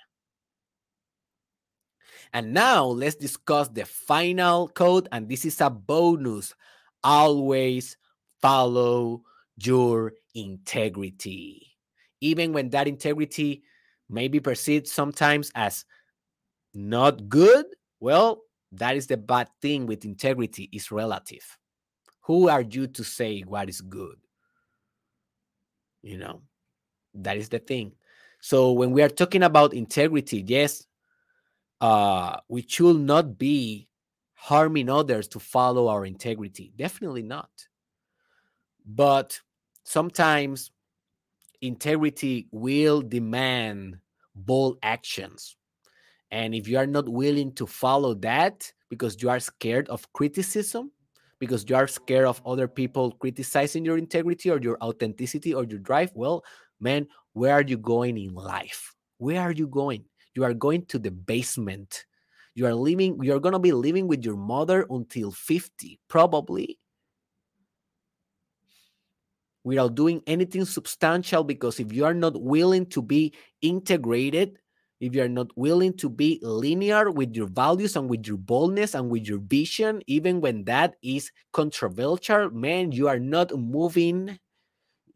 And 2.33 2.55
now 2.55 2.85
let's 2.87 3.17
discuss 3.17 3.67
the 3.67 3.85
final 3.85 4.69
code. 4.69 5.09
And 5.11 5.29
this 5.29 5.45
is 5.45 5.61
a 5.61 5.71
bonus. 5.71 6.55
Always 7.03 7.97
follow 8.41 9.23
your 9.57 10.13
integrity. 10.37 11.67
Even 12.21 12.53
when 12.53 12.71
that 12.71 12.87
integrity 12.87 13.65
may 14.09 14.29
be 14.29 14.39
perceived 14.39 14.87
sometimes 14.87 15.51
as 15.57 15.85
not 16.75 17.29
good, 17.29 17.67
well, 17.99 18.43
that 18.73 18.97
is 18.97 19.07
the 19.07 19.17
bad 19.17 19.49
thing 19.61 19.87
with 19.87 20.05
integrity 20.05 20.69
is 20.73 20.91
relative. 20.91 21.59
Who 22.23 22.49
are 22.49 22.63
you 22.63 22.87
to 22.87 23.05
say 23.05 23.41
what 23.41 23.69
is 23.69 23.81
good? 23.81 24.17
You 26.03 26.19
know, 26.19 26.43
that 27.15 27.37
is 27.37 27.49
the 27.49 27.59
thing. 27.59 27.93
So 28.41 28.73
when 28.73 28.93
we 28.93 29.03
are 29.03 29.09
talking 29.09 29.43
about 29.43 29.75
integrity, 29.75 30.45
yes, 30.47 30.87
uh, 31.81 32.37
we 32.49 32.65
should 32.67 32.99
not 32.99 33.39
be 33.39 33.89
harming 34.35 34.89
others 34.89 35.29
to 35.29 35.41
follow 35.41 35.89
our 35.89 36.07
integrity. 36.07 36.73
Definitely 36.77 37.23
not. 37.23 37.51
But 38.87 39.39
sometimes 39.85 40.71
integrity 41.61 42.49
will 42.51 43.03
demand 43.03 43.99
bold 44.35 44.79
actions. 44.83 45.57
And 46.31 46.55
if 46.55 46.69
you 46.69 46.79
are 46.79 46.87
not 46.87 47.09
willing 47.09 47.53
to 47.55 47.67
follow 47.67 48.15
that 48.15 48.71
because 48.89 49.21
you 49.23 49.31
are 49.31 49.41
scared 49.41 49.89
of 49.89 50.11
criticism, 50.13 50.93
because 51.39 51.65
you 51.69 51.75
are 51.75 51.89
scared 51.89 52.27
of 52.27 52.41
other 52.47 52.69
people 52.69 53.13
criticizing 53.13 53.85
your 53.85 53.99
integrity 53.99 54.51
or 54.51 54.61
your 54.61 54.79
authenticity 54.83 55.55
or 55.55 55.65
your 55.65 55.79
drive, 55.79 56.13
well, 56.15 56.45
man, 56.79 57.07
where 57.33 57.53
are 57.53 57.63
you 57.63 57.79
going 57.79 58.17
in 58.19 58.35
life? 58.35 58.95
Where 59.19 59.41
are 59.41 59.53
you 59.53 59.67
going? 59.67 60.05
You 60.35 60.45
are 60.45 60.55
going 60.55 60.87
to 60.87 60.99
the 60.99 61.11
basement. 61.11 62.05
You 62.55 62.67
are 62.67 62.75
living, 62.75 63.19
you're 63.23 63.41
going 63.41 63.53
to 63.53 63.59
be 63.59 63.73
living 63.73 64.07
with 64.07 64.25
your 64.25 64.37
mother 64.37 64.87
until 64.91 65.33
50, 65.33 65.99
probably 66.09 66.79
without 69.65 69.95
doing 69.95 70.23
anything 70.27 70.65
substantial 70.65 71.45
because 71.45 71.81
if 71.81 71.93
you 71.93 72.05
are 72.05 72.15
not 72.15 72.41
willing 72.41 72.87
to 72.87 73.03
be 73.03 73.33
integrated 73.61 74.59
if 75.01 75.15
you 75.15 75.23
are 75.23 75.29
not 75.29 75.51
willing 75.57 75.93
to 75.97 76.09
be 76.09 76.39
linear 76.43 77.11
with 77.11 77.35
your 77.35 77.49
values 77.49 77.97
and 77.97 78.09
with 78.09 78.27
your 78.27 78.37
boldness 78.37 78.95
and 78.95 79.09
with 79.11 79.27
your 79.27 79.39
vision 79.39 80.03
even 80.07 80.41
when 80.41 80.65
that 80.65 80.95
is 81.03 81.31
controversial 81.53 82.51
man 82.51 82.93
you 82.93 83.09
are 83.09 83.19
not 83.19 83.53
moving. 83.57 84.39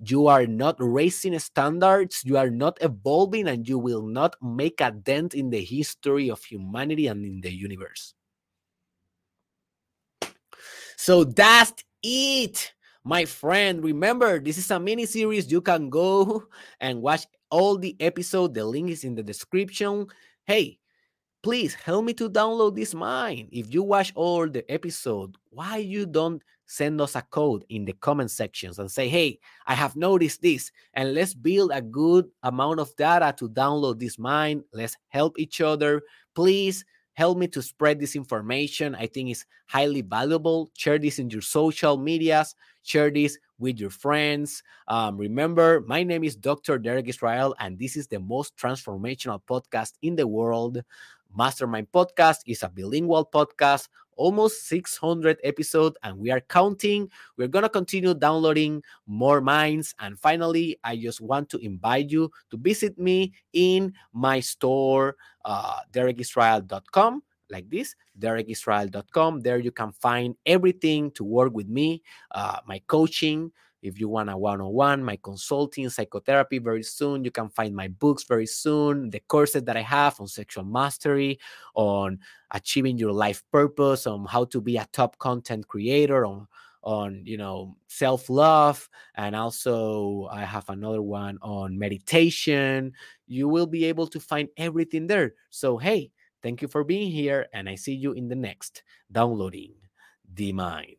You 0.07 0.26
are 0.26 0.47
not 0.47 0.76
raising 0.78 1.39
standards. 1.39 2.22
You 2.24 2.37
are 2.37 2.51
not 2.51 2.76
evolving 2.82 3.49
and 3.49 3.66
you 3.66 3.78
will 3.78 4.03
not 4.03 4.37
make 4.43 4.80
a 4.80 4.91
dent 4.91 5.35
in 5.35 5.51
the 5.51 5.64
history 5.64 6.30
of 6.30 6.43
humanity 6.45 7.07
and 7.07 7.24
in 7.24 7.41
the 7.41 7.53
universe. 7.53 8.14
So 10.97 11.24
that's 11.24 11.72
it 12.03 12.73
my 13.05 13.26
friend, 13.26 13.84
remember, 13.84 14.40
this 14.40 14.57
is 14.57 14.70
a 14.70 14.80
mini 14.80 15.05
series. 15.05 15.52
You 15.52 15.61
can 15.61 15.90
go 15.90 16.44
and 16.80 17.02
watch 17.02 17.26
all 17.50 17.76
the 17.76 17.94
episode. 18.00 18.55
The 18.55 18.64
link 18.64 18.90
is 18.90 19.05
in 19.05 19.14
the 19.14 19.22
description. 19.22 20.07
Hey, 20.46 20.78
please 21.42 21.74
help 21.74 22.07
me 22.07 22.14
to 22.14 22.30
download 22.30 22.74
this 22.74 22.94
mine. 22.94 23.48
If 23.52 23.72
you 23.72 23.82
watch 23.82 24.12
all 24.14 24.48
the 24.48 24.64
episode, 24.72 25.36
why 25.50 25.76
you 25.76 26.07
don't 26.07 26.42
send 26.66 26.98
us 26.98 27.14
a 27.14 27.20
code 27.20 27.62
in 27.68 27.84
the 27.84 27.92
comment 27.92 28.30
sections 28.30 28.78
and 28.78 28.90
say, 28.90 29.07
hey, 29.07 29.38
I 29.66 29.74
have 29.74 29.96
noticed 29.96 30.40
this, 30.40 30.72
and 30.94 31.12
let's 31.12 31.34
build 31.34 31.72
a 31.74 31.82
good 31.82 32.30
amount 32.42 32.80
of 32.80 32.96
data 32.96 33.34
to 33.36 33.50
download 33.50 33.98
this 33.98 34.18
mine. 34.18 34.64
Let's 34.72 34.96
help 35.09 35.38
each 35.38 35.61
other. 35.61 36.00
Please 36.34 36.86
help 37.14 37.38
me 37.38 37.46
to 37.48 37.62
spread 37.62 37.98
this 37.98 38.14
information. 38.14 38.94
I 38.94 39.06
think 39.06 39.30
it's 39.30 39.46
highly 39.66 40.02
valuable. 40.02 40.70
Share 40.76 40.98
this 40.98 41.18
in 41.18 41.30
your 41.30 41.42
social 41.42 41.96
medias. 41.96 42.54
Share 42.82 43.10
this 43.10 43.38
with 43.58 43.78
your 43.78 43.90
friends. 43.90 44.62
Um, 44.88 45.16
remember, 45.16 45.82
my 45.86 46.02
name 46.02 46.24
is 46.24 46.36
Dr. 46.36 46.78
Derek 46.78 47.08
Israel, 47.08 47.54
and 47.58 47.78
this 47.78 47.96
is 47.96 48.08
the 48.08 48.18
most 48.18 48.56
transformational 48.56 49.40
podcast 49.48 49.92
in 50.02 50.16
the 50.16 50.26
world. 50.26 50.82
Mastermind 51.36 51.88
Podcast 51.92 52.38
is 52.46 52.62
a 52.62 52.68
bilingual 52.68 53.26
podcast, 53.26 53.88
almost 54.16 54.66
600 54.66 55.38
episodes, 55.44 55.96
and 56.02 56.18
we 56.18 56.30
are 56.30 56.40
counting. 56.40 57.10
We're 57.36 57.48
going 57.48 57.64
to 57.64 57.68
continue 57.68 58.14
downloading 58.14 58.82
more 59.06 59.40
minds. 59.40 59.94
And 59.98 60.18
finally, 60.18 60.78
I 60.84 60.96
just 60.96 61.20
want 61.20 61.48
to 61.50 61.58
invite 61.58 62.10
you 62.10 62.30
to 62.50 62.56
visit 62.56 62.98
me 62.98 63.32
in 63.52 63.92
my 64.12 64.40
store, 64.40 65.16
uh, 65.44 65.80
derekisrael.com 65.92 67.22
like 67.50 67.68
this 67.68 67.94
derekisrael.com 68.18 69.40
there 69.40 69.58
you 69.58 69.70
can 69.70 69.92
find 69.92 70.34
everything 70.46 71.10
to 71.10 71.22
work 71.22 71.52
with 71.52 71.68
me 71.68 72.02
uh, 72.30 72.58
my 72.66 72.80
coaching 72.86 73.52
if 73.85 74.01
you 74.01 74.09
want 74.09 74.30
a 74.30 74.37
one-on-one 74.37 75.05
my 75.05 75.16
consulting 75.22 75.89
psychotherapy 75.91 76.59
very 76.59 76.82
soon 76.82 77.22
you 77.22 77.30
can 77.30 77.49
find 77.51 77.76
my 77.76 77.87
books 77.87 78.24
very 78.24 78.47
soon 78.47 79.11
the 79.11 79.20
courses 79.28 79.62
that 79.62 79.76
i 79.76 79.82
have 79.82 80.18
on 80.18 80.26
sexual 80.26 80.64
mastery 80.64 81.39
on 81.74 82.18
achieving 82.53 82.97
your 82.97 83.12
life 83.12 83.43
purpose 83.53 84.07
on 84.07 84.24
how 84.24 84.45
to 84.45 84.61
be 84.61 84.78
a 84.78 84.89
top 84.93 85.18
content 85.18 85.68
creator 85.68 86.24
on 86.24 86.49
on 86.82 87.22
you 87.24 87.37
know 87.37 87.76
self-love 87.87 88.89
and 89.16 89.37
also 89.37 90.28
i 90.30 90.43
have 90.45 90.68
another 90.68 91.03
one 91.03 91.39
on 91.41 91.78
meditation. 91.78 92.93
You 93.26 93.49
will 93.49 93.66
be 93.66 93.87
able 93.87 94.07
to 94.09 94.20
find 94.20 94.49
everything 94.57 95.07
there. 95.07 95.32
So 95.51 95.78
hey 95.78 96.11
thank 96.43 96.61
you 96.61 96.68
for 96.68 96.85
being 96.85 97.11
here 97.11 97.47
and 97.55 97.68
i 97.68 97.74
see 97.74 97.95
you 97.95 98.12
in 98.12 98.28
the 98.28 98.37
next 98.37 98.82
downloading 99.11 99.72
the 100.35 100.53
mind 100.53 100.97